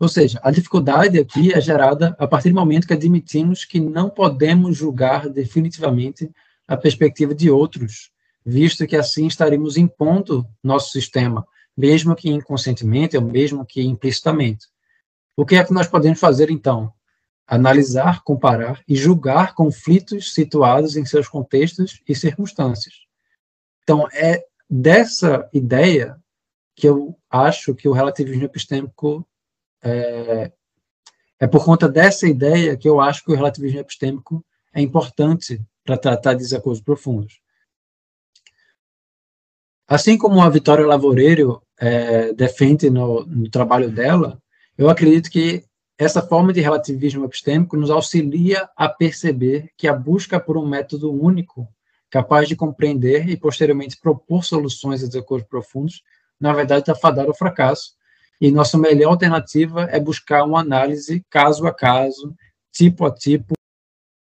Ou 0.00 0.08
seja, 0.08 0.40
a 0.42 0.50
dificuldade 0.50 1.18
aqui 1.18 1.52
é 1.52 1.60
gerada 1.60 2.16
a 2.18 2.26
partir 2.26 2.50
do 2.50 2.56
momento 2.56 2.86
que 2.86 2.92
admitimos 2.92 3.64
que 3.64 3.78
não 3.78 4.10
podemos 4.10 4.76
julgar 4.76 5.28
definitivamente 5.28 6.30
a 6.66 6.76
perspectiva 6.76 7.34
de 7.34 7.50
outros, 7.50 8.10
visto 8.44 8.86
que 8.86 8.96
assim 8.96 9.26
estaríamos 9.26 9.76
impondo 9.76 10.46
nosso 10.62 10.92
sistema, 10.92 11.46
mesmo 11.76 12.14
que 12.16 12.28
inconscientemente 12.28 13.16
ou 13.16 13.22
mesmo 13.22 13.64
que 13.64 13.82
implicitamente. 13.82 14.66
O 15.36 15.44
que 15.44 15.56
é 15.56 15.64
que 15.64 15.72
nós 15.72 15.86
podemos 15.86 16.20
fazer 16.20 16.50
então? 16.50 16.92
Analisar, 17.46 18.22
comparar 18.22 18.82
e 18.88 18.96
julgar 18.96 19.54
conflitos 19.54 20.32
situados 20.32 20.96
em 20.96 21.04
seus 21.04 21.28
contextos 21.28 22.00
e 22.08 22.14
circunstâncias. 22.14 22.94
Então, 23.82 24.08
é 24.12 24.44
dessa 24.68 25.48
ideia 25.52 26.18
que 26.74 26.88
eu 26.88 27.16
acho 27.30 27.74
que 27.74 27.88
o 27.88 27.92
relativismo 27.92 28.44
epistêmico 28.44 29.26
é, 29.82 30.50
é 31.38 31.46
por 31.46 31.64
conta 31.64 31.88
dessa 31.88 32.26
ideia 32.26 32.76
que 32.76 32.88
eu 32.88 33.00
acho 33.00 33.22
que 33.24 33.30
o 33.30 33.34
relativismo 33.34 33.78
epistêmico 33.78 34.44
é 34.72 34.80
importante 34.80 35.62
para 35.84 35.98
tratar 35.98 36.32
de 36.32 36.40
desacordos 36.40 36.82
profundos. 36.82 37.38
Assim 39.86 40.16
como 40.16 40.40
a 40.40 40.48
Vitória 40.48 40.86
Lavoreiro 40.86 41.62
é, 41.78 42.32
defende 42.32 42.88
no, 42.88 43.26
no 43.26 43.50
trabalho 43.50 43.90
dela, 43.90 44.40
eu 44.78 44.88
acredito 44.88 45.30
que 45.30 45.62
essa 45.96 46.20
forma 46.20 46.52
de 46.52 46.60
relativismo 46.60 47.24
epistêmico 47.24 47.76
nos 47.76 47.90
auxilia 47.90 48.68
a 48.76 48.88
perceber 48.88 49.70
que 49.76 49.86
a 49.86 49.94
busca 49.94 50.40
por 50.40 50.56
um 50.56 50.66
método 50.66 51.12
único, 51.12 51.68
capaz 52.10 52.48
de 52.48 52.56
compreender 52.56 53.28
e 53.28 53.36
posteriormente 53.36 53.98
propor 54.00 54.44
soluções 54.44 55.02
a 55.02 55.06
desacordos 55.06 55.48
profundos, 55.48 56.02
na 56.40 56.52
verdade 56.52 56.80
está 56.80 56.94
fadada 56.94 57.28
ao 57.28 57.36
fracasso, 57.36 57.94
e 58.40 58.50
nossa 58.50 58.76
melhor 58.76 59.10
alternativa 59.10 59.84
é 59.84 60.00
buscar 60.00 60.44
uma 60.44 60.60
análise 60.60 61.24
caso 61.30 61.66
a 61.66 61.72
caso, 61.72 62.34
tipo 62.72 63.04
a 63.04 63.14
tipo, 63.14 63.54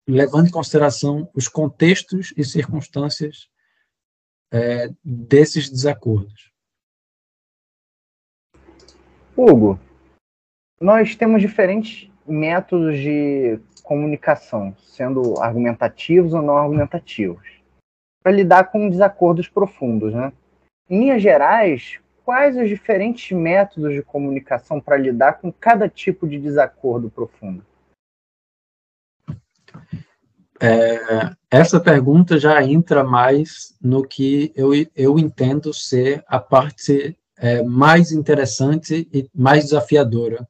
levando 0.08 0.46
em 0.46 0.52
consideração 0.52 1.28
os 1.34 1.48
contextos 1.48 2.32
e 2.36 2.44
circunstâncias 2.44 3.48
é, 4.52 4.88
desses 5.04 5.68
desacordos. 5.68 6.52
Hugo, 9.36 9.78
nós 10.80 11.16
temos 11.16 11.40
diferentes 11.40 12.10
métodos 12.26 12.98
de 12.98 13.58
comunicação, 13.82 14.74
sendo 14.78 15.40
argumentativos 15.40 16.34
ou 16.34 16.42
não 16.42 16.56
argumentativos, 16.56 17.46
para 18.22 18.32
lidar 18.32 18.64
com 18.64 18.88
desacordos 18.88 19.48
profundos. 19.48 20.12
Né? 20.12 20.32
Em 20.90 21.00
linhas 21.00 21.22
gerais, 21.22 21.98
quais 22.24 22.56
os 22.56 22.68
diferentes 22.68 23.30
métodos 23.36 23.94
de 23.94 24.02
comunicação 24.02 24.80
para 24.80 24.96
lidar 24.96 25.34
com 25.34 25.52
cada 25.52 25.88
tipo 25.88 26.26
de 26.28 26.38
desacordo 26.38 27.08
profundo? 27.08 27.64
É, 30.60 31.30
essa 31.50 31.78
pergunta 31.78 32.38
já 32.38 32.62
entra 32.62 33.04
mais 33.04 33.76
no 33.80 34.02
que 34.02 34.52
eu, 34.56 34.70
eu 34.96 35.18
entendo 35.18 35.72
ser 35.72 36.24
a 36.26 36.40
parte 36.40 37.16
é, 37.36 37.62
mais 37.62 38.10
interessante 38.10 39.06
e 39.12 39.28
mais 39.34 39.64
desafiadora 39.64 40.48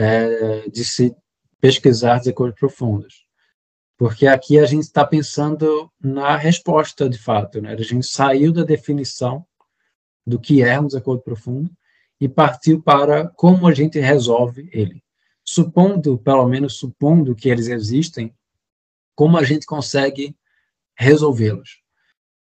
é, 0.00 0.66
de 0.70 0.82
se 0.82 1.14
pesquisar 1.60 2.18
desacordos 2.18 2.58
profundos. 2.58 3.26
Porque 3.98 4.26
aqui 4.26 4.58
a 4.58 4.64
gente 4.64 4.84
está 4.84 5.04
pensando 5.06 5.92
na 6.00 6.38
resposta, 6.38 7.06
de 7.06 7.18
fato. 7.18 7.60
Né? 7.60 7.74
A 7.74 7.82
gente 7.82 8.06
saiu 8.06 8.50
da 8.50 8.64
definição 8.64 9.44
do 10.26 10.40
que 10.40 10.62
é 10.62 10.80
um 10.80 10.86
desacordo 10.86 11.22
profundo 11.22 11.70
e 12.18 12.26
partiu 12.26 12.82
para 12.82 13.28
como 13.28 13.68
a 13.68 13.74
gente 13.74 14.00
resolve 14.00 14.70
ele. 14.72 15.02
Supondo, 15.44 16.16
pelo 16.16 16.48
menos 16.48 16.78
supondo 16.78 17.34
que 17.34 17.50
eles 17.50 17.68
existem, 17.68 18.34
como 19.14 19.36
a 19.36 19.44
gente 19.44 19.66
consegue 19.66 20.34
resolvê-los. 20.96 21.82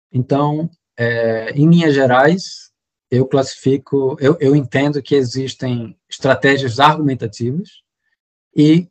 Então, 0.09 0.69
é, 0.97 1.51
em 1.51 1.69
linhas 1.69 1.93
gerais, 1.93 2.70
eu 3.11 3.27
classifico, 3.27 4.15
eu, 4.21 4.37
eu 4.39 4.55
entendo 4.55 5.03
que 5.03 5.15
existem 5.15 5.97
estratégias 6.09 6.79
argumentativas 6.79 7.81
e 8.55 8.87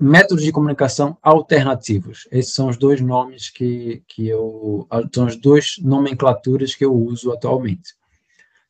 métodos 0.00 0.42
de 0.42 0.50
comunicação 0.50 1.16
alternativos. 1.22 2.26
Esses 2.32 2.54
são 2.54 2.68
os 2.68 2.78
dois 2.78 3.00
nomes 3.00 3.50
que, 3.50 4.02
que 4.08 4.26
eu, 4.26 4.88
são 5.14 5.26
as 5.26 5.36
duas 5.36 5.76
nomenclaturas 5.78 6.74
que 6.74 6.84
eu 6.84 6.94
uso 6.94 7.30
atualmente. 7.30 7.94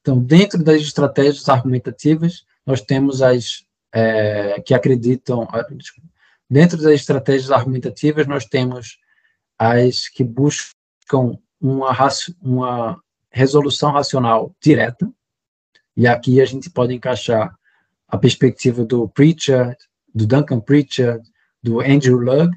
Então, 0.01 0.19
dentro 0.19 0.63
das 0.63 0.83
estratégias 0.83 1.49
argumentativas, 1.49 2.45
nós 2.67 2.81
temos 2.81 3.23
as 3.23 3.65
é, 3.95 4.61
que 4.61 4.75
acreditam, 4.75 5.47
dentro 6.51 6.77
das 6.77 6.95
estratégias 6.95 7.53
argumentativas, 7.53 8.27
nós 8.27 8.45
temos 8.45 8.99
as 9.57 10.09
que 10.09 10.25
buscam 10.25 11.39
uma, 11.61 11.97
uma 12.41 13.02
resolução 13.33 13.91
racional 13.91 14.55
direta, 14.61 15.11
e 15.97 16.07
aqui 16.07 16.41
a 16.41 16.45
gente 16.45 16.70
pode 16.70 16.95
encaixar 16.95 17.55
a 18.09 18.18
perspectiva 18.18 18.85
do 18.85 19.09
Pritchard, 19.09 19.76
do 20.14 20.26
Duncan 20.26 20.61
Pritchard, 20.61 21.22
do 21.62 21.80
Andrew 21.80 22.18
Lugg, 22.18 22.55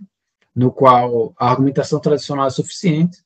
no 0.53 0.71
qual 0.71 1.33
a 1.37 1.49
argumentação 1.49 1.99
tradicional 1.99 2.47
é 2.47 2.49
suficiente, 2.49 3.23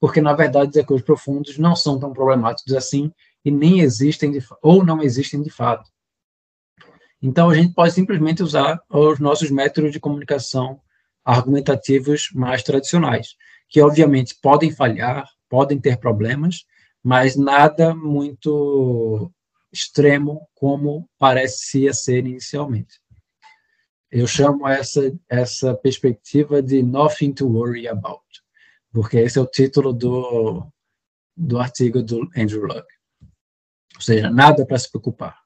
porque 0.00 0.20
na 0.20 0.32
verdade 0.32 0.72
desacordos 0.72 1.04
profundos 1.04 1.58
não 1.58 1.76
são 1.76 1.98
tão 1.98 2.12
problemáticos 2.12 2.74
assim 2.74 3.12
e 3.44 3.50
nem 3.50 3.80
existem 3.80 4.30
de, 4.30 4.44
ou 4.62 4.84
não 4.84 5.02
existem 5.02 5.42
de 5.42 5.50
fato. 5.50 5.90
Então 7.20 7.48
a 7.48 7.54
gente 7.54 7.72
pode 7.72 7.94
simplesmente 7.94 8.42
usar 8.42 8.82
os 8.90 9.20
nossos 9.20 9.50
métodos 9.50 9.92
de 9.92 10.00
comunicação 10.00 10.80
argumentativos 11.24 12.30
mais 12.34 12.62
tradicionais, 12.62 13.36
que 13.68 13.80
obviamente 13.80 14.36
podem 14.42 14.72
falhar, 14.72 15.28
podem 15.48 15.78
ter 15.78 15.98
problemas, 15.98 16.64
mas 17.02 17.36
nada 17.36 17.94
muito 17.94 19.30
extremo 19.72 20.48
como 20.54 21.08
parecia 21.18 21.92
ser 21.92 22.26
inicialmente. 22.26 23.00
Eu 24.10 24.26
chamo 24.26 24.68
essa, 24.68 25.12
essa 25.28 25.74
perspectiva 25.74 26.62
de 26.62 26.82
Nothing 26.82 27.32
to 27.32 27.48
Worry 27.48 27.88
About, 27.88 28.22
porque 28.92 29.18
esse 29.18 29.38
é 29.38 29.40
o 29.40 29.46
título 29.46 29.92
do, 29.92 30.66
do 31.34 31.58
artigo 31.58 32.02
do 32.02 32.28
Andrew 32.36 32.66
Luck. 32.66 32.86
Ou 33.96 34.00
seja, 34.00 34.30
nada 34.30 34.66
para 34.66 34.78
se 34.78 34.90
preocupar. 34.90 35.40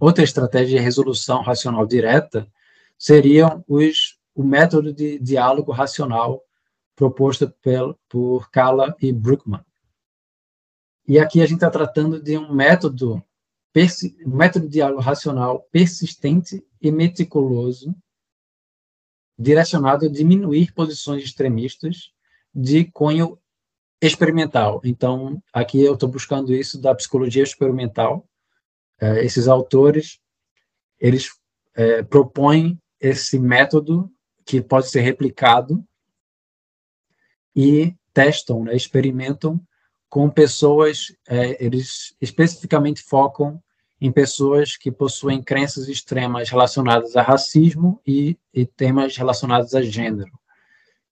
Outra 0.00 0.24
estratégia 0.24 0.78
de 0.78 0.84
resolução 0.84 1.40
racional 1.40 1.86
direta 1.86 2.50
seriam 2.98 3.64
os, 3.68 4.18
o 4.34 4.42
método 4.42 4.92
de 4.92 5.18
diálogo 5.20 5.70
racional 5.70 6.42
proposto 6.96 7.48
pel, 7.62 7.98
por 8.08 8.50
Kala 8.50 8.96
e 9.00 9.12
Brookman. 9.12 9.64
E 11.06 11.18
aqui 11.18 11.40
a 11.42 11.46
gente 11.46 11.56
está 11.56 11.70
tratando 11.70 12.20
de 12.22 12.38
um 12.38 12.52
método 12.52 13.22
método 14.24 14.66
de 14.66 14.74
diálogo 14.74 15.00
racional 15.00 15.66
persistente 15.72 16.64
e 16.80 16.92
meticuloso, 16.92 17.94
direcionado 19.36 20.06
a 20.06 20.08
diminuir 20.08 20.72
posições 20.72 21.24
extremistas 21.24 22.12
de 22.54 22.84
cunho 22.84 23.36
experimental. 24.00 24.80
Então, 24.84 25.42
aqui 25.52 25.80
eu 25.80 25.94
estou 25.94 26.08
buscando 26.08 26.54
isso 26.54 26.80
da 26.80 26.94
psicologia 26.94 27.42
experimental. 27.42 28.28
É, 29.00 29.24
esses 29.24 29.48
autores, 29.48 30.20
eles 31.00 31.30
é, 31.74 32.02
propõem 32.02 32.80
esse 33.00 33.40
método 33.40 34.08
que 34.44 34.62
pode 34.62 34.88
ser 34.88 35.00
replicado 35.00 35.84
e 37.56 37.92
testam, 38.12 38.62
né, 38.62 38.76
experimentam 38.76 39.60
com 40.14 40.30
pessoas, 40.30 41.12
é, 41.26 41.56
eles 41.58 42.14
especificamente 42.20 43.02
focam 43.02 43.60
em 44.00 44.12
pessoas 44.12 44.76
que 44.76 44.88
possuem 44.88 45.42
crenças 45.42 45.88
extremas 45.88 46.48
relacionadas 46.48 47.16
a 47.16 47.22
racismo 47.22 48.00
e, 48.06 48.38
e 48.54 48.64
temas 48.64 49.16
relacionados 49.16 49.74
a 49.74 49.82
gênero. 49.82 50.30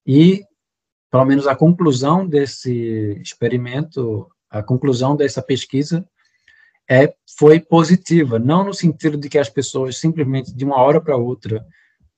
E, 0.07 0.45
pelo 1.11 1.25
menos, 1.25 1.49
a 1.49 1.57
conclusão 1.57 2.25
desse 2.25 3.19
experimento, 3.21 4.31
a 4.49 4.63
conclusão 4.63 5.17
dessa 5.17 5.43
pesquisa 5.43 6.09
é, 6.89 7.13
foi 7.37 7.59
positiva, 7.59 8.39
não 8.39 8.63
no 8.67 8.73
sentido 8.73 9.19
de 9.19 9.29
que 9.29 9.39
as 9.39 9.51
pessoas 9.51 9.99
simplesmente 9.99 10.55
de 10.55 10.65
uma 10.65 10.77
hora 10.77 11.01
para 11.01 11.17
outra 11.17 11.67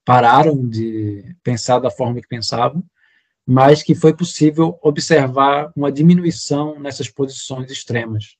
pararam 0.05 0.69
de 0.69 1.35
pensar 1.43 1.79
da 1.79 1.91
forma 1.91 2.21
que 2.21 2.29
pensavam, 2.29 2.85
mas 3.47 3.83
que 3.83 3.95
foi 3.95 4.15
possível 4.15 4.79
observar 4.83 5.71
uma 5.77 5.93
diminuição 5.93 6.79
nessas 6.79 7.09
posições 7.09 7.71
extremas, 7.71 8.37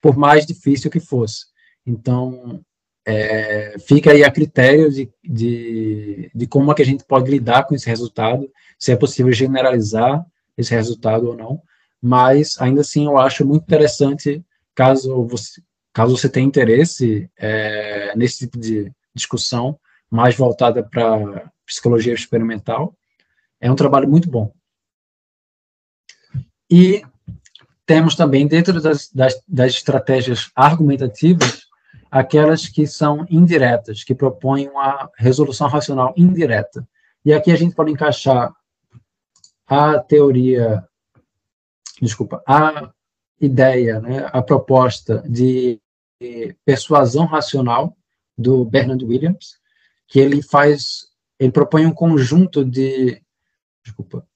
por 0.00 0.16
mais 0.16 0.46
difícil 0.46 0.90
que 0.90 1.00
fosse. 1.00 1.46
Então, 1.86 2.60
é, 3.06 3.76
fica 3.86 4.12
aí 4.12 4.22
a 4.22 4.30
critério 4.30 4.90
de, 4.90 5.10
de, 5.24 6.30
de 6.34 6.46
como 6.46 6.70
é 6.70 6.74
que 6.74 6.82
a 6.82 6.84
gente 6.86 7.04
pode 7.04 7.30
lidar 7.30 7.64
com 7.64 7.74
esse 7.74 7.86
resultado, 7.86 8.50
se 8.78 8.92
é 8.92 8.96
possível 8.96 9.32
generalizar 9.32 10.24
esse 10.56 10.74
resultado 10.74 11.28
ou 11.28 11.36
não, 11.36 11.62
mas 12.02 12.60
ainda 12.60 12.80
assim 12.80 13.06
eu 13.06 13.18
acho 13.18 13.46
muito 13.46 13.62
interessante, 13.62 14.44
caso 14.74 15.24
você, 15.26 15.60
caso 15.92 16.16
você 16.16 16.28
tenha 16.28 16.46
interesse 16.46 17.30
é, 17.38 18.12
nesse 18.16 18.40
tipo 18.40 18.58
de 18.58 18.92
discussão, 19.14 19.78
mais 20.10 20.36
voltada 20.36 20.82
para 20.82 21.50
psicologia 21.66 22.14
experimental, 22.14 22.94
é 23.60 23.70
um 23.70 23.76
trabalho 23.76 24.08
muito 24.08 24.30
bom. 24.30 24.52
E 26.70 27.02
temos 27.86 28.14
também, 28.14 28.46
dentro 28.46 28.80
das, 28.80 29.08
das, 29.10 29.40
das 29.48 29.72
estratégias 29.72 30.50
argumentativas, 30.54 31.62
aquelas 32.10 32.68
que 32.68 32.86
são 32.86 33.26
indiretas, 33.30 34.04
que 34.04 34.14
propõem 34.14 34.68
uma 34.68 35.10
resolução 35.16 35.68
racional 35.68 36.12
indireta. 36.16 36.86
E 37.24 37.32
aqui 37.32 37.50
a 37.50 37.56
gente 37.56 37.74
pode 37.74 37.90
encaixar 37.90 38.52
a 39.66 39.98
teoria, 39.98 40.84
desculpa, 42.00 42.42
a 42.46 42.90
ideia, 43.40 44.00
né, 44.00 44.28
a 44.32 44.42
proposta 44.42 45.22
de 45.28 45.80
persuasão 46.64 47.26
racional 47.26 47.96
do 48.36 48.64
Bernard 48.64 49.04
Williams, 49.04 49.58
que 50.06 50.18
ele 50.18 50.42
faz, 50.42 51.06
ele 51.38 51.52
propõe 51.52 51.86
um 51.86 51.92
conjunto 51.92 52.64
de 52.64 53.22
desculpa, 53.88 54.26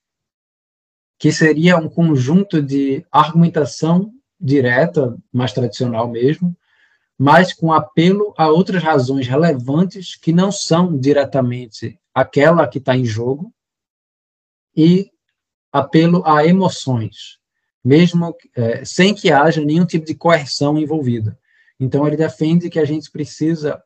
que 1.18 1.30
seria 1.30 1.76
um 1.76 1.88
conjunto 1.88 2.60
de 2.60 3.06
argumentação 3.10 4.12
direta, 4.40 5.16
mais 5.32 5.52
tradicional 5.52 6.08
mesmo, 6.08 6.56
mas 7.16 7.52
com 7.52 7.72
apelo 7.72 8.34
a 8.36 8.48
outras 8.48 8.82
razões 8.82 9.28
relevantes 9.28 10.16
que 10.16 10.32
não 10.32 10.50
são 10.50 10.98
diretamente 10.98 11.98
aquela 12.12 12.66
que 12.66 12.78
está 12.78 12.96
em 12.96 13.04
jogo, 13.04 13.54
e 14.76 15.10
apelo 15.70 16.26
a 16.26 16.44
emoções, 16.44 17.38
mesmo 17.84 18.34
é, 18.56 18.84
sem 18.84 19.14
que 19.14 19.30
haja 19.30 19.64
nenhum 19.64 19.86
tipo 19.86 20.04
de 20.04 20.14
coerção 20.14 20.78
envolvida. 20.78 21.38
Então, 21.78 22.06
ele 22.06 22.16
defende 22.16 22.70
que 22.70 22.78
a 22.78 22.84
gente 22.84 23.10
precisa 23.10 23.82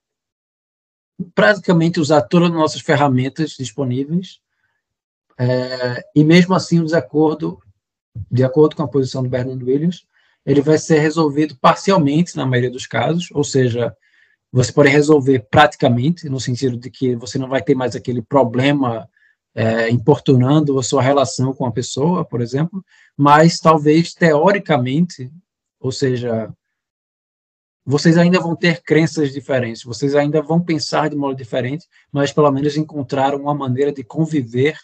praticamente 1.35 1.99
usar 1.99 2.23
todas 2.23 2.49
as 2.49 2.55
nossas 2.55 2.81
ferramentas 2.81 3.51
disponíveis, 3.51 4.41
é, 5.39 6.05
e 6.15 6.25
mesmo 6.25 6.55
assim 6.55 6.81
o 6.81 6.85
desacordo, 6.85 7.59
de 8.31 8.43
acordo 8.43 8.77
com 8.77 8.83
a 8.83 8.89
posição 8.89 9.23
do 9.23 9.29
Bernard 9.29 9.63
Williams, 9.63 10.07
ele 10.45 10.61
vai 10.61 10.79
ser 10.79 10.99
resolvido 11.01 11.57
parcialmente 11.61 12.37
na 12.37 12.47
maioria 12.47 12.71
dos 12.71 12.87
casos, 12.87 13.29
ou 13.33 13.45
seja, 13.45 13.95
você 14.53 14.73
pode 14.73 14.89
resolver 14.89 15.47
praticamente, 15.51 16.29
no 16.29 16.41
sentido 16.41 16.77
de 16.79 16.91
que 16.91 17.17
você 17.17 17.39
não 17.39 17.49
vai 17.49 17.61
ter 17.61 17.75
mais 17.75 17.97
aquele 17.97 18.23
problema 18.23 19.09
é, 19.55 19.91
importunando 19.91 20.79
a 20.79 20.83
sua 20.83 21.03
relação 21.03 21.53
com 21.53 21.67
a 21.67 21.73
pessoa, 21.73 22.25
por 22.25 22.41
exemplo, 22.41 22.85
mas 23.17 23.59
talvez 23.59 24.15
teoricamente, 24.15 25.33
ou 25.81 25.91
seja, 25.91 26.53
vocês 27.85 28.17
ainda 28.17 28.41
vão 28.41 28.55
ter 28.55 28.83
crenças 28.83 29.33
diferentes, 29.33 29.83
vocês 29.83 30.15
ainda 30.15 30.43
vão 30.43 30.61
pensar 30.61 31.09
de 31.09 31.17
modo 31.17 31.37
diferente, 31.37 31.87
mas 32.13 32.33
pelo 32.33 32.51
menos 32.51 32.77
encontraram 32.77 33.41
uma 33.41 33.55
maneira 33.55 33.93
de 33.93 34.05
conviver 34.05 34.77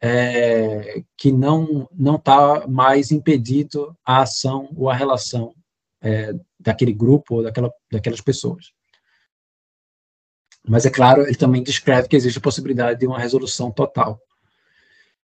é, 0.00 1.02
que 1.16 1.32
não 1.32 1.88
não 1.92 2.16
está 2.16 2.66
mais 2.66 3.10
impedido 3.10 3.96
a 4.04 4.22
ação 4.22 4.68
ou 4.76 4.90
a 4.90 4.94
relação 4.94 5.54
é, 6.02 6.34
daquele 6.60 6.92
grupo 6.92 7.36
ou 7.36 7.42
daquela, 7.42 7.72
daquelas 7.90 8.20
pessoas. 8.20 8.72
Mas 10.66 10.86
é 10.86 10.90
claro, 10.90 11.22
ele 11.22 11.34
também 11.34 11.62
descreve 11.62 12.08
que 12.08 12.16
existe 12.16 12.38
a 12.38 12.42
possibilidade 12.42 13.00
de 13.00 13.06
uma 13.06 13.18
resolução 13.18 13.70
total. 13.70 14.18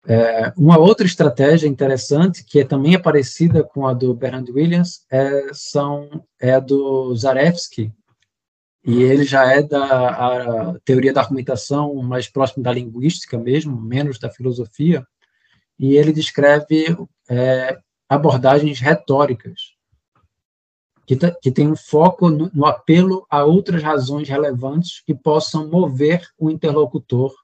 É, 0.06 0.52
uma 0.56 0.78
outra 0.78 1.06
estratégia 1.06 1.66
interessante, 1.66 2.44
que 2.44 2.60
é 2.60 2.64
também 2.64 2.94
é 2.94 2.98
parecida 2.98 3.64
com 3.64 3.86
a 3.86 3.94
do 3.94 4.14
Bernard 4.14 4.50
Williams, 4.52 5.04
é, 5.10 5.48
são, 5.52 6.24
é 6.40 6.52
a 6.52 6.60
do 6.60 7.14
Zarevsky, 7.16 7.92
e 8.84 9.02
ele 9.02 9.24
já 9.24 9.50
é 9.50 9.62
da 9.62 10.74
teoria 10.84 11.12
da 11.12 11.22
argumentação 11.22 11.94
mais 12.02 12.28
próximo 12.28 12.62
da 12.62 12.72
linguística 12.72 13.38
mesmo, 13.38 13.80
menos 13.80 14.18
da 14.18 14.30
filosofia, 14.30 15.06
e 15.78 15.96
ele 15.96 16.12
descreve 16.12 16.96
é, 17.28 17.78
abordagens 18.08 18.80
retóricas, 18.80 19.74
que, 21.06 21.16
que 21.42 21.50
tem 21.50 21.70
um 21.70 21.76
foco 21.76 22.28
no, 22.28 22.50
no 22.54 22.66
apelo 22.66 23.26
a 23.30 23.44
outras 23.44 23.82
razões 23.82 24.28
relevantes 24.28 25.02
que 25.04 25.14
possam 25.14 25.68
mover 25.68 26.22
o 26.38 26.50
interlocutor 26.50 27.34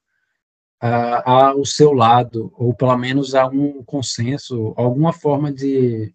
ao 1.24 1.62
seu 1.66 1.92
lado, 1.92 2.50
ou 2.56 2.72
pelo 2.72 2.96
menos 2.96 3.34
a 3.34 3.46
um 3.46 3.84
consenso, 3.84 4.72
alguma 4.76 5.12
forma 5.12 5.52
de 5.52 6.14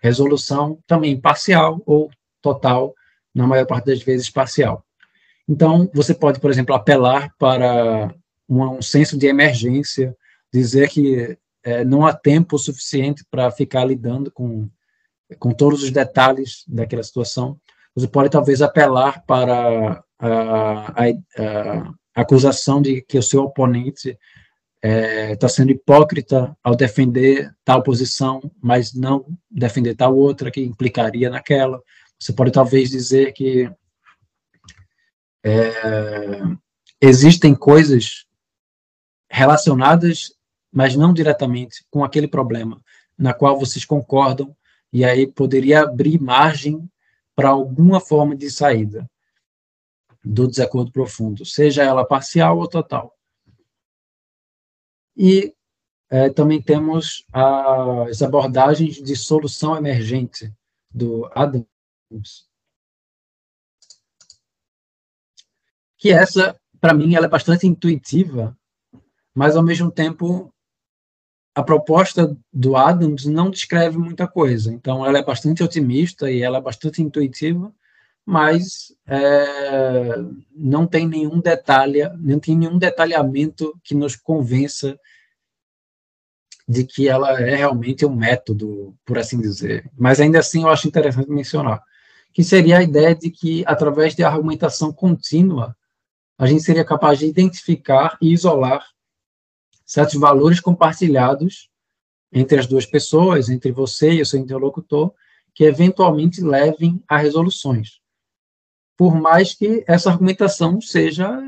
resolução 0.00 0.78
também 0.86 1.20
parcial 1.20 1.82
ou 1.84 2.08
total, 2.40 2.94
na 3.34 3.46
maior 3.46 3.66
parte 3.66 3.86
das 3.86 4.02
vezes 4.02 4.30
parcial. 4.30 4.84
Então, 5.48 5.90
você 5.92 6.14
pode, 6.14 6.40
por 6.40 6.50
exemplo, 6.50 6.74
apelar 6.74 7.34
para 7.38 8.14
um, 8.48 8.62
um 8.62 8.82
senso 8.82 9.18
de 9.18 9.26
emergência, 9.26 10.16
dizer 10.52 10.88
que 10.88 11.36
é, 11.62 11.84
não 11.84 12.06
há 12.06 12.12
tempo 12.12 12.58
suficiente 12.58 13.24
para 13.30 13.50
ficar 13.50 13.84
lidando 13.84 14.30
com, 14.30 14.68
com 15.38 15.50
todos 15.50 15.82
os 15.82 15.90
detalhes 15.90 16.64
daquela 16.68 17.02
situação. 17.02 17.58
Você 17.94 18.06
pode, 18.06 18.30
talvez, 18.30 18.62
apelar 18.62 19.24
para 19.26 20.04
a, 20.18 21.04
a, 21.04 21.94
a 22.14 22.22
acusação 22.22 22.80
de 22.80 23.02
que 23.02 23.18
o 23.18 23.22
seu 23.22 23.44
oponente 23.44 24.10
está 24.10 24.18
é, 24.82 25.36
tá 25.36 25.48
sendo 25.48 25.72
hipócrita 25.72 26.54
ao 26.62 26.76
defender 26.76 27.54
tal 27.64 27.82
posição, 27.82 28.40
mas 28.62 28.92
não 28.92 29.24
defender 29.50 29.94
tal 29.94 30.14
outra 30.14 30.50
que 30.50 30.60
implicaria 30.60 31.30
naquela. 31.30 31.80
Você 32.18 32.32
pode 32.32 32.52
talvez 32.52 32.90
dizer 32.90 33.32
que 33.32 33.70
é, 35.44 36.40
existem 37.00 37.54
coisas 37.54 38.26
relacionadas, 39.28 40.32
mas 40.72 40.96
não 40.96 41.12
diretamente 41.12 41.84
com 41.90 42.04
aquele 42.04 42.28
problema 42.28 42.82
na 43.16 43.32
qual 43.32 43.58
vocês 43.58 43.84
concordam, 43.84 44.56
e 44.92 45.04
aí 45.04 45.26
poderia 45.26 45.82
abrir 45.82 46.20
margem 46.20 46.88
para 47.34 47.48
alguma 47.48 48.00
forma 48.00 48.34
de 48.34 48.50
saída 48.50 49.08
do 50.24 50.48
desacordo 50.48 50.90
profundo, 50.90 51.44
seja 51.44 51.82
ela 51.82 52.06
parcial 52.06 52.58
ou 52.58 52.68
total. 52.68 53.14
E 55.16 55.54
é, 56.10 56.30
também 56.30 56.62
temos 56.62 57.24
as 57.32 58.22
abordagens 58.22 59.02
de 59.02 59.14
solução 59.16 59.76
emergente 59.76 60.52
do 60.90 61.28
Adams, 62.14 62.46
que 65.98 66.10
essa, 66.10 66.54
para 66.80 66.94
mim, 66.94 67.14
ela 67.14 67.26
é 67.26 67.28
bastante 67.28 67.66
intuitiva, 67.66 68.56
mas, 69.34 69.56
ao 69.56 69.62
mesmo 69.62 69.90
tempo, 69.90 70.52
a 71.54 71.62
proposta 71.62 72.36
do 72.52 72.76
Adams 72.76 73.24
não 73.24 73.50
descreve 73.50 73.96
muita 73.96 74.28
coisa. 74.28 74.72
Então, 74.72 75.04
ela 75.04 75.18
é 75.18 75.24
bastante 75.24 75.62
otimista 75.62 76.30
e 76.30 76.42
ela 76.42 76.58
é 76.58 76.60
bastante 76.60 77.02
intuitiva, 77.02 77.72
mas 78.26 78.94
é, 79.06 80.16
não 80.54 80.86
tem 80.86 81.06
nenhum 81.08 81.40
detalhe, 81.40 82.06
não 82.18 82.38
tem 82.38 82.56
nenhum 82.56 82.78
detalhamento 82.78 83.78
que 83.82 83.94
nos 83.94 84.16
convença 84.16 84.98
de 86.66 86.84
que 86.84 87.08
ela 87.08 87.40
é 87.40 87.54
realmente 87.54 88.06
um 88.06 88.14
método, 88.14 88.94
por 89.04 89.18
assim 89.18 89.40
dizer. 89.40 89.90
Mas 89.96 90.20
ainda 90.20 90.38
assim 90.38 90.62
eu 90.62 90.68
acho 90.68 90.88
interessante 90.88 91.30
mencionar 91.30 91.82
que 92.34 92.44
seria 92.44 92.78
a 92.78 92.82
ideia 92.82 93.14
de 93.14 93.30
que 93.30 93.64
através 93.66 94.14
de 94.14 94.22
argumentação 94.22 94.92
contínua 94.92 95.74
a 96.36 96.46
gente 96.46 96.62
seria 96.62 96.84
capaz 96.84 97.18
de 97.18 97.26
identificar 97.26 98.18
e 98.20 98.32
isolar 98.32 98.84
certos 99.86 100.20
valores 100.20 100.60
compartilhados 100.60 101.70
entre 102.30 102.58
as 102.58 102.66
duas 102.66 102.84
pessoas, 102.84 103.48
entre 103.48 103.72
você 103.72 104.12
e 104.12 104.20
o 104.20 104.26
seu 104.26 104.38
interlocutor, 104.38 105.14
que 105.54 105.64
eventualmente 105.64 106.42
levem 106.42 107.02
a 107.08 107.16
resoluções 107.16 108.04
por 108.96 109.14
mais 109.20 109.54
que 109.54 109.84
essa 109.86 110.10
argumentação 110.10 110.80
seja 110.80 111.40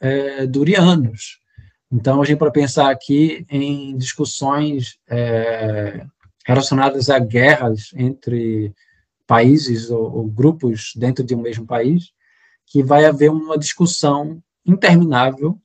é, 0.00 0.46
dure 0.46 0.74
anos. 0.74 1.38
Então, 1.90 2.20
a 2.20 2.24
gente 2.24 2.38
pode 2.38 2.52
pensar 2.52 2.90
aqui 2.90 3.46
em 3.48 3.96
discussões 3.96 4.98
é, 5.08 6.04
relacionadas 6.44 7.08
a 7.10 7.18
guerras 7.18 7.90
entre 7.94 8.74
países 9.26 9.90
ou, 9.90 10.18
ou, 10.18 10.26
grupos 10.26 10.92
dentro 10.96 11.24
de 11.24 11.34
um 11.34 11.40
mesmo 11.40 11.66
país, 11.66 12.12
que 12.66 12.82
vai 12.82 13.04
haver 13.04 13.30
uma 13.30 13.58
discussão 13.58 14.42
interminável, 14.64 15.60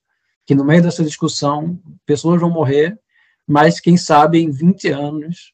que 0.46 0.56
no 0.56 0.66
meio 0.66 0.82
dessa 0.82 1.04
discussão 1.04 1.80
pessoas 2.06 2.40
vão 2.40 2.50
morrer, 2.50 3.00
mas 3.48 3.80
quem 3.80 3.98
sabe 3.98 4.40
em 4.40 4.50
20 4.50 4.90
anos 4.90 5.54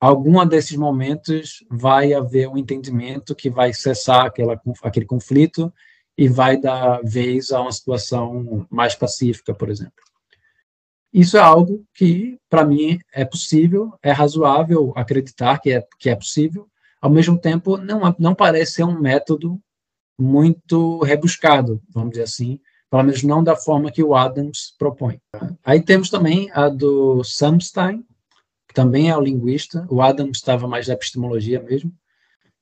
algum 0.00 0.44
desses 0.46 0.76
momentos 0.76 1.64
vai 1.70 2.12
haver 2.12 2.48
um 2.48 2.56
entendimento 2.56 3.34
que 3.34 3.50
vai 3.50 3.72
cessar 3.72 4.26
aquela, 4.26 4.60
aquele 4.82 5.06
conflito 5.06 5.72
e 6.16 6.28
vai 6.28 6.56
dar 6.56 7.00
vez 7.02 7.52
a 7.52 7.60
uma 7.60 7.72
situação 7.72 8.66
mais 8.70 8.94
pacífica, 8.94 9.54
por 9.54 9.68
exemplo. 9.68 9.92
Isso 11.12 11.36
é 11.36 11.40
algo 11.40 11.84
que, 11.94 12.38
para 12.50 12.64
mim, 12.64 12.98
é 13.12 13.24
possível, 13.24 13.94
é 14.02 14.12
razoável 14.12 14.92
acreditar 14.94 15.58
que 15.58 15.72
é, 15.72 15.86
que 15.98 16.10
é 16.10 16.16
possível, 16.16 16.68
ao 17.00 17.10
mesmo 17.10 17.38
tempo, 17.38 17.76
não, 17.76 18.14
não 18.18 18.34
parece 18.34 18.72
ser 18.72 18.84
um 18.84 18.98
método 18.98 19.60
muito 20.18 20.98
rebuscado, 21.00 21.80
vamos 21.90 22.10
dizer 22.10 22.24
assim, 22.24 22.60
pelo 22.90 23.02
menos 23.02 23.22
não 23.22 23.44
da 23.44 23.54
forma 23.54 23.90
que 23.90 24.02
o 24.02 24.14
Adams 24.14 24.74
propõe. 24.78 25.20
Aí 25.64 25.80
temos 25.80 26.10
também 26.10 26.50
a 26.52 26.68
do 26.68 27.22
Samstein, 27.22 28.04
que 28.66 28.74
também 28.74 29.10
é 29.10 29.16
o 29.16 29.20
linguista, 29.20 29.86
o 29.90 30.02
Adam 30.02 30.30
estava 30.30 30.66
mais 30.66 30.86
da 30.86 30.94
epistemologia 30.94 31.60
mesmo, 31.60 31.92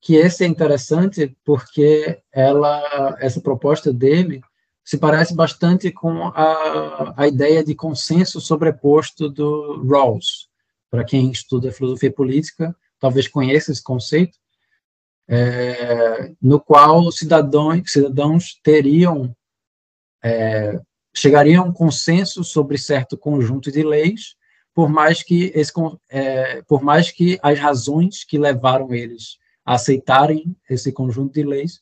que 0.01 0.14
esse 0.14 0.45
é 0.45 0.47
interessante 0.47 1.37
porque 1.45 2.20
ela, 2.32 3.16
essa 3.20 3.41
proposta 3.41 3.93
dele 3.93 4.41
se 4.84 4.99
parece 4.99 5.34
bastante 5.34 5.91
com 5.91 6.28
a, 6.28 7.14
a 7.16 7.26
ideia 7.26 7.64
de 7.64 7.74
consenso 7.74 8.41
sobreposto 8.41 9.28
do 9.28 9.84
Rawls. 9.84 10.49
Para 10.89 11.05
quem 11.05 11.32
estuda 11.32 11.72
filosofia 11.72 12.12
política, 12.12 12.74
talvez 12.99 13.28
conheça 13.28 13.72
esse 13.72 13.82
conceito, 13.82 14.38
é, 15.28 16.32
no 16.40 16.61
qual 16.61 17.11
cidadãos, 17.11 17.90
cidadãos 17.90 18.61
teriam, 18.62 19.34
é, 20.22 20.80
chegariam 21.14 21.64
a 21.64 21.66
um 21.66 21.72
consenso 21.72 22.44
sobre 22.44 22.78
certo 22.78 23.16
conjunto 23.16 23.70
de 23.70 23.82
leis 23.82 24.36
por 24.76 24.90
mais 24.90 25.22
que 25.22 25.51
esse, 25.55 25.72
é, 26.11 26.61
por 26.68 26.82
mais 26.82 27.11
que 27.11 27.38
as 27.42 27.59
razões 27.59 28.22
que 28.24 28.36
levaram 28.36 28.92
eles 28.92 29.38
a 29.64 29.76
aceitarem 29.76 30.55
esse 30.68 30.92
conjunto 30.92 31.32
de 31.32 31.42
leis 31.42 31.80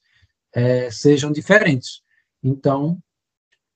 é, 0.55 0.89
sejam 0.93 1.33
diferentes. 1.33 2.03
Então, 2.41 2.97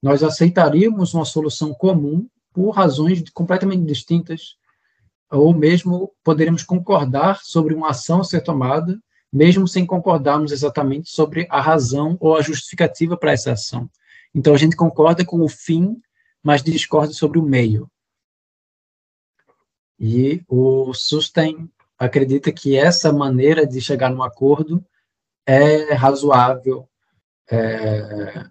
nós 0.00 0.22
aceitaríamos 0.22 1.14
uma 1.14 1.24
solução 1.24 1.74
comum 1.74 2.28
por 2.52 2.70
razões 2.70 3.28
completamente 3.30 3.84
distintas, 3.84 4.54
ou 5.30 5.54
mesmo 5.54 6.12
poderíamos 6.24 6.62
concordar 6.62 7.40
sobre 7.42 7.74
uma 7.74 7.90
ação 7.90 8.24
ser 8.24 8.40
tomada, 8.40 8.98
mesmo 9.32 9.68
sem 9.68 9.84
concordarmos 9.84 10.52
exatamente 10.52 11.10
sobre 11.10 11.46
a 11.50 11.60
razão 11.60 12.16
ou 12.20 12.36
a 12.36 12.42
justificativa 12.42 13.16
para 13.16 13.32
essa 13.32 13.52
ação. 13.52 13.90
Então, 14.34 14.54
a 14.54 14.58
gente 14.58 14.76
concorda 14.76 15.24
com 15.24 15.40
o 15.40 15.48
fim, 15.48 16.00
mas 16.42 16.62
discorda 16.62 17.12
sobre 17.12 17.38
o 17.38 17.42
meio. 17.42 17.90
E 19.98 20.42
o 20.48 20.94
Sustain 20.94 21.68
acredita 21.98 22.52
que 22.52 22.76
essa 22.76 23.12
maneira 23.12 23.66
de 23.66 23.80
chegar 23.80 24.10
num 24.10 24.22
acordo 24.22 24.84
é 25.44 25.92
razoável. 25.92 26.88
É... 27.50 28.46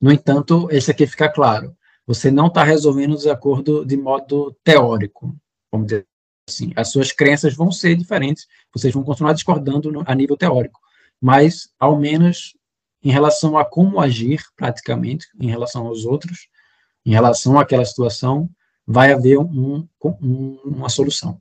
No 0.00 0.10
entanto, 0.10 0.68
esse 0.70 0.90
aqui 0.90 1.06
fica 1.06 1.28
claro. 1.28 1.76
Você 2.06 2.30
não 2.30 2.46
está 2.46 2.64
resolvendo 2.64 3.12
o 3.12 3.16
desacordo 3.16 3.84
de 3.84 3.96
modo 3.96 4.56
teórico, 4.64 5.36
vamos 5.70 5.88
dizer 5.88 6.06
assim. 6.48 6.72
As 6.76 6.90
suas 6.90 7.12
crenças 7.12 7.54
vão 7.54 7.70
ser 7.70 7.94
diferentes, 7.96 8.46
vocês 8.72 8.92
vão 8.92 9.02
continuar 9.02 9.32
discordando 9.32 9.90
no, 9.90 10.02
a 10.06 10.14
nível 10.14 10.36
teórico, 10.36 10.80
mas, 11.20 11.70
ao 11.78 11.98
menos, 11.98 12.56
em 13.02 13.10
relação 13.10 13.56
a 13.56 13.64
como 13.64 14.00
agir, 14.00 14.42
praticamente, 14.56 15.26
em 15.38 15.48
relação 15.48 15.86
aos 15.86 16.04
outros, 16.04 16.48
em 17.04 17.12
relação 17.12 17.58
àquela 17.58 17.84
situação, 17.84 18.50
vai 18.86 19.12
haver 19.12 19.38
um, 19.38 19.86
um, 20.04 20.60
uma 20.64 20.88
solução. 20.88 21.40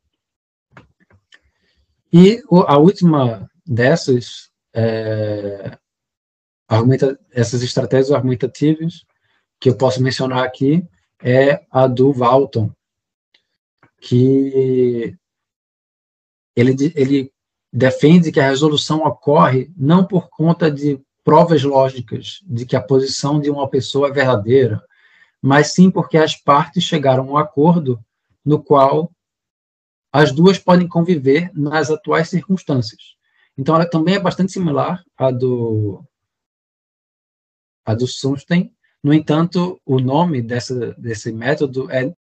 E 2.11 2.41
a 2.67 2.77
última 2.77 3.49
dessas, 3.65 4.49
é, 4.73 5.77
argumenta, 6.67 7.19
essas 7.31 7.61
estratégias 7.61 8.11
argumentativas 8.11 9.05
que 9.59 9.69
eu 9.69 9.75
posso 9.75 10.01
mencionar 10.01 10.43
aqui 10.43 10.83
é 11.21 11.65
a 11.69 11.85
do 11.87 12.11
Walton, 12.13 12.71
que 13.99 15.15
ele, 16.55 16.75
ele 16.95 17.33
defende 17.71 18.31
que 18.31 18.39
a 18.39 18.49
resolução 18.49 18.99
ocorre 18.99 19.71
não 19.77 20.05
por 20.05 20.29
conta 20.29 20.69
de 20.71 20.99
provas 21.23 21.63
lógicas 21.63 22.39
de 22.43 22.65
que 22.65 22.75
a 22.75 22.81
posição 22.81 23.39
de 23.39 23.49
uma 23.49 23.69
pessoa 23.69 24.07
é 24.07 24.11
verdadeira, 24.11 24.83
mas 25.41 25.73
sim 25.73 25.91
porque 25.91 26.17
as 26.17 26.35
partes 26.35 26.83
chegaram 26.83 27.23
a 27.23 27.31
um 27.31 27.37
acordo 27.37 28.03
no 28.43 28.61
qual 28.61 29.11
as 30.11 30.31
duas 30.31 30.57
podem 30.57 30.87
conviver 30.87 31.51
nas 31.53 31.91
atuais 31.91 32.29
circunstâncias. 32.29 33.15
Então, 33.57 33.75
ela 33.75 33.87
também 33.87 34.15
é 34.15 34.19
bastante 34.19 34.51
similar 34.51 35.03
à 35.17 35.29
do, 35.31 36.03
à 37.85 37.93
do 37.93 38.07
Sunstein. 38.07 38.73
No 39.03 39.13
entanto, 39.13 39.79
o 39.85 39.99
nome 39.99 40.41
dessa, 40.41 40.93
desse 40.93 41.31
método 41.31 41.91
é 41.91 42.13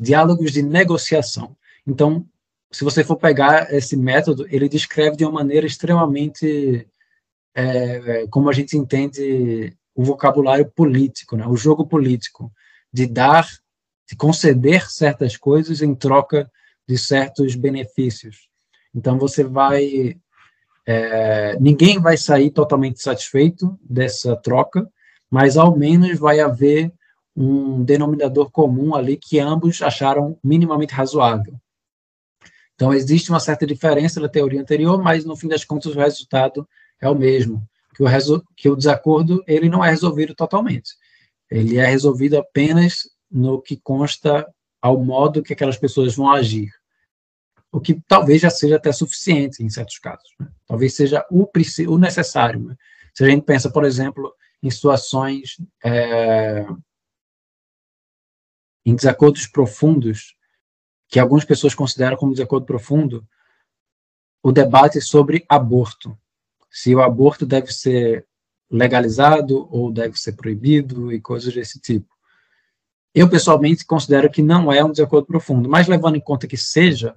diálogos 0.00 0.50
de 0.50 0.62
negociação. 0.62 1.54
Então, 1.86 2.26
se 2.72 2.82
você 2.82 3.04
for 3.04 3.16
pegar 3.16 3.72
esse 3.74 3.96
método, 3.96 4.46
ele 4.48 4.68
descreve 4.68 5.16
de 5.16 5.24
uma 5.24 5.32
maneira 5.32 5.66
extremamente, 5.66 6.88
é, 7.54 8.26
como 8.28 8.48
a 8.48 8.52
gente 8.52 8.76
entende 8.78 9.76
o 9.94 10.02
vocabulário 10.02 10.70
político, 10.70 11.36
né? 11.36 11.46
o 11.46 11.56
jogo 11.56 11.86
político, 11.86 12.50
de 12.90 13.06
dar, 13.06 13.46
de 14.08 14.16
conceder 14.16 14.90
certas 14.90 15.36
coisas 15.36 15.82
em 15.82 15.94
troca 15.94 16.50
de 16.88 16.96
certos 16.96 17.54
benefícios. 17.54 18.48
Então 18.94 19.18
você 19.18 19.44
vai, 19.44 20.16
é, 20.86 21.58
ninguém 21.60 22.00
vai 22.00 22.16
sair 22.16 22.50
totalmente 22.50 23.02
satisfeito 23.02 23.78
dessa 23.82 24.34
troca, 24.36 24.88
mas 25.30 25.56
ao 25.56 25.76
menos 25.76 26.18
vai 26.18 26.40
haver 26.40 26.92
um 27.36 27.82
denominador 27.84 28.50
comum 28.50 28.94
ali 28.94 29.16
que 29.16 29.38
ambos 29.38 29.80
acharam 29.82 30.38
minimamente 30.42 30.92
razoável. 30.92 31.54
Então 32.74 32.92
existe 32.92 33.30
uma 33.30 33.40
certa 33.40 33.66
diferença 33.66 34.20
da 34.20 34.28
teoria 34.28 34.60
anterior, 34.60 35.02
mas 35.02 35.24
no 35.24 35.36
fim 35.36 35.48
das 35.48 35.64
contas 35.64 35.94
o 35.94 35.98
resultado 35.98 36.68
é 37.00 37.08
o 37.08 37.14
mesmo, 37.14 37.62
que 37.94 38.02
o, 38.02 38.06
que 38.56 38.68
o 38.68 38.76
desacordo 38.76 39.42
ele 39.46 39.68
não 39.68 39.84
é 39.84 39.90
resolvido 39.90 40.34
totalmente. 40.34 40.90
Ele 41.50 41.78
é 41.78 41.86
resolvido 41.86 42.38
apenas 42.38 43.08
no 43.30 43.60
que 43.60 43.76
consta 43.76 44.46
ao 44.80 44.98
modo 45.02 45.42
que 45.42 45.52
aquelas 45.52 45.76
pessoas 45.76 46.14
vão 46.14 46.30
agir 46.30 46.70
o 47.72 47.80
que 47.80 48.00
talvez 48.06 48.42
já 48.42 48.50
seja 48.50 48.76
até 48.76 48.92
suficiente 48.92 49.62
em 49.62 49.70
certos 49.70 49.98
casos. 49.98 50.28
Né? 50.38 50.48
Talvez 50.66 50.94
seja 50.94 51.24
o, 51.30 51.48
o 51.88 51.98
necessário. 51.98 52.60
Né? 52.60 52.76
Se 53.14 53.24
a 53.24 53.28
gente 53.28 53.44
pensa, 53.44 53.70
por 53.70 53.84
exemplo, 53.84 54.32
em 54.62 54.70
situações 54.70 55.56
é, 55.84 56.66
em 58.84 58.94
desacordos 58.94 59.46
profundos, 59.46 60.36
que 61.08 61.18
algumas 61.18 61.44
pessoas 61.44 61.74
consideram 61.74 62.16
como 62.16 62.32
desacordo 62.32 62.66
profundo, 62.66 63.26
o 64.42 64.52
debate 64.52 65.00
sobre 65.00 65.44
aborto. 65.48 66.16
Se 66.70 66.94
o 66.94 67.02
aborto 67.02 67.44
deve 67.44 67.72
ser 67.72 68.26
legalizado 68.70 69.68
ou 69.70 69.92
deve 69.92 70.18
ser 70.18 70.32
proibido 70.32 71.12
e 71.12 71.20
coisas 71.20 71.52
desse 71.52 71.80
tipo. 71.80 72.08
Eu, 73.12 73.28
pessoalmente, 73.28 73.84
considero 73.84 74.30
que 74.30 74.40
não 74.40 74.72
é 74.72 74.84
um 74.84 74.92
desacordo 74.92 75.26
profundo, 75.26 75.68
mas 75.68 75.88
levando 75.88 76.14
em 76.16 76.20
conta 76.20 76.46
que 76.46 76.56
seja, 76.56 77.16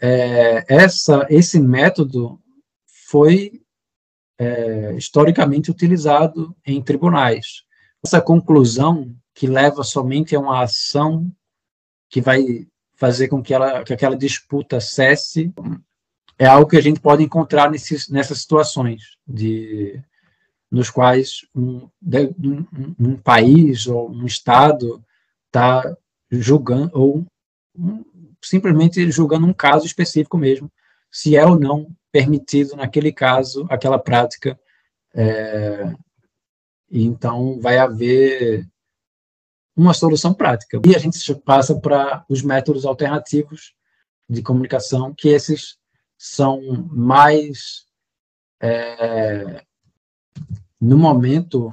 é, 0.00 0.64
essa, 0.72 1.26
esse 1.28 1.58
método 1.58 2.40
foi 3.08 3.60
é, 4.38 4.94
historicamente 4.94 5.70
utilizado 5.70 6.54
em 6.64 6.80
tribunais. 6.80 7.64
Essa 8.04 8.20
conclusão 8.20 9.12
que 9.36 9.46
leva 9.46 9.84
somente 9.84 10.34
a 10.34 10.40
uma 10.40 10.62
ação 10.62 11.30
que 12.08 12.22
vai 12.22 12.66
fazer 12.94 13.28
com 13.28 13.42
que, 13.42 13.52
ela, 13.52 13.84
que 13.84 13.92
aquela 13.92 14.16
disputa 14.16 14.80
cesse 14.80 15.52
é 16.38 16.46
algo 16.46 16.70
que 16.70 16.76
a 16.78 16.80
gente 16.80 17.00
pode 17.00 17.22
encontrar 17.22 17.70
nesses, 17.70 18.08
nessas 18.08 18.40
situações 18.40 19.02
de 19.28 20.02
nos 20.70 20.88
quais 20.88 21.46
um, 21.54 21.86
um, 22.02 22.94
um 22.98 23.16
país 23.18 23.86
ou 23.86 24.10
um 24.10 24.24
estado 24.24 25.04
está 25.46 25.94
julgando 26.30 26.98
ou 26.98 27.26
um, 27.78 28.02
simplesmente 28.42 29.10
julgando 29.10 29.46
um 29.46 29.52
caso 29.52 29.84
específico 29.84 30.38
mesmo, 30.38 30.72
se 31.10 31.36
é 31.36 31.44
ou 31.44 31.58
não 31.58 31.94
permitido 32.10 32.74
naquele 32.74 33.12
caso 33.12 33.66
aquela 33.68 33.98
prática. 33.98 34.58
É, 35.14 35.94
então, 36.90 37.60
vai 37.60 37.76
haver 37.76 38.66
uma 39.76 39.92
solução 39.92 40.32
prática. 40.32 40.80
E 40.86 40.96
a 40.96 40.98
gente 40.98 41.34
passa 41.36 41.78
para 41.78 42.24
os 42.28 42.42
métodos 42.42 42.86
alternativos 42.86 43.74
de 44.28 44.42
comunicação, 44.42 45.14
que 45.14 45.28
esses 45.28 45.76
são 46.18 46.60
mais, 46.90 47.84
é, 48.60 49.62
no 50.80 50.96
momento, 50.96 51.72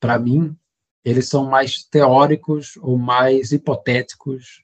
para 0.00 0.18
mim, 0.18 0.56
eles 1.04 1.28
são 1.28 1.44
mais 1.44 1.84
teóricos 1.84 2.76
ou 2.80 2.98
mais 2.98 3.52
hipotéticos 3.52 4.62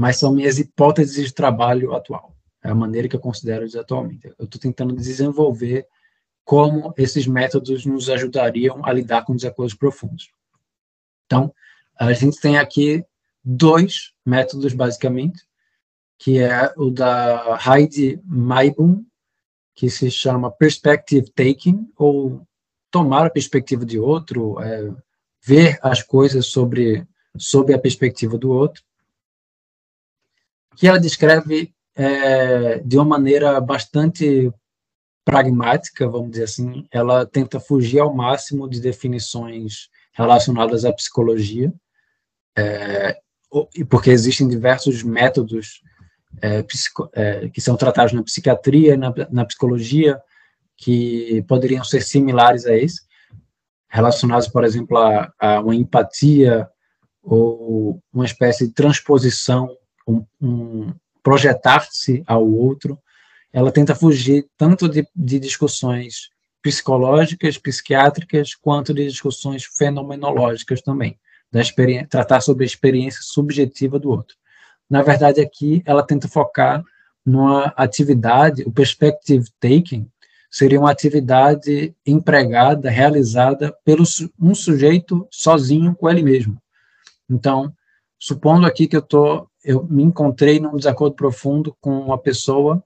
mas 0.00 0.16
são 0.16 0.32
minhas 0.32 0.58
hipóteses 0.58 1.26
de 1.26 1.34
trabalho 1.34 1.94
atual. 1.94 2.34
É 2.64 2.70
a 2.70 2.74
maneira 2.74 3.06
que 3.06 3.14
eu 3.14 3.20
considero 3.20 3.64
eles 3.64 3.76
atualmente. 3.76 4.32
Eu 4.38 4.46
estou 4.46 4.58
tentando 4.58 4.96
desenvolver 4.96 5.86
como 6.42 6.94
esses 6.96 7.26
métodos 7.26 7.84
nos 7.84 8.08
ajudariam 8.08 8.82
a 8.82 8.94
lidar 8.94 9.26
com 9.26 9.36
desacordos 9.36 9.74
profundos. 9.74 10.30
Então, 11.30 11.54
a 11.96 12.12
gente 12.12 12.40
tem 12.40 12.58
aqui 12.58 13.04
dois 13.44 14.12
métodos, 14.26 14.74
basicamente, 14.74 15.44
que 16.18 16.40
é 16.40 16.74
o 16.76 16.90
da 16.90 17.56
Heidi 17.64 18.20
Maibum, 18.24 19.04
que 19.74 19.88
se 19.88 20.10
chama 20.10 20.50
Perspective 20.50 21.30
Taking, 21.30 21.88
ou 21.96 22.44
tomar 22.90 23.26
a 23.26 23.30
perspectiva 23.30 23.86
de 23.86 23.98
outro, 23.98 24.60
é, 24.60 24.92
ver 25.40 25.78
as 25.82 26.02
coisas 26.02 26.46
sobre, 26.46 27.06
sobre 27.38 27.74
a 27.74 27.78
perspectiva 27.78 28.36
do 28.36 28.50
outro 28.50 28.82
que 30.80 30.88
ela 30.88 30.98
descreve 30.98 31.74
é, 31.94 32.78
de 32.78 32.96
uma 32.96 33.04
maneira 33.04 33.60
bastante 33.60 34.50
pragmática, 35.24 36.08
vamos 36.08 36.30
dizer 36.30 36.44
assim. 36.44 36.86
Ela 36.90 37.26
tenta 37.26 37.60
fugir 37.60 38.00
ao 38.00 38.14
máximo 38.14 38.66
de 38.66 38.80
definições 38.80 39.90
relacionadas 40.20 40.84
à 40.84 40.92
psicologia, 40.92 41.72
é, 42.56 43.18
porque 43.88 44.10
existem 44.10 44.46
diversos 44.46 45.02
métodos 45.02 45.82
é, 46.42 46.62
psico, 46.62 47.08
é, 47.14 47.48
que 47.48 47.60
são 47.60 47.76
tratados 47.76 48.12
na 48.12 48.22
psiquiatria, 48.22 48.96
na, 48.96 49.12
na 49.30 49.44
psicologia, 49.44 50.20
que 50.76 51.42
poderiam 51.48 51.84
ser 51.84 52.02
similares 52.02 52.66
a 52.66 52.76
esse, 52.76 53.02
relacionados, 53.88 54.48
por 54.48 54.64
exemplo, 54.64 54.96
a, 54.98 55.32
a 55.38 55.60
uma 55.60 55.74
empatia 55.74 56.68
ou 57.22 58.00
uma 58.12 58.24
espécie 58.24 58.66
de 58.66 58.74
transposição 58.74 59.74
um, 60.06 60.24
um 60.40 60.94
projetar-se 61.22 62.22
ao 62.26 62.46
outro, 62.46 62.98
ela 63.52 63.72
tenta 63.72 63.94
fugir 63.94 64.46
tanto 64.56 64.88
de, 64.88 65.06
de 65.14 65.38
discussões 65.38 66.30
psicológicas, 66.62 67.58
psiquiátricas, 67.58 68.54
quanto 68.54 68.92
de 68.92 69.06
discussões 69.06 69.64
fenomenológicas 69.64 70.82
também, 70.82 71.18
da 71.50 71.60
tratar 72.08 72.40
sobre 72.40 72.64
a 72.64 72.66
experiência 72.66 73.20
subjetiva 73.22 73.98
do 73.98 74.10
outro. 74.10 74.36
Na 74.88 75.02
verdade, 75.02 75.40
aqui 75.40 75.82
ela 75.86 76.02
tenta 76.02 76.28
focar 76.28 76.82
numa 77.24 77.72
atividade, 77.76 78.62
o 78.62 78.72
perspective 78.72 79.48
taking 79.60 80.08
seria 80.50 80.80
uma 80.80 80.90
atividade 80.90 81.94
empregada, 82.04 82.90
realizada 82.90 83.74
pelo 83.84 84.02
um 84.40 84.54
sujeito 84.54 85.26
sozinho 85.30 85.94
com 85.94 86.10
ele 86.10 86.22
mesmo. 86.22 86.60
Então, 87.28 87.72
supondo 88.18 88.66
aqui 88.66 88.88
que 88.88 88.96
eu 88.96 89.02
tô, 89.02 89.48
eu 89.62 89.84
me 89.84 90.02
encontrei 90.02 90.58
num 90.58 90.76
desacordo 90.76 91.14
profundo 91.14 91.76
com 91.80 92.00
uma 92.00 92.18
pessoa, 92.18 92.82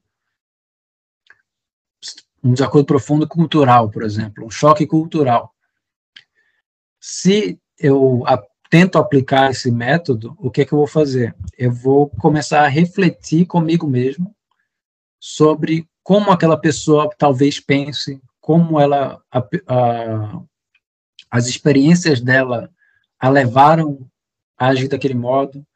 um 2.44 2.52
desacordo 2.52 2.86
profundo 2.86 3.26
cultural, 3.26 3.90
por 3.90 4.02
exemplo, 4.02 4.44
um 4.44 4.50
choque 4.50 4.86
cultural. 4.86 5.54
Se 7.00 7.58
eu 7.78 8.22
a, 8.26 8.40
tento 8.68 8.98
aplicar 8.98 9.50
esse 9.50 9.70
método, 9.70 10.36
o 10.38 10.50
que 10.50 10.60
é 10.60 10.64
que 10.66 10.72
eu 10.74 10.78
vou 10.78 10.86
fazer? 10.86 11.34
Eu 11.56 11.72
vou 11.72 12.10
começar 12.10 12.60
a 12.60 12.68
refletir 12.68 13.46
comigo 13.46 13.86
mesmo 13.86 14.34
sobre 15.18 15.88
como 16.02 16.30
aquela 16.30 16.58
pessoa 16.58 17.08
talvez 17.16 17.58
pense, 17.58 18.20
como 18.40 18.78
ela 18.78 19.22
a, 19.32 19.38
a, 19.66 20.42
as 21.30 21.46
experiências 21.46 22.20
dela 22.20 22.70
a 23.18 23.30
levaram 23.30 24.06
a 24.58 24.66
agir 24.66 24.88
daquele 24.88 25.14
modo. 25.14 25.66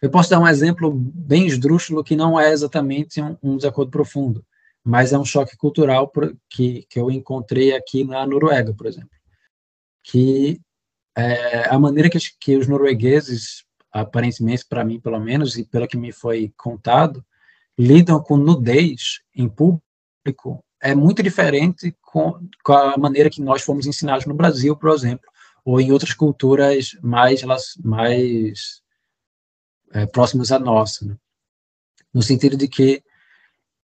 Eu 0.00 0.08
posso 0.10 0.30
dar 0.30 0.40
um 0.40 0.48
exemplo 0.48 0.90
bem 0.90 1.46
esdrúxulo 1.46 2.02
que 2.02 2.16
não 2.16 2.40
é 2.40 2.50
exatamente 2.50 3.20
um, 3.20 3.36
um 3.42 3.56
desacordo 3.58 3.90
profundo, 3.90 4.42
mas 4.88 5.12
é 5.12 5.18
um 5.18 5.24
choque 5.24 5.54
cultural 5.54 6.10
que, 6.48 6.86
que 6.88 6.98
eu 6.98 7.10
encontrei 7.10 7.76
aqui 7.76 8.04
na 8.04 8.26
Noruega, 8.26 8.72
por 8.72 8.86
exemplo, 8.86 9.10
que 10.02 10.62
é, 11.14 11.68
a 11.68 11.78
maneira 11.78 12.08
que, 12.08 12.18
que 12.40 12.56
os 12.56 12.66
noruegueses, 12.66 13.66
aparentemente 13.92 14.64
para 14.66 14.86
mim 14.86 14.98
pelo 14.98 15.20
menos, 15.20 15.58
e 15.58 15.64
pelo 15.66 15.86
que 15.86 15.98
me 15.98 16.10
foi 16.10 16.54
contado, 16.56 17.22
lidam 17.78 18.18
com 18.18 18.38
nudez 18.38 19.20
em 19.34 19.46
público 19.46 20.64
é 20.80 20.94
muito 20.94 21.22
diferente 21.22 21.94
com, 22.00 22.48
com, 22.64 22.72
a 22.72 22.96
maneira 22.96 23.28
que 23.28 23.42
nós 23.42 23.60
fomos 23.60 23.84
ensinados 23.84 24.24
no 24.24 24.32
Brasil, 24.32 24.74
por 24.74 24.88
exemplo, 24.90 25.28
ou 25.66 25.78
em 25.82 25.92
outras 25.92 26.14
culturas 26.14 26.96
mais, 27.02 27.42
mais 27.84 28.80
é, 29.92 30.06
próximas 30.06 30.50
à 30.50 30.58
nossa. 30.58 31.04
Né? 31.04 31.14
No 32.14 32.22
sentido 32.22 32.56
de 32.56 32.66
que 32.66 33.02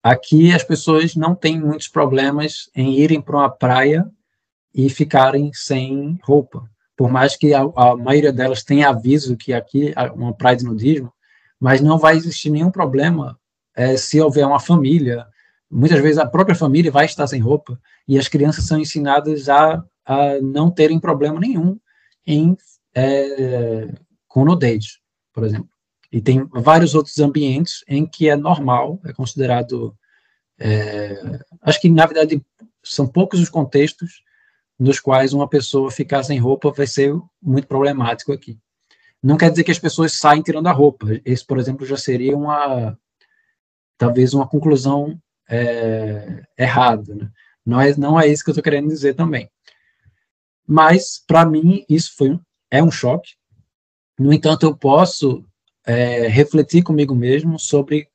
aqui 0.03 0.53
as 0.53 0.63
pessoas 0.63 1.15
não 1.15 1.35
têm 1.35 1.61
muitos 1.61 1.89
problemas 1.89 2.71
em 2.75 2.99
irem 2.99 3.21
para 3.21 3.37
uma 3.37 3.51
praia 3.51 4.07
e 4.75 4.89
ficarem 4.89 5.51
sem 5.53 6.19
roupa. 6.23 6.69
Por 6.97 7.11
mais 7.11 7.37
que 7.37 7.55
a, 7.55 7.63
a 7.77 7.97
maioria 7.97 8.33
delas 8.33 8.63
tenha 8.63 8.89
aviso 8.89 9.37
que 9.37 9.53
aqui 9.53 9.93
é 9.97 10.11
uma 10.13 10.35
praia 10.35 10.57
de 10.57 10.65
nudismo, 10.65 11.13
mas 11.59 11.81
não 11.81 11.99
vai 11.99 12.17
existir 12.17 12.51
nenhum 12.51 12.71
problema 12.71 13.39
é, 13.75 13.97
se 13.97 14.21
houver 14.21 14.47
uma 14.47 14.61
família, 14.61 15.27
muitas 15.71 16.01
vezes 16.01 16.19
a 16.19 16.27
própria 16.27 16.57
família 16.57 16.91
vai 16.91 17.05
estar 17.05 17.27
sem 17.27 17.41
roupa 17.41 17.81
e 18.07 18.19
as 18.19 18.29
crianças 18.29 18.67
são 18.67 18.79
ensinadas 18.79 19.49
a, 19.49 19.85
a 20.05 20.41
não 20.43 20.71
terem 20.71 20.99
problema 20.99 21.39
nenhum 21.39 21.79
em 22.27 22.57
é, 22.95 23.89
com 24.27 24.45
nudez, 24.45 24.99
por 25.33 25.45
exemplo. 25.45 25.69
E 26.13 26.21
tem 26.21 26.45
vários 26.53 26.95
outros 26.95 27.19
ambientes 27.19 27.85
em 27.87 28.05
que 28.05 28.29
é 28.29 28.37
normal, 28.37 29.01
é 29.05 29.13
considerado. 29.13 29.97
É, 30.59 31.41
acho 31.63 31.81
que, 31.81 31.89
na 31.89 32.05
verdade, 32.05 32.43
são 32.83 33.07
poucos 33.07 33.41
os 33.41 33.49
contextos 33.49 34.23
nos 34.79 34.99
quais 34.99 35.33
uma 35.33 35.49
pessoa 35.49 35.91
ficar 35.91 36.23
sem 36.23 36.39
roupa 36.39 36.71
vai 36.71 36.87
ser 36.87 37.15
muito 37.41 37.69
problemático 37.69 38.33
aqui. 38.33 38.59
Não 39.23 39.37
quer 39.37 39.51
dizer 39.51 39.65
que 39.65 39.71
as 39.71 39.79
pessoas 39.79 40.15
saem 40.15 40.43
tirando 40.43 40.67
a 40.67 40.73
roupa. 40.73 41.07
Esse, 41.25 41.45
por 41.45 41.59
exemplo, 41.59 41.85
já 41.85 41.97
seria 41.97 42.35
uma, 42.35 42.99
talvez 43.99 44.33
uma 44.33 44.49
conclusão 44.49 45.21
é, 45.49 46.43
errada. 46.59 47.15
Né? 47.15 47.31
Não, 47.65 47.81
é, 47.81 47.95
não 47.97 48.19
é 48.19 48.27
isso 48.27 48.43
que 48.43 48.49
eu 48.49 48.53
estou 48.53 48.65
querendo 48.65 48.89
dizer 48.89 49.15
também. 49.15 49.51
Mas, 50.67 51.23
para 51.27 51.45
mim, 51.45 51.85
isso 51.89 52.15
foi, 52.17 52.41
é 52.71 52.83
um 52.83 52.91
choque. 52.91 53.35
No 54.19 54.33
entanto, 54.33 54.65
eu 54.65 54.75
posso 54.75 55.45
é, 55.91 56.29
refletir 56.29 56.85
comigo 56.85 57.17
mesmo 57.17 57.59
sobre 57.59 58.09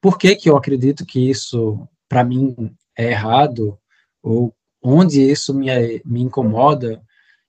por 0.00 0.16
que, 0.16 0.34
que 0.34 0.48
eu 0.48 0.56
acredito 0.56 1.04
que 1.04 1.28
isso, 1.28 1.86
para 2.08 2.24
mim, 2.24 2.74
é 2.96 3.10
errado, 3.10 3.78
ou 4.22 4.54
onde 4.82 5.20
isso 5.20 5.52
me, 5.52 5.66
me 6.06 6.22
incomoda, 6.22 7.02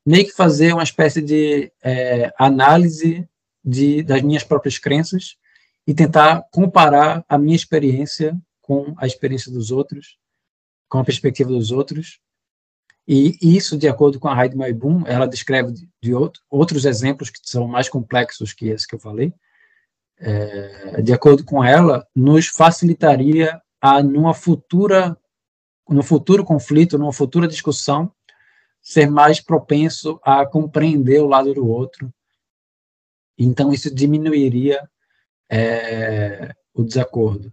meio 0.06 0.26
que 0.26 0.34
fazer 0.34 0.74
uma 0.74 0.84
espécie 0.84 1.22
de 1.22 1.72
é, 1.82 2.30
análise 2.38 3.26
de, 3.64 4.04
das 4.04 4.22
minhas 4.22 4.44
próprias 4.44 4.78
crenças 4.78 5.38
e 5.88 5.94
tentar 5.94 6.44
comparar 6.52 7.24
a 7.30 7.38
minha 7.38 7.56
experiência 7.56 8.38
com 8.62 8.94
a 8.98 9.08
experiência 9.08 9.50
dos 9.50 9.72
outros, 9.72 10.18
com 10.90 11.00
a 11.00 11.06
perspectiva 11.06 11.52
dos 11.52 11.72
outros. 11.72 12.20
E 13.08 13.38
isso, 13.42 13.78
de 13.78 13.88
acordo 13.88 14.20
com 14.20 14.28
a 14.28 14.44
Heidi 14.44 14.58
Maibum, 14.58 15.04
ela 15.08 15.26
descreve 15.26 15.72
de, 15.72 15.90
de 16.04 16.14
outro, 16.14 16.42
outros 16.50 16.84
exemplos 16.84 17.30
que 17.30 17.40
são 17.44 17.66
mais 17.66 17.88
complexos 17.88 18.52
que 18.52 18.68
esse 18.68 18.86
que 18.86 18.96
eu 18.96 19.00
falei. 19.00 19.34
É, 20.20 21.02
de 21.02 21.14
acordo 21.14 21.46
com 21.46 21.64
ela, 21.64 22.06
nos 22.14 22.48
facilitaria 22.48 23.62
a 23.82 24.04
numa 24.04 24.34
futura, 24.34 25.18
no 25.88 26.04
futuro 26.04 26.44
conflito, 26.44 26.98
numa 26.98 27.14
futura 27.14 27.48
discussão, 27.48 28.12
ser 28.82 29.10
mais 29.10 29.40
propenso 29.40 30.20
a 30.24 30.46
compreender 30.46 31.22
o 31.22 31.28
lado 31.28 31.54
do 31.54 31.68
outro. 31.68 32.14
Então 33.38 33.72
isso 33.72 33.94
diminuiria 33.94 34.90
é, 35.50 36.54
o 36.74 36.84
desacordo. 36.84 37.52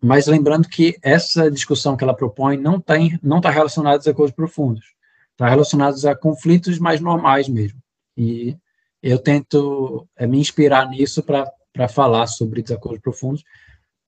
Mas 0.00 0.26
lembrando 0.26 0.68
que 0.68 0.96
essa 1.02 1.50
discussão 1.50 1.96
que 1.96 2.04
ela 2.04 2.14
propõe 2.14 2.56
não 2.56 2.80
tem, 2.80 3.18
não 3.22 3.38
está 3.38 3.50
relacionada 3.50 3.96
a 3.96 3.98
desacordos 3.98 4.34
profundos, 4.34 4.94
está 5.32 5.48
relacionada 5.48 6.10
a 6.10 6.16
conflitos 6.16 6.78
mais 6.78 7.00
normais 7.00 7.48
mesmo. 7.48 7.80
E 8.16 8.56
eu 9.02 9.18
tento 9.18 10.08
é, 10.16 10.26
me 10.26 10.38
inspirar 10.38 10.88
nisso 10.88 11.22
para 11.22 11.88
falar 11.88 12.26
sobre 12.26 12.62
desacordos 12.62 13.00
profundos, 13.00 13.44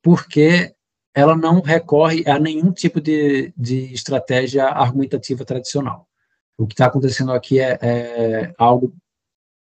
porque 0.02 0.74
ela 1.14 1.36
não 1.36 1.60
recorre 1.60 2.24
a 2.28 2.38
nenhum 2.38 2.72
tipo 2.72 3.00
de, 3.00 3.52
de 3.56 3.92
estratégia 3.92 4.66
argumentativa 4.66 5.44
tradicional. 5.44 6.08
O 6.56 6.66
que 6.66 6.74
está 6.74 6.86
acontecendo 6.86 7.32
aqui 7.32 7.58
é, 7.58 7.78
é 7.80 8.54
algo 8.58 8.94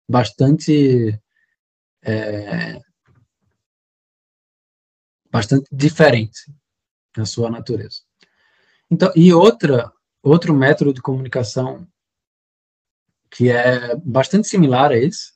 bastante 0.08 1.18
é, 2.02 2.80
bastante 5.30 5.68
diferente 5.70 6.52
na 7.16 7.24
sua 7.24 7.50
natureza. 7.50 8.00
Então, 8.90 9.12
e 9.14 9.32
outra 9.32 9.92
outro 10.22 10.52
método 10.52 10.92
de 10.92 11.00
comunicação 11.00 11.86
que 13.30 13.50
é 13.50 13.94
bastante 13.96 14.48
similar 14.48 14.90
a 14.90 14.96
esse 14.96 15.32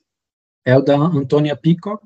é 0.65 0.77
o 0.77 0.81
da 0.81 0.95
Antonia 0.95 1.55
Peacock, 1.55 2.03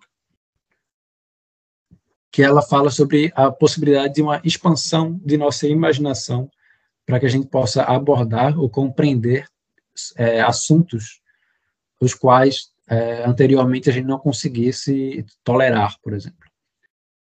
que 2.31 2.43
ela 2.43 2.61
fala 2.61 2.91
sobre 2.91 3.31
a 3.35 3.51
possibilidade 3.51 4.15
de 4.15 4.21
uma 4.21 4.39
expansão 4.43 5.19
de 5.25 5.37
nossa 5.37 5.67
imaginação 5.67 6.49
para 7.05 7.19
que 7.19 7.25
a 7.25 7.29
gente 7.29 7.47
possa 7.47 7.83
abordar 7.83 8.59
ou 8.59 8.69
compreender 8.69 9.47
é, 10.15 10.41
assuntos 10.41 11.21
os 11.99 12.13
quais 12.13 12.71
é, 12.87 13.25
anteriormente 13.25 13.89
a 13.89 13.93
gente 13.93 14.05
não 14.05 14.19
conseguisse 14.19 15.25
tolerar, 15.43 15.97
por 16.01 16.13
exemplo. 16.13 16.47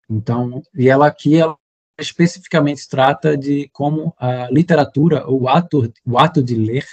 Então, 0.09 0.61
e 0.75 0.89
ela 0.89 1.07
aqui 1.07 1.37
ela 1.37 1.57
especificamente 1.97 2.87
trata 2.87 3.37
de 3.37 3.69
como 3.71 4.13
a 4.17 4.49
literatura, 4.49 5.29
o 5.29 5.47
ato, 5.47 5.91
o 6.05 6.17
ato 6.17 6.41
de 6.41 6.55
ler 6.55 6.85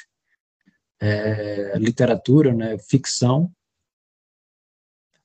é, 1.00 1.78
literatura, 1.78 2.52
né, 2.52 2.78
ficção, 2.78 3.50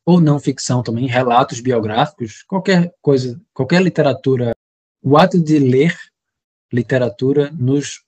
ou 0.06 0.20
não 0.20 0.40
ficção 0.40 0.82
também, 0.82 1.08
relatos 1.08 1.60
biográficos, 1.60 2.44
qualquer 2.44 2.94
coisa, 3.02 3.40
qualquer 3.54 3.82
literatura, 3.82 4.56
o 5.02 5.18
ato 5.18 5.40
de 5.40 5.60
ler 5.60 5.98
literatura 6.72 7.52
nos, 7.52 8.04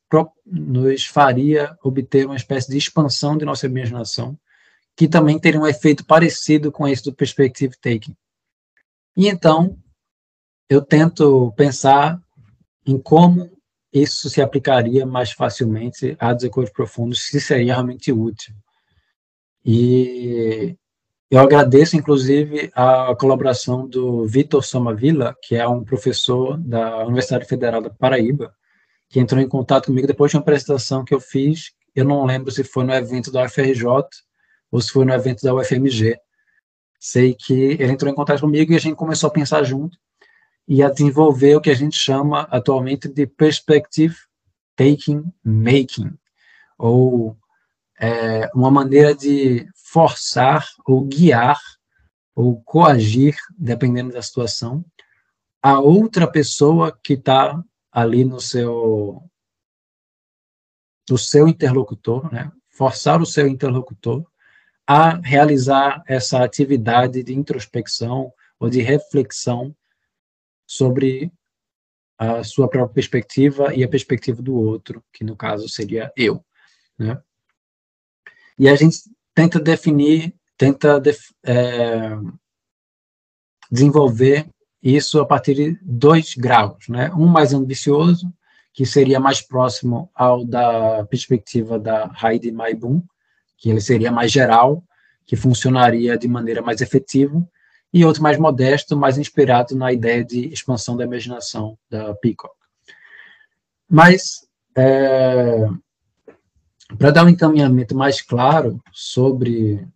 nos 0.45 1.05
faria 1.05 1.77
obter 1.83 2.25
uma 2.25 2.35
espécie 2.35 2.71
de 2.71 2.77
expansão 2.77 3.37
de 3.37 3.45
nossa 3.45 3.65
imaginação, 3.65 4.37
que 4.95 5.07
também 5.07 5.39
teria 5.39 5.59
um 5.59 5.67
efeito 5.67 6.05
parecido 6.05 6.71
com 6.71 6.87
esse 6.87 7.03
do 7.03 7.13
perspective 7.13 7.75
taking. 7.79 8.15
E 9.15 9.27
então, 9.27 9.77
eu 10.69 10.81
tento 10.81 11.51
pensar 11.55 12.21
em 12.85 12.97
como 12.97 13.52
isso 13.93 14.29
se 14.29 14.41
aplicaria 14.41 15.05
mais 15.05 15.31
facilmente 15.31 16.15
a 16.19 16.33
desacordos 16.33 16.73
profundos, 16.73 17.27
se 17.27 17.39
seria 17.39 17.73
realmente 17.73 18.11
útil. 18.11 18.53
E 19.65 20.75
eu 21.29 21.39
agradeço, 21.39 21.95
inclusive, 21.95 22.71
a 22.75 23.15
colaboração 23.15 23.87
do 23.87 24.25
Vitor 24.27 24.63
Somavila, 24.63 25.35
que 25.41 25.55
é 25.55 25.67
um 25.67 25.83
professor 25.83 26.57
da 26.57 27.05
Universidade 27.05 27.45
Federal 27.45 27.81
da 27.81 27.89
Paraíba, 27.89 28.53
que 29.09 29.19
entrou 29.19 29.39
em 29.41 29.47
contato 29.47 29.85
comigo 29.87 30.07
depois 30.07 30.31
de 30.31 30.37
uma 30.37 30.41
apresentação 30.41 31.05
que 31.05 31.13
eu 31.13 31.19
fiz. 31.19 31.71
Eu 31.95 32.05
não 32.05 32.25
lembro 32.25 32.51
se 32.51 32.63
foi 32.63 32.83
no 32.83 32.93
evento 32.93 33.31
da 33.31 33.45
UFRJ 33.45 33.85
ou 34.71 34.81
se 34.81 34.91
foi 34.91 35.05
no 35.05 35.13
evento 35.13 35.43
da 35.43 35.53
UFMG, 35.53 36.17
sei 36.99 37.35
que 37.35 37.53
ele 37.53 37.91
entrou 37.91 38.11
em 38.11 38.15
contato 38.15 38.41
comigo 38.41 38.71
e 38.71 38.75
a 38.75 38.79
gente 38.79 38.95
começou 38.95 39.27
a 39.27 39.31
pensar 39.31 39.61
junto. 39.63 39.97
E 40.67 40.81
a 40.81 40.89
desenvolver 40.89 41.55
o 41.55 41.61
que 41.61 41.69
a 41.69 41.75
gente 41.75 41.97
chama 41.97 42.41
atualmente 42.51 43.07
de 43.07 43.27
perspective 43.27 44.15
taking 44.75 45.23
making, 45.43 46.17
ou 46.77 47.37
é, 47.99 48.49
uma 48.53 48.71
maneira 48.71 49.13
de 49.13 49.67
forçar 49.75 50.67
ou 50.85 51.01
guiar 51.01 51.59
ou 52.35 52.61
coagir, 52.63 53.35
dependendo 53.57 54.11
da 54.11 54.21
situação, 54.21 54.83
a 55.61 55.79
outra 55.79 56.27
pessoa 56.27 56.97
que 57.03 57.13
está 57.13 57.63
ali 57.91 58.25
no 58.25 58.41
seu 58.41 59.21
do 61.07 61.17
seu 61.17 61.47
interlocutor, 61.47 62.31
né? 62.33 62.51
forçar 62.69 63.21
o 63.21 63.25
seu 63.25 63.47
interlocutor 63.47 64.25
a 64.87 65.17
realizar 65.17 66.01
essa 66.07 66.43
atividade 66.43 67.23
de 67.23 67.33
introspecção 67.33 68.33
ou 68.59 68.69
de 68.69 68.81
reflexão 68.81 69.75
sobre 70.73 71.31
a 72.17 72.43
sua 72.43 72.67
própria 72.67 72.93
perspectiva 72.93 73.75
e 73.75 73.83
a 73.83 73.87
perspectiva 73.87 74.41
do 74.41 74.55
outro, 74.55 75.03
que 75.13 75.23
no 75.23 75.35
caso 75.35 75.69
seria 75.69 76.11
eu, 76.17 76.43
né? 76.97 77.21
E 78.57 78.67
a 78.67 78.75
gente 78.75 78.97
tenta 79.35 79.59
definir, 79.59 80.35
tenta 80.57 80.99
def, 80.99 81.31
é, 81.43 82.17
desenvolver 83.69 84.47
isso 84.81 85.19
a 85.19 85.25
partir 85.25 85.55
de 85.55 85.79
dois 85.81 86.33
graus, 86.35 86.87
né? 86.87 87.11
Um 87.13 87.27
mais 87.27 87.53
ambicioso, 87.53 88.33
que 88.71 88.85
seria 88.85 89.19
mais 89.19 89.41
próximo 89.41 90.09
ao 90.15 90.43
da 90.43 91.05
perspectiva 91.05 91.77
da 91.77 92.11
Heidi 92.23 92.51
Maibum, 92.51 93.03
que 93.57 93.69
ele 93.69 93.81
seria 93.81 94.11
mais 94.11 94.31
geral, 94.31 94.83
que 95.25 95.35
funcionaria 95.35 96.17
de 96.17 96.27
maneira 96.27 96.61
mais 96.61 96.81
efetiva, 96.81 97.47
e 97.93 98.03
outro 98.03 98.23
mais 98.23 98.39
modesto, 98.39 98.97
mais 98.97 99.19
inspirado 99.19 99.75
na 99.75 99.93
ideia 99.93 100.25
de 100.25 100.47
expansão 100.47 100.97
da 100.97 101.03
imaginação 101.03 101.77
da 101.89 102.15
Peacock. 102.15 102.55
Mas, 103.87 104.47
é, 104.75 105.67
para 106.97 107.11
dar 107.11 107.25
um 107.25 107.29
encaminhamento 107.29 107.95
mais 107.95 108.19
claro 108.19 108.81
sobre 108.91 109.87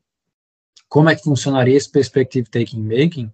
como 0.88 1.10
é 1.10 1.16
que 1.16 1.24
funcionaria 1.24 1.76
esse 1.76 1.92
perspective 1.92 2.48
taking 2.50 2.84
making, 2.84 3.34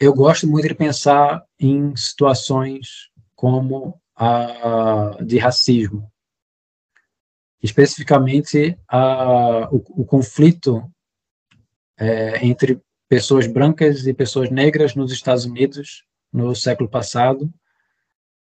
eu 0.00 0.14
gosto 0.14 0.46
muito 0.46 0.66
de 0.66 0.74
pensar 0.74 1.44
em 1.60 1.94
situações 1.94 3.10
como 3.34 4.00
a 4.16 5.16
de 5.22 5.38
racismo, 5.38 6.10
especificamente 7.62 8.78
a, 8.88 9.68
o, 9.70 9.76
o 10.00 10.04
conflito 10.04 10.90
é, 11.98 12.44
entre 12.44 12.80
pessoas 13.08 13.46
brancas 13.46 14.06
e 14.06 14.12
pessoas 14.12 14.50
negras 14.50 14.94
nos 14.94 15.10
Estados 15.10 15.44
Unidos 15.44 16.04
no 16.32 16.54
século 16.54 16.88
passado. 16.88 17.52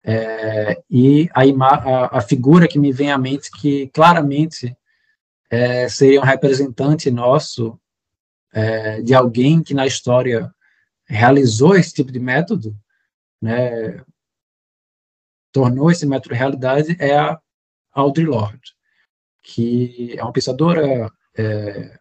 É, 0.03 0.82
e 0.89 1.30
a, 1.34 1.41
a, 1.41 2.18
a, 2.18 2.22
figura 2.22 2.68
que 2.68 2.80
me 2.80 2.91
vem 2.91 3.12
à 3.12 3.18
mente 3.20 3.51
que 3.51 3.88
claramente 3.89 4.76
é, 5.49 5.88
seria 5.88 6.20
um 6.20 6.24
representante 6.24 7.12
nosso 7.12 7.80
é, 8.51 8.99
de 9.01 9.14
alguém 9.14 9.62
que 9.62 9.76
na 9.76 9.86
história 9.86 10.51
realizou 11.05 11.76
esse 11.76 11.93
tipo 11.93 12.12
de 12.12 12.20
método, 12.20 12.76
né, 13.39 14.03
tornou 15.51 15.91
esse 15.91 16.05
método 16.05 16.34
realidade, 16.34 16.95
é 16.99 17.16
a 17.16 17.39
Audre 17.91 18.26
Lorde, 18.26 18.74
que 19.43 20.16
é 20.18 20.24
uma 20.24 20.34
pensadora 20.34 21.12
é, 21.38 21.99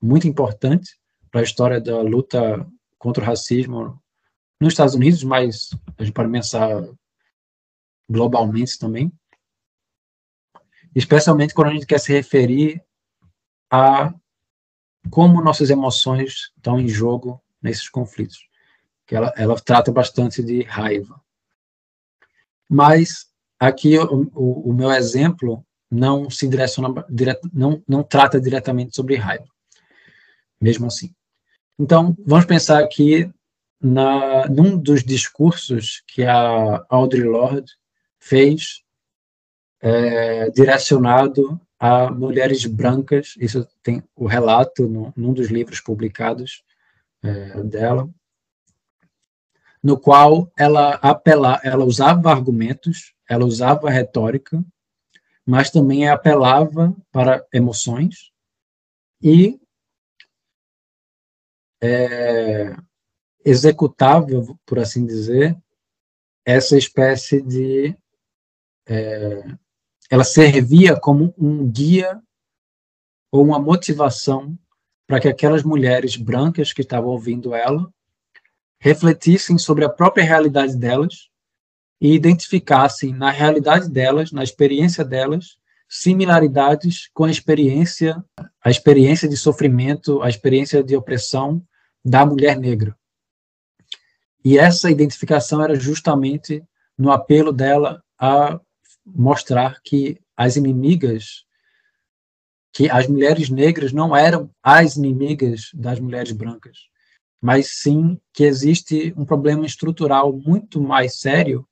muito 0.00 0.28
importante 0.28 1.01
para 1.32 1.40
a 1.40 1.44
história 1.44 1.80
da 1.80 2.00
luta 2.02 2.64
contra 2.98 3.24
o 3.24 3.26
racismo 3.26 4.00
nos 4.60 4.74
Estados 4.74 4.94
Unidos, 4.94 5.24
mas 5.24 5.70
a 5.98 6.04
gente 6.04 6.14
pode 6.14 6.30
pensar 6.30 6.86
globalmente 8.08 8.78
também, 8.78 9.10
especialmente 10.94 11.54
quando 11.54 11.68
a 11.68 11.72
gente 11.72 11.86
quer 11.86 11.98
se 11.98 12.12
referir 12.12 12.84
a 13.70 14.14
como 15.10 15.42
nossas 15.42 15.70
emoções 15.70 16.52
estão 16.56 16.78
em 16.78 16.86
jogo 16.86 17.42
nesses 17.60 17.88
conflitos. 17.88 18.46
Que 19.06 19.16
ela, 19.16 19.32
ela 19.36 19.58
trata 19.58 19.90
bastante 19.90 20.42
de 20.42 20.62
raiva. 20.62 21.20
Mas 22.68 23.26
aqui 23.58 23.98
o, 23.98 24.30
o, 24.34 24.70
o 24.70 24.72
meu 24.72 24.92
exemplo 24.92 25.66
não 25.90 26.30
se 26.30 26.46
direciona, 26.46 27.04
dire, 27.10 27.38
não, 27.52 27.82
não 27.88 28.02
trata 28.02 28.40
diretamente 28.40 28.94
sobre 28.94 29.16
raiva, 29.16 29.48
mesmo 30.60 30.86
assim. 30.86 31.12
Então, 31.82 32.16
vamos 32.24 32.44
pensar 32.44 32.78
aqui 32.78 33.28
na, 33.80 34.46
num 34.46 34.78
dos 34.78 35.02
discursos 35.02 36.00
que 36.06 36.22
a 36.22 36.86
Audre 36.88 37.24
Lorde 37.24 37.72
fez 38.20 38.84
é, 39.80 40.48
direcionado 40.50 41.60
a 41.80 42.08
mulheres 42.08 42.64
brancas, 42.66 43.34
isso 43.36 43.66
tem 43.82 44.00
o 44.14 44.28
relato 44.28 44.86
no, 44.86 45.12
num 45.16 45.32
dos 45.32 45.50
livros 45.50 45.80
publicados 45.80 46.62
é, 47.20 47.60
dela, 47.64 48.08
no 49.82 49.98
qual 49.98 50.52
ela 50.56 50.94
apela, 51.02 51.60
ela 51.64 51.84
usava 51.84 52.30
argumentos, 52.30 53.12
ela 53.28 53.44
usava 53.44 53.90
retórica, 53.90 54.64
mas 55.44 55.68
também 55.68 56.08
apelava 56.08 56.94
para 57.10 57.44
emoções 57.52 58.30
e 59.20 59.60
é, 61.82 62.76
executava, 63.44 64.26
por 64.64 64.78
assim 64.78 65.04
dizer, 65.04 65.56
essa 66.44 66.78
espécie 66.78 67.42
de. 67.42 67.96
É, 68.86 69.44
ela 70.08 70.24
servia 70.24 70.98
como 70.98 71.34
um 71.36 71.68
guia 71.68 72.20
ou 73.30 73.44
uma 73.44 73.58
motivação 73.58 74.56
para 75.06 75.18
que 75.18 75.28
aquelas 75.28 75.62
mulheres 75.62 76.16
brancas 76.16 76.72
que 76.72 76.82
estavam 76.82 77.10
ouvindo 77.10 77.54
ela 77.54 77.90
refletissem 78.78 79.58
sobre 79.58 79.84
a 79.84 79.88
própria 79.88 80.24
realidade 80.24 80.76
delas 80.76 81.30
e 82.00 82.12
identificassem 82.14 83.14
na 83.14 83.30
realidade 83.30 83.88
delas, 83.88 84.32
na 84.32 84.42
experiência 84.42 85.04
delas, 85.04 85.56
similaridades 85.88 87.08
com 87.14 87.24
a 87.24 87.30
experiência, 87.30 88.22
a 88.62 88.70
experiência 88.70 89.28
de 89.28 89.36
sofrimento, 89.36 90.20
a 90.22 90.28
experiência 90.28 90.82
de 90.82 90.96
opressão 90.96 91.64
da 92.04 92.26
mulher 92.26 92.58
negra. 92.58 92.96
E 94.44 94.58
essa 94.58 94.90
identificação 94.90 95.62
era 95.62 95.74
justamente 95.74 96.62
no 96.98 97.12
apelo 97.12 97.52
dela 97.52 98.02
a 98.18 98.60
mostrar 99.04 99.80
que 99.82 100.20
as 100.36 100.56
inimigas, 100.56 101.44
que 102.72 102.90
as 102.90 103.06
mulheres 103.06 103.48
negras 103.48 103.92
não 103.92 104.16
eram 104.16 104.50
as 104.62 104.96
inimigas 104.96 105.70
das 105.74 106.00
mulheres 106.00 106.32
brancas, 106.32 106.78
mas 107.40 107.68
sim 107.68 108.20
que 108.32 108.44
existe 108.44 109.12
um 109.16 109.24
problema 109.24 109.66
estrutural 109.66 110.32
muito 110.32 110.80
mais 110.80 111.18
sério 111.20 111.66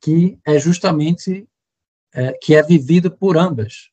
que 0.00 0.38
é 0.44 0.58
justamente 0.58 1.48
é, 2.12 2.32
que 2.32 2.54
é 2.54 2.62
vivido 2.62 3.10
por 3.10 3.36
ambas, 3.36 3.90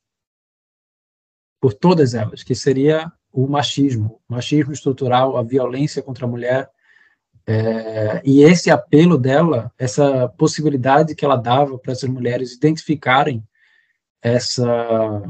por 1.62 1.74
todas 1.74 2.14
elas, 2.14 2.44
que 2.44 2.56
seria 2.56 3.12
o 3.32 3.48
machismo, 3.48 4.20
o 4.28 4.34
machismo 4.34 4.74
estrutural, 4.74 5.38
a 5.38 5.44
violência 5.44 6.02
contra 6.02 6.26
a 6.26 6.30
mulher, 6.30 6.70
é, 7.52 8.22
e 8.24 8.44
esse 8.44 8.70
apelo 8.70 9.18
dela, 9.18 9.72
essa 9.76 10.30
possibilidade 10.30 11.16
que 11.16 11.26
ela 11.26 11.36
dava 11.36 11.80
para 11.80 11.94
essas 11.94 12.10
mulheres 12.10 12.54
identificarem 12.54 13.44
essa 14.22 15.24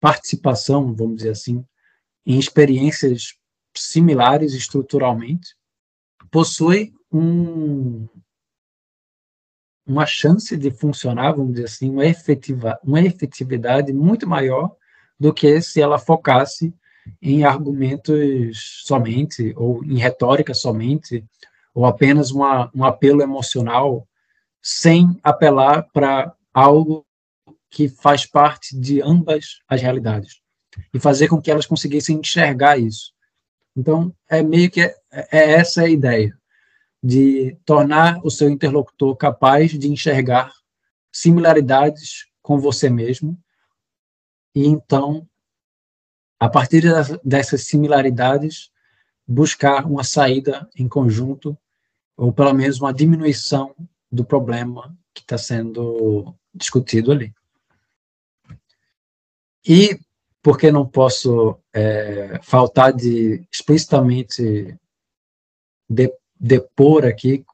participação, 0.00 0.92
vamos 0.94 1.18
dizer 1.18 1.30
assim, 1.30 1.64
em 2.26 2.38
experiências 2.38 3.34
similares 3.76 4.52
estruturalmente, 4.52 5.54
possui 6.30 6.92
um, 7.12 8.08
uma 9.86 10.06
chance 10.06 10.56
de 10.56 10.70
funcionar, 10.72 11.32
vamos 11.32 11.52
dizer 11.52 11.66
assim, 11.66 11.90
uma, 11.90 12.04
efetiva, 12.04 12.78
uma 12.82 13.00
efetividade 13.00 13.92
muito 13.92 14.28
maior 14.28 14.74
do 15.20 15.32
que 15.32 15.60
se 15.60 15.80
ela 15.80 15.98
focasse 15.98 16.74
em 17.20 17.44
argumentos 17.44 18.82
somente, 18.84 19.52
ou 19.56 19.84
em 19.84 19.98
retórica 19.98 20.54
somente, 20.54 21.24
ou 21.74 21.84
apenas 21.86 22.30
uma, 22.30 22.70
um 22.74 22.84
apelo 22.84 23.22
emocional, 23.22 24.06
sem 24.62 25.18
apelar 25.22 25.88
para 25.92 26.34
algo 26.52 27.04
que 27.68 27.88
faz 27.88 28.24
parte 28.24 28.78
de 28.78 29.02
ambas 29.02 29.58
as 29.68 29.82
realidades, 29.82 30.40
e 30.92 31.00
fazer 31.00 31.28
com 31.28 31.40
que 31.40 31.50
elas 31.50 31.66
conseguissem 31.66 32.18
enxergar 32.18 32.78
isso. 32.78 33.12
Então, 33.76 34.14
é 34.28 34.42
meio 34.42 34.70
que 34.70 34.80
é, 34.80 34.94
é 35.10 35.52
essa 35.52 35.82
a 35.82 35.88
ideia, 35.88 36.32
de 37.02 37.58
tornar 37.66 38.24
o 38.24 38.30
seu 38.30 38.48
interlocutor 38.48 39.14
capaz 39.16 39.72
de 39.72 39.88
enxergar 39.90 40.52
similaridades 41.12 42.26
com 42.40 42.58
você 42.58 42.88
mesmo, 42.88 43.38
e 44.54 44.66
então 44.66 45.28
a 46.38 46.48
partir 46.48 46.84
dessas 47.24 47.62
similaridades, 47.62 48.70
buscar 49.26 49.86
uma 49.86 50.04
saída 50.04 50.68
em 50.76 50.88
conjunto 50.88 51.56
ou 52.16 52.32
pelo 52.32 52.52
menos 52.52 52.80
uma 52.80 52.92
diminuição 52.92 53.74
do 54.10 54.24
problema 54.24 54.96
que 55.12 55.22
está 55.22 55.38
sendo 55.38 56.34
discutido 56.54 57.10
ali. 57.10 57.34
E 59.66 59.98
porque 60.42 60.70
não 60.70 60.86
posso 60.86 61.58
é, 61.72 62.38
faltar 62.42 62.92
de 62.92 63.46
explicitamente 63.50 64.78
de, 65.88 66.12
depor 66.38 67.06
aqui 67.06 67.44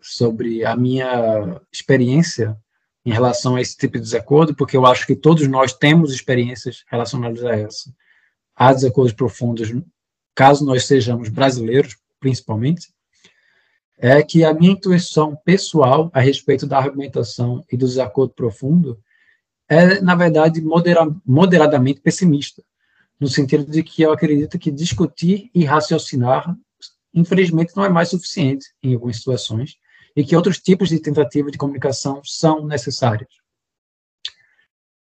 sobre 0.00 0.64
a 0.64 0.74
minha 0.76 1.60
experiência 1.72 2.60
em 3.08 3.12
relação 3.12 3.56
a 3.56 3.60
esse 3.62 3.74
tipo 3.74 3.94
de 3.94 4.04
desacordo, 4.04 4.54
porque 4.54 4.76
eu 4.76 4.84
acho 4.84 5.06
que 5.06 5.16
todos 5.16 5.48
nós 5.48 5.72
temos 5.72 6.12
experiências 6.12 6.84
relacionadas 6.88 7.42
a 7.42 7.56
essa. 7.56 7.90
Há 8.54 8.70
desacordos 8.70 9.14
profundos, 9.14 9.72
caso 10.34 10.62
nós 10.62 10.84
sejamos 10.84 11.30
brasileiros, 11.30 11.96
principalmente, 12.20 12.88
é 13.96 14.22
que 14.22 14.44
a 14.44 14.52
minha 14.52 14.72
intuição 14.72 15.34
pessoal 15.42 16.10
a 16.12 16.20
respeito 16.20 16.66
da 16.66 16.76
argumentação 16.76 17.64
e 17.72 17.78
do 17.78 17.86
desacordo 17.86 18.34
profundo 18.34 19.00
é, 19.66 20.02
na 20.02 20.14
verdade, 20.14 20.60
modera 20.60 21.08
moderadamente 21.24 22.02
pessimista, 22.02 22.62
no 23.18 23.26
sentido 23.26 23.64
de 23.64 23.82
que 23.82 24.02
eu 24.02 24.12
acredito 24.12 24.58
que 24.58 24.70
discutir 24.70 25.50
e 25.54 25.64
raciocinar, 25.64 26.54
infelizmente, 27.14 27.74
não 27.74 27.86
é 27.86 27.88
mais 27.88 28.10
suficiente 28.10 28.66
em 28.82 28.92
algumas 28.92 29.16
situações, 29.16 29.78
e 30.18 30.24
que 30.24 30.34
outros 30.34 30.58
tipos 30.58 30.88
de 30.88 30.98
tentativa 30.98 31.48
de 31.48 31.56
comunicação 31.56 32.20
são 32.24 32.66
necessários. 32.66 33.40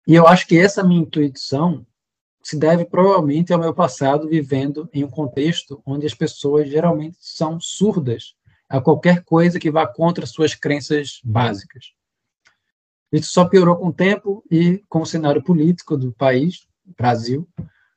E 0.06 0.14
eu 0.14 0.28
acho 0.28 0.46
que 0.46 0.58
essa 0.58 0.84
minha 0.84 1.00
intuição 1.00 1.86
se 2.42 2.58
deve 2.58 2.84
provavelmente 2.84 3.50
ao 3.50 3.58
meu 3.58 3.72
passado 3.72 4.28
vivendo 4.28 4.90
em 4.92 5.02
um 5.02 5.08
contexto 5.08 5.80
onde 5.86 6.04
as 6.04 6.12
pessoas 6.12 6.68
geralmente 6.68 7.16
são 7.18 7.58
surdas 7.58 8.34
a 8.68 8.78
qualquer 8.78 9.24
coisa 9.24 9.58
que 9.58 9.70
vá 9.70 9.86
contra 9.86 10.26
suas 10.26 10.54
crenças 10.54 11.18
básicas. 11.24 11.94
Isso 13.10 13.32
só 13.32 13.46
piorou 13.46 13.76
com 13.76 13.86
o 13.86 13.94
tempo 13.94 14.44
e 14.50 14.84
com 14.86 15.00
o 15.00 15.06
cenário 15.06 15.42
político 15.42 15.96
do 15.96 16.12
país, 16.12 16.66
Brasil, 16.84 17.48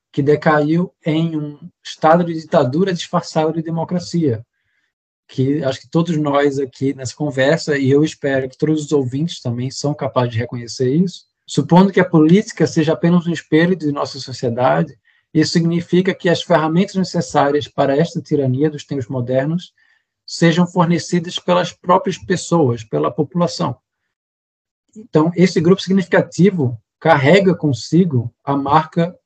que 0.10 0.24
decaiu 0.24 0.96
em 1.06 1.36
um 1.36 1.70
estado 1.84 2.24
de 2.24 2.34
ditadura 2.34 2.94
disfarçado 2.94 3.52
de 3.52 3.62
democracia. 3.62 4.46
Que 5.34 5.64
acho 5.64 5.82
que 5.82 5.90
todos 5.90 6.16
nós 6.16 6.60
aqui 6.60 6.94
nessa 6.94 7.16
conversa, 7.16 7.76
e 7.76 7.90
eu 7.90 8.04
espero 8.04 8.48
que 8.48 8.56
todos 8.56 8.86
os 8.86 8.92
ouvintes 8.92 9.42
também 9.42 9.72
são 9.72 9.92
capazes 9.92 10.34
de 10.34 10.38
reconhecer 10.38 10.94
isso, 10.94 11.26
supondo 11.48 11.92
que 11.92 12.00
a 12.00 12.08
política 12.08 12.68
seja 12.68 12.94
apenas 12.94 13.26
um 13.26 13.34
espelho 13.34 13.76
de 13.76 13.92
nossa 13.92 14.20
sociedade, 14.20 14.96
isso 15.34 15.54
significa 15.54 16.14
que 16.14 16.30
as 16.30 16.44
ferramentas 16.44 16.94
necessárias 16.94 17.68
para 17.68 17.98
esta 17.98 18.22
tirania 18.22 18.70
dos 18.70 18.86
tempos 18.86 19.08
modernos 19.08 19.74
sejam 20.24 20.68
fornecidas 20.68 21.40
pelas 21.40 21.72
próprias 21.72 22.20
pessoas, 22.20 22.84
pela 22.84 23.10
população. 23.10 23.76
Então, 24.96 25.32
esse 25.36 25.60
grupo 25.60 25.82
significativo 25.82 26.80
carrega 27.00 27.56
consigo 27.56 28.32
a 28.44 28.56
marca 28.56 29.18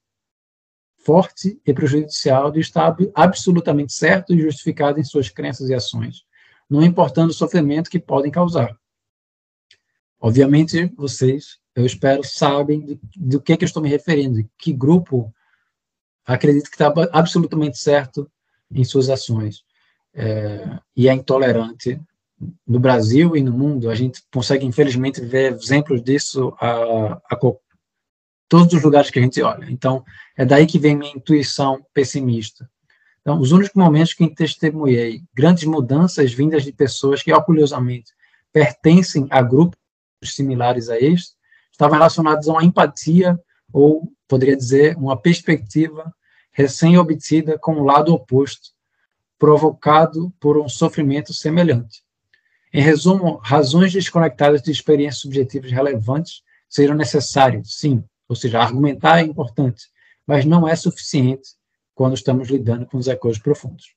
forte 1.08 1.58
e 1.66 1.74
prejudicial 1.74 2.52
de 2.52 2.60
estar 2.60 2.94
absolutamente 3.16 3.94
certo 3.94 4.34
e 4.34 4.42
justificado 4.42 5.00
em 5.00 5.06
suas 5.06 5.30
crenças 5.30 5.70
e 5.70 5.74
ações, 5.74 6.26
não 6.70 6.84
importando 6.84 7.32
o 7.32 7.34
sofrimento 7.34 7.90
que 7.90 7.98
podem 7.98 8.30
causar. 8.30 8.78
Obviamente, 10.20 10.92
vocês, 10.98 11.60
eu 11.74 11.86
espero, 11.86 12.26
sabem 12.26 13.00
do 13.16 13.40
que, 13.40 13.54
é 13.54 13.58
que 13.58 13.64
eu 13.64 13.68
estou 13.68 13.82
me 13.82 13.88
referindo, 13.88 14.46
que 14.58 14.74
grupo 14.74 15.34
acredita 16.26 16.70
que 16.70 16.76
está 16.76 16.94
absolutamente 17.14 17.78
certo 17.78 18.30
em 18.70 18.84
suas 18.84 19.10
ações 19.10 19.64
é, 20.14 20.78
e 20.94 21.08
é 21.08 21.14
intolerante 21.14 22.02
no 22.68 22.82
Brasil 22.82 23.38
e 23.38 23.42
no 23.42 23.54
mundo, 23.54 23.90
a 23.90 23.96
gente 23.96 24.22
consegue, 24.30 24.66
infelizmente, 24.66 25.22
ver 25.22 25.54
exemplos 25.54 26.04
disso 26.04 26.54
a, 26.60 27.22
a 27.30 27.36
todos 28.50 28.74
os 28.74 28.84
lugares 28.84 29.10
que 29.10 29.20
a 29.20 29.22
gente 29.22 29.42
olha. 29.42 29.66
Então, 29.70 30.04
é 30.36 30.46
daí 30.46 30.66
que 30.66 30.80
vem 30.80 30.96
minha 30.96 31.12
intuição 31.16 31.86
pessimista. 31.94 32.70
Então, 33.22 33.40
os 33.40 33.52
únicos 33.52 33.76
momentos 33.76 34.14
que 34.14 34.28
testemunhei 34.34 35.22
grandes 35.34 35.66
mudanças 35.66 36.32
vindas 36.34 36.64
de 36.64 36.72
pessoas 36.72 37.22
que, 37.22 37.34
orgulhosamente, 37.34 38.14
pertencem 38.54 39.28
a 39.30 39.42
grupos 39.42 39.78
similares 40.24 40.90
a 40.90 40.98
este, 40.98 41.36
estavam 41.72 41.98
relacionados 41.98 42.48
a 42.48 42.54
uma 42.54 42.64
empatia, 42.64 43.38
ou, 43.72 44.12
poderia 44.28 44.56
dizer, 44.56 44.96
uma 44.98 45.18
perspectiva 45.18 46.14
recém-obtida 46.52 47.60
com 47.60 47.74
o 47.76 47.84
lado 47.84 48.14
oposto, 48.14 48.70
provocado 49.38 50.34
por 50.40 50.58
um 50.58 50.68
sofrimento 50.68 51.34
semelhante. 51.34 52.02
Em 52.74 52.82
resumo, 52.82 53.38
razões 53.44 53.94
desconectadas 53.94 54.62
de 54.62 54.72
experiências 54.72 55.22
subjetivas 55.22 55.72
relevantes 55.72 56.42
serão 56.70 56.96
necessárias, 56.96 57.76
sim, 57.76 58.04
ou 58.28 58.36
seja, 58.36 58.60
argumentar 58.60 59.20
é 59.20 59.24
importante, 59.24 59.86
mas 60.26 60.46
não 60.46 60.68
é 60.68 60.76
suficiente 60.76 61.50
quando 61.96 62.14
estamos 62.14 62.50
lidando 62.50 62.86
com 62.86 62.98
os 62.98 63.08
ecos 63.08 63.40
profundos. 63.40 63.96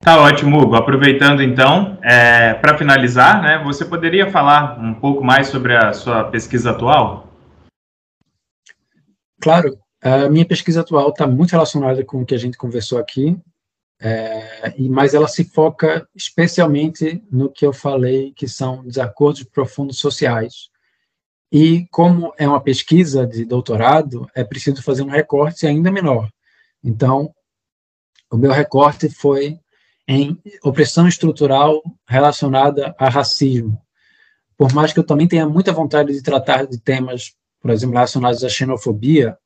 Tá 0.00 0.20
ótimo, 0.20 0.60
Hugo. 0.60 0.76
Aproveitando 0.76 1.42
então, 1.42 1.98
é, 2.02 2.54
para 2.54 2.78
finalizar, 2.78 3.42
né, 3.42 3.62
você 3.64 3.84
poderia 3.84 4.30
falar 4.30 4.78
um 4.78 4.94
pouco 4.94 5.24
mais 5.24 5.48
sobre 5.48 5.76
a 5.76 5.92
sua 5.92 6.24
pesquisa 6.24 6.70
atual? 6.70 7.28
Claro, 9.40 9.76
a 10.00 10.28
minha 10.28 10.46
pesquisa 10.46 10.80
atual 10.80 11.10
está 11.10 11.26
muito 11.26 11.50
relacionada 11.50 12.04
com 12.04 12.22
o 12.22 12.26
que 12.26 12.34
a 12.34 12.38
gente 12.38 12.56
conversou 12.56 12.98
aqui, 12.98 13.36
é, 14.00 14.74
mas 14.88 15.12
ela 15.12 15.26
se 15.26 15.44
foca 15.44 16.08
especialmente 16.14 17.22
no 17.30 17.50
que 17.50 17.66
eu 17.66 17.72
falei, 17.72 18.32
que 18.34 18.46
são 18.46 18.86
desacordos 18.86 19.42
profundos 19.42 19.98
sociais. 19.98 20.70
E 21.50 21.86
como 21.90 22.32
é 22.36 22.46
uma 22.46 22.60
pesquisa 22.60 23.26
de 23.26 23.44
doutorado, 23.44 24.28
é 24.34 24.44
preciso 24.44 24.82
fazer 24.82 25.02
um 25.02 25.08
recorte 25.08 25.66
ainda 25.66 25.90
menor. 25.90 26.28
Então, 26.84 27.34
o 28.30 28.36
meu 28.36 28.52
recorte 28.52 29.08
foi 29.08 29.58
em 30.06 30.40
opressão 30.62 31.08
estrutural 31.08 31.82
relacionada 32.06 32.94
a 32.98 33.08
racismo. 33.08 33.80
Por 34.56 34.72
mais 34.72 34.92
que 34.92 34.98
eu 34.98 35.04
também 35.04 35.28
tenha 35.28 35.48
muita 35.48 35.72
vontade 35.72 36.12
de 36.12 36.22
tratar 36.22 36.66
de 36.66 36.78
temas, 36.78 37.34
por 37.60 37.70
exemplo, 37.70 37.94
relacionados 37.94 38.44
à 38.44 38.48
xenofobia 38.48 39.38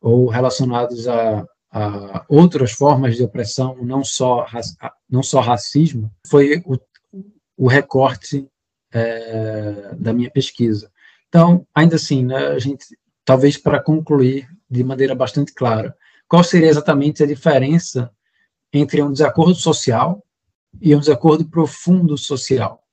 ou 0.00 0.28
relacionados 0.28 1.08
a 1.08 1.46
a 1.74 2.24
outras 2.28 2.70
formas 2.70 3.16
de 3.16 3.24
opressão, 3.24 3.76
não 3.82 4.04
só, 4.04 4.46
não 5.10 5.24
só 5.24 5.40
racismo, 5.40 6.08
foi 6.28 6.62
o, 6.64 6.78
o 7.56 7.66
recorte 7.66 8.48
é, 8.92 9.92
da 9.98 10.12
minha 10.12 10.30
pesquisa. 10.30 10.88
Então, 11.34 11.66
ainda 11.74 11.96
assim, 11.96 12.24
né, 12.24 12.46
a 12.46 12.60
gente, 12.60 12.86
talvez 13.24 13.58
para 13.58 13.82
concluir 13.82 14.48
de 14.70 14.84
maneira 14.84 15.16
bastante 15.16 15.52
clara, 15.52 15.92
qual 16.28 16.44
seria 16.44 16.68
exatamente 16.68 17.24
a 17.24 17.26
diferença 17.26 18.08
entre 18.72 19.02
um 19.02 19.10
desacordo 19.10 19.56
social 19.56 20.24
e 20.80 20.94
um 20.94 21.00
desacordo 21.00 21.44
profundo 21.44 22.16
social? 22.16 22.84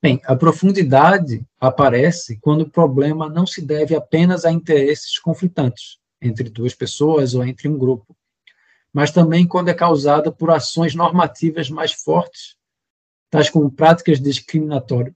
Bem, 0.00 0.22
a 0.24 0.34
profundidade 0.34 1.46
aparece 1.60 2.38
quando 2.40 2.62
o 2.62 2.70
problema 2.70 3.28
não 3.28 3.46
se 3.46 3.60
deve 3.60 3.94
apenas 3.94 4.46
a 4.46 4.50
interesses 4.50 5.18
conflitantes, 5.18 5.98
entre 6.18 6.48
duas 6.48 6.74
pessoas 6.74 7.34
ou 7.34 7.44
entre 7.44 7.68
um 7.68 7.76
grupo, 7.76 8.16
mas 8.90 9.10
também 9.10 9.46
quando 9.46 9.68
é 9.68 9.74
causada 9.74 10.32
por 10.32 10.50
ações 10.50 10.94
normativas 10.94 11.68
mais 11.68 11.92
fortes, 11.92 12.56
tais 13.28 13.50
como 13.50 13.70
práticas 13.70 14.18
discriminatórias, 14.18 15.14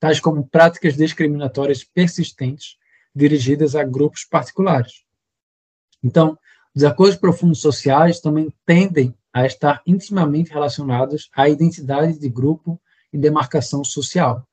tais 0.00 0.18
como 0.18 0.48
práticas 0.48 0.96
discriminatórias 0.96 1.84
persistentes 1.84 2.76
dirigidas 3.14 3.76
a 3.76 3.84
grupos 3.84 4.24
particulares. 4.24 5.04
Então, 6.02 6.38
os 6.74 6.82
acordos 6.82 7.16
profundos 7.16 7.60
sociais 7.60 8.20
também 8.20 8.52
tendem 8.64 9.14
a 9.32 9.44
estar 9.44 9.82
intimamente 9.86 10.52
relacionados 10.52 11.28
à 11.36 11.48
identidade 11.48 12.18
de 12.18 12.28
grupo 12.28 12.80
e 13.12 13.18
demarcação 13.18 13.84
social, 13.84 14.46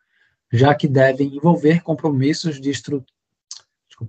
já 0.51 0.75
que 0.75 0.87
devem 0.87 1.35
envolver 1.35 1.81
compromissos 1.81 2.59
de, 2.59 2.71
desculpa, 2.71 3.03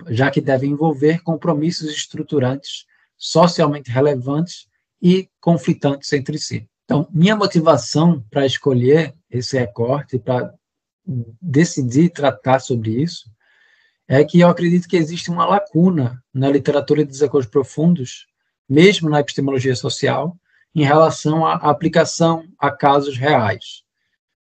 já 0.09 0.31
que 0.31 0.41
deve 0.41 0.67
envolver 0.67 1.23
compromissos 1.23 1.91
estruturantes 1.91 2.87
socialmente 3.17 3.91
relevantes 3.91 4.69
e 5.01 5.29
conflitantes 5.41 6.13
entre 6.13 6.39
si. 6.39 6.69
Então, 6.85 7.07
minha 7.11 7.37
motivação 7.37 8.25
para 8.31 8.47
escolher 8.47 9.15
esse 9.31 9.59
recorte, 9.59 10.19
para 10.19 10.55
decidir 11.41 12.11
tratar 12.11 12.61
sobre 12.61 13.03
isso, 13.03 13.31
é 14.07 14.25
que 14.25 14.41
eu 14.41 14.49
acredito 14.49 14.89
que 14.89 14.97
existe 14.97 15.31
uma 15.31 15.47
lacuna 15.47 16.23
na 16.33 16.51
literatura 16.51 17.05
de 17.05 17.11
desacordos 17.11 17.51
profundos, 17.51 18.27
mesmo 18.69 19.09
na 19.09 19.21
epistemologia 19.21 19.75
social, 19.75 20.37
em 20.75 20.85
relação 20.85 21.47
à 21.47 21.55
aplicação 21.55 22.47
a 22.59 22.71
casos 22.71 23.17
reais. 23.17 23.83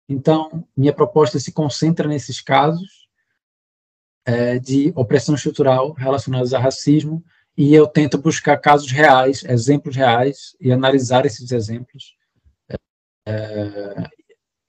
Então, 0.08 0.68
minha 0.76 0.94
proposta 0.94 1.40
se 1.40 1.52
concentra 1.52 2.08
nesses 2.08 2.42
casos 2.42 3.08
é, 4.26 4.60
de 4.60 4.92
opressão 4.96 5.36
estrutural 5.36 5.94
relacionados 5.94 6.54
a 6.54 6.60
racismo 6.60 7.24
e 7.58 7.74
eu 7.74 7.88
tento 7.88 8.18
buscar 8.18 8.58
casos 8.58 8.92
reais, 8.92 9.44
exemplos 9.44 9.96
reais, 9.96 10.56
e 10.60 10.72
analisar 10.72 11.26
esses 11.26 11.52
exemplos. 11.52 12.16
É, 13.26 14.10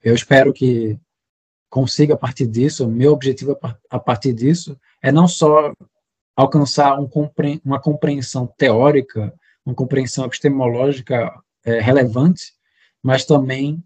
eu 0.03 0.13
espero 0.13 0.53
que 0.53 0.99
consiga, 1.69 2.13
a 2.13 2.17
partir 2.17 2.47
disso, 2.47 2.87
meu 2.87 3.13
objetivo 3.13 3.57
a 3.89 3.99
partir 3.99 4.33
disso 4.33 4.79
é 5.01 5.11
não 5.11 5.27
só 5.27 5.73
alcançar 6.35 6.99
um, 6.99 7.09
uma 7.63 7.79
compreensão 7.79 8.45
teórica, 8.57 9.33
uma 9.65 9.73
compreensão 9.73 10.25
epistemológica 10.25 11.31
é, 11.63 11.79
relevante, 11.79 12.53
mas 13.01 13.25
também 13.25 13.83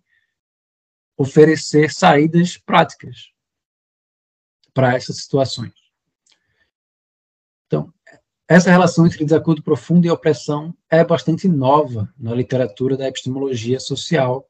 oferecer 1.18 1.92
saídas 1.92 2.58
práticas 2.58 3.32
para 4.74 4.96
essas 4.96 5.18
situações. 5.18 5.74
Então, 7.68 7.94
essa 8.48 8.72
relação 8.72 9.06
entre 9.06 9.24
desacordo 9.26 9.62
profundo 9.62 10.06
e 10.06 10.10
opressão 10.10 10.74
é 10.90 11.04
bastante 11.04 11.48
nova 11.48 12.12
na 12.18 12.34
literatura 12.34 12.98
da 12.98 13.08
epistemologia 13.08 13.80
social. 13.80 14.50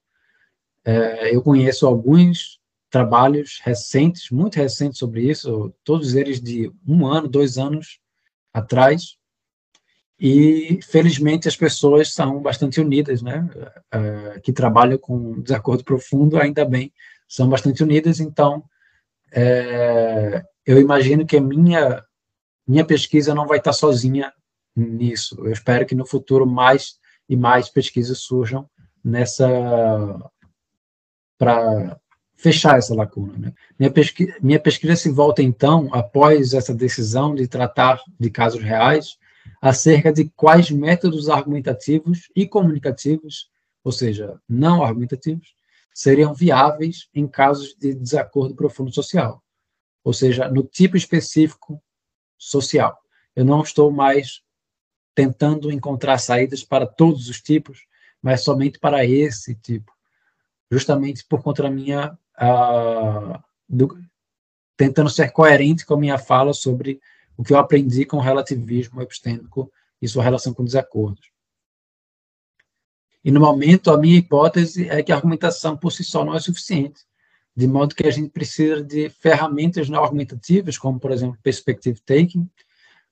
É, 0.85 1.35
eu 1.35 1.41
conheço 1.41 1.85
alguns 1.85 2.58
trabalhos 2.89 3.59
recentes, 3.63 4.29
muito 4.29 4.55
recentes 4.55 4.97
sobre 4.97 5.29
isso, 5.29 5.73
todos 5.83 6.15
eles 6.15 6.41
de 6.41 6.71
um 6.87 7.05
ano, 7.07 7.27
dois 7.27 7.57
anos 7.57 7.99
atrás, 8.53 9.17
e 10.19 10.79
felizmente 10.83 11.47
as 11.47 11.55
pessoas 11.55 12.13
são 12.13 12.41
bastante 12.41 12.81
unidas, 12.81 13.21
né? 13.21 13.47
Uh, 13.93 14.41
que 14.41 14.51
trabalham 14.51 14.97
com 14.97 15.39
desacordo 15.41 15.83
profundo, 15.83 16.37
ainda 16.37 16.65
bem, 16.65 16.91
são 17.27 17.47
bastante 17.47 17.81
unidas. 17.83 18.19
Então, 18.19 18.63
é, 19.31 20.43
eu 20.65 20.79
imagino 20.79 21.25
que 21.25 21.37
a 21.37 21.41
minha 21.41 22.03
minha 22.67 22.85
pesquisa 22.85 23.33
não 23.33 23.47
vai 23.47 23.57
estar 23.57 23.73
sozinha 23.73 24.31
nisso. 24.75 25.35
Eu 25.39 25.51
espero 25.51 25.85
que 25.87 25.95
no 25.95 26.05
futuro 26.05 26.45
mais 26.45 26.99
e 27.27 27.35
mais 27.35 27.67
pesquisas 27.67 28.19
surjam 28.19 28.69
nessa 29.03 29.47
para 31.37 31.97
fechar 32.39 32.77
essa 32.77 32.95
lacuna. 32.95 33.37
Né? 33.37 33.53
Minha, 33.77 33.91
pesquisa, 33.91 34.33
minha 34.41 34.59
pesquisa 34.59 34.95
se 34.95 35.09
volta, 35.09 35.43
então, 35.43 35.89
após 35.91 36.53
essa 36.53 36.73
decisão 36.73 37.35
de 37.35 37.47
tratar 37.47 38.01
de 38.17 38.29
casos 38.29 38.63
reais, 38.63 39.17
acerca 39.61 40.11
de 40.11 40.29
quais 40.29 40.71
métodos 40.71 41.27
argumentativos 41.27 42.29
e 42.33 42.47
comunicativos, 42.47 43.49
ou 43.83 43.91
seja, 43.91 44.39
não 44.47 44.81
argumentativos, 44.81 45.53
seriam 45.93 46.33
viáveis 46.33 47.09
em 47.13 47.27
casos 47.27 47.75
de 47.77 47.93
desacordo 47.93 48.55
profundo 48.55 48.93
social, 48.93 49.43
ou 50.01 50.13
seja, 50.13 50.47
no 50.47 50.63
tipo 50.63 50.95
específico 50.95 51.81
social. 52.37 52.97
Eu 53.35 53.43
não 53.43 53.61
estou 53.61 53.91
mais 53.91 54.41
tentando 55.13 55.69
encontrar 55.69 56.17
saídas 56.19 56.63
para 56.63 56.87
todos 56.87 57.27
os 57.27 57.41
tipos, 57.41 57.85
mas 58.21 58.43
somente 58.45 58.79
para 58.79 59.05
esse 59.05 59.55
tipo, 59.55 59.91
justamente 60.71 61.25
por 61.25 61.43
conta 61.43 61.63
da 61.63 61.69
minha 61.69 62.17
uh, 62.39 63.41
do, 63.67 63.99
tentando 64.77 65.09
ser 65.09 65.31
coerente 65.31 65.85
com 65.85 65.93
a 65.95 65.99
minha 65.99 66.17
fala 66.17 66.53
sobre 66.53 67.01
o 67.37 67.43
que 67.43 67.53
eu 67.53 67.57
aprendi 67.57 68.05
com 68.05 68.17
o 68.17 68.21
relativismo 68.21 69.01
epistêmico 69.01 69.71
e 70.01 70.07
sua 70.07 70.23
relação 70.23 70.53
com 70.53 70.63
desacordos. 70.63 71.29
E 73.23 73.31
no 73.31 73.39
momento, 73.39 73.91
a 73.91 73.97
minha 73.97 74.17
hipótese 74.17 74.89
é 74.89 75.03
que 75.03 75.11
a 75.11 75.15
argumentação 75.15 75.75
por 75.75 75.91
si 75.91 76.03
só 76.03 76.23
não 76.23 76.35
é 76.35 76.39
suficiente, 76.39 77.01
de 77.55 77.67
modo 77.67 77.93
que 77.93 78.07
a 78.07 78.11
gente 78.11 78.29
precisa 78.29 78.81
de 78.81 79.09
ferramentas 79.09 79.89
não 79.89 80.01
argumentativas, 80.01 80.77
como, 80.77 80.99
por 80.99 81.11
exemplo, 81.11 81.37
perspective 81.43 81.99
taking, 81.99 82.49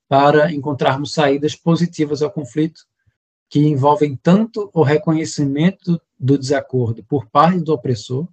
para 0.07 0.53
encontrarmos 0.53 1.11
saídas 1.13 1.55
positivas 1.55 2.21
ao 2.21 2.31
conflito, 2.31 2.81
que 3.49 3.59
envolvem 3.59 4.15
tanto 4.15 4.69
o 4.73 4.83
reconhecimento 4.83 6.01
do 6.17 6.37
desacordo 6.37 7.03
por 7.03 7.27
parte 7.27 7.59
do 7.59 7.73
opressor, 7.73 8.27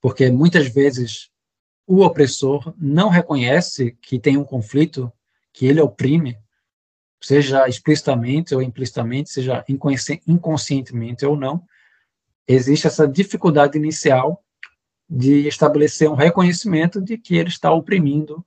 porque 0.00 0.30
muitas 0.30 0.68
vezes 0.68 1.30
o 1.86 2.02
opressor 2.02 2.74
não 2.78 3.08
reconhece 3.08 3.96
que 4.00 4.18
tem 4.18 4.36
um 4.36 4.44
conflito, 4.44 5.12
que 5.52 5.66
ele 5.66 5.80
oprime, 5.80 6.38
seja 7.20 7.68
explicitamente 7.68 8.54
ou 8.54 8.62
implicitamente, 8.62 9.30
seja 9.30 9.64
inconscientemente 10.26 11.26
ou 11.26 11.36
não, 11.36 11.62
existe 12.46 12.86
essa 12.86 13.06
dificuldade 13.06 13.76
inicial 13.76 14.42
de 15.08 15.48
estabelecer 15.48 16.08
um 16.08 16.14
reconhecimento 16.14 17.00
de 17.00 17.18
que 17.18 17.36
ele 17.36 17.48
está 17.48 17.72
oprimindo, 17.72 18.46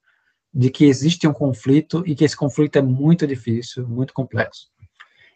de 0.53 0.69
que 0.69 0.85
existe 0.85 1.27
um 1.27 1.33
conflito 1.33 2.03
e 2.07 2.15
que 2.15 2.23
esse 2.23 2.37
conflito 2.37 2.77
é 2.77 2.81
muito 2.81 3.27
difícil, 3.27 3.87
muito 3.87 4.13
complexo. 4.13 4.71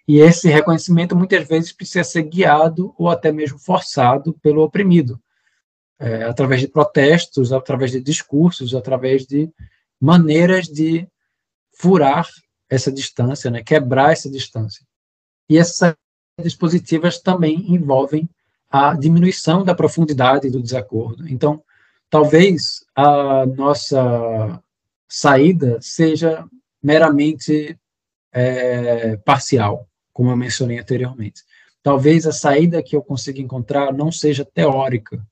E 0.08 0.20
esse 0.20 0.48
reconhecimento 0.48 1.16
muitas 1.16 1.46
vezes 1.46 1.74
precisa 1.74 2.04
ser 2.04 2.24
guiado 2.24 2.96
ou 2.98 3.10
até 3.10 3.32
mesmo 3.32 3.60
forçado 3.60 4.34
pelo 4.42 4.64
oprimido, 4.64 5.22
é, 6.00 6.24
através 6.24 6.62
de 6.62 6.68
protestos, 6.68 7.52
através 7.52 7.92
de 7.92 8.00
discursos, 8.00 8.76
através 8.76 9.26
de 9.26 9.50
maneiras 10.00 10.68
de 10.68 11.08
furar 11.72 12.28
essa 12.70 12.92
distância, 12.92 13.50
né, 13.50 13.64
quebrar 13.64 14.12
essa 14.12 14.30
distância. 14.30 14.86
E 15.50 15.58
essas 15.58 15.96
dispositivas 16.42 17.20
também 17.20 17.74
envolvem 17.74 18.30
a 18.70 18.94
diminuição 18.94 19.64
da 19.64 19.74
profundidade 19.74 20.50
do 20.50 20.62
desacordo. 20.62 21.28
Então, 21.28 21.64
talvez 22.10 22.86
a 22.96 23.46
nossa 23.46 24.62
saída 25.08 25.80
seja 25.82 26.46
meramente 26.84 27.80
é, 28.32 29.18
parcial, 29.18 29.88
como 30.14 30.30
eu 30.30 30.38
mencionei 30.38 30.80
anteriormente. 30.80 31.44
Talvez 31.82 32.28
a 32.28 32.32
saída 32.32 32.84
que 32.84 32.96
eu 32.96 33.02
consiga 33.02 33.42
encontrar 33.42 33.94
não 33.94 34.12
seja 34.12 34.44
teórica, 34.44 35.26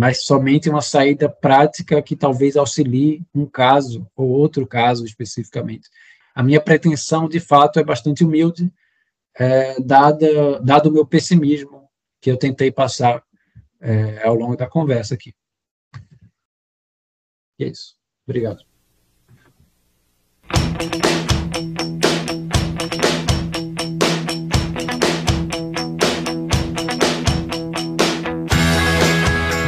mas 0.00 0.22
somente 0.22 0.70
uma 0.70 0.80
saída 0.80 1.28
prática 1.28 2.00
que 2.00 2.16
talvez 2.16 2.56
auxilie 2.56 3.22
um 3.34 3.44
caso 3.44 4.10
ou 4.16 4.30
outro 4.30 4.66
caso 4.66 5.04
especificamente. 5.04 5.90
A 6.34 6.42
minha 6.42 6.58
pretensão, 6.58 7.28
de 7.28 7.38
fato, 7.38 7.78
é 7.78 7.84
bastante 7.84 8.24
humilde, 8.24 8.72
é, 9.38 9.78
dada, 9.78 10.58
dado 10.60 10.88
o 10.88 10.92
meu 10.92 11.04
pessimismo 11.04 11.86
que 12.18 12.30
eu 12.30 12.38
tentei 12.38 12.72
passar 12.72 13.22
é, 13.78 14.26
ao 14.26 14.34
longo 14.34 14.56
da 14.56 14.66
conversa 14.66 15.12
aqui. 15.12 15.34
E 17.58 17.64
é 17.64 17.68
isso. 17.68 17.94
Obrigado. 18.26 18.64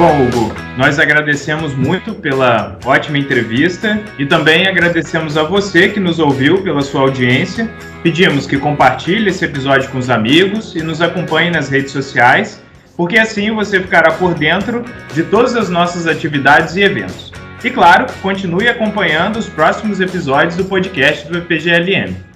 Bom, 0.03 0.25
Hugo, 0.25 0.53
nós 0.77 0.99
agradecemos 0.99 1.77
muito 1.77 2.13
pela 2.13 2.77
ótima 2.85 3.19
entrevista 3.19 4.03
e 4.19 4.27
também 4.27 4.67
agradecemos 4.67 5.37
a 5.37 5.45
você 5.45 5.91
que 5.91 6.01
nos 6.01 6.19
ouviu 6.19 6.61
pela 6.61 6.83
sua 6.83 7.03
audiência. 7.03 7.71
Pedimos 8.03 8.45
que 8.45 8.59
compartilhe 8.59 9.31
esse 9.31 9.45
episódio 9.45 9.89
com 9.91 9.99
os 9.99 10.11
amigos 10.11 10.75
e 10.75 10.83
nos 10.83 11.01
acompanhe 11.01 11.53
nas 11.53 11.69
redes 11.69 11.93
sociais, 11.93 12.61
porque 12.97 13.17
assim 13.17 13.53
você 13.53 13.79
ficará 13.79 14.11
por 14.11 14.35
dentro 14.35 14.85
de 15.15 15.23
todas 15.23 15.55
as 15.55 15.71
nossas 15.71 16.09
atividades 16.09 16.75
e 16.75 16.83
eventos. 16.83 17.33
E 17.63 17.71
claro, 17.71 18.07
continue 18.21 18.67
acompanhando 18.67 19.37
os 19.37 19.49
próximos 19.49 20.01
episódios 20.01 20.57
do 20.57 20.65
podcast 20.65 21.29
do 21.29 21.39
EPGLM. 21.39 22.32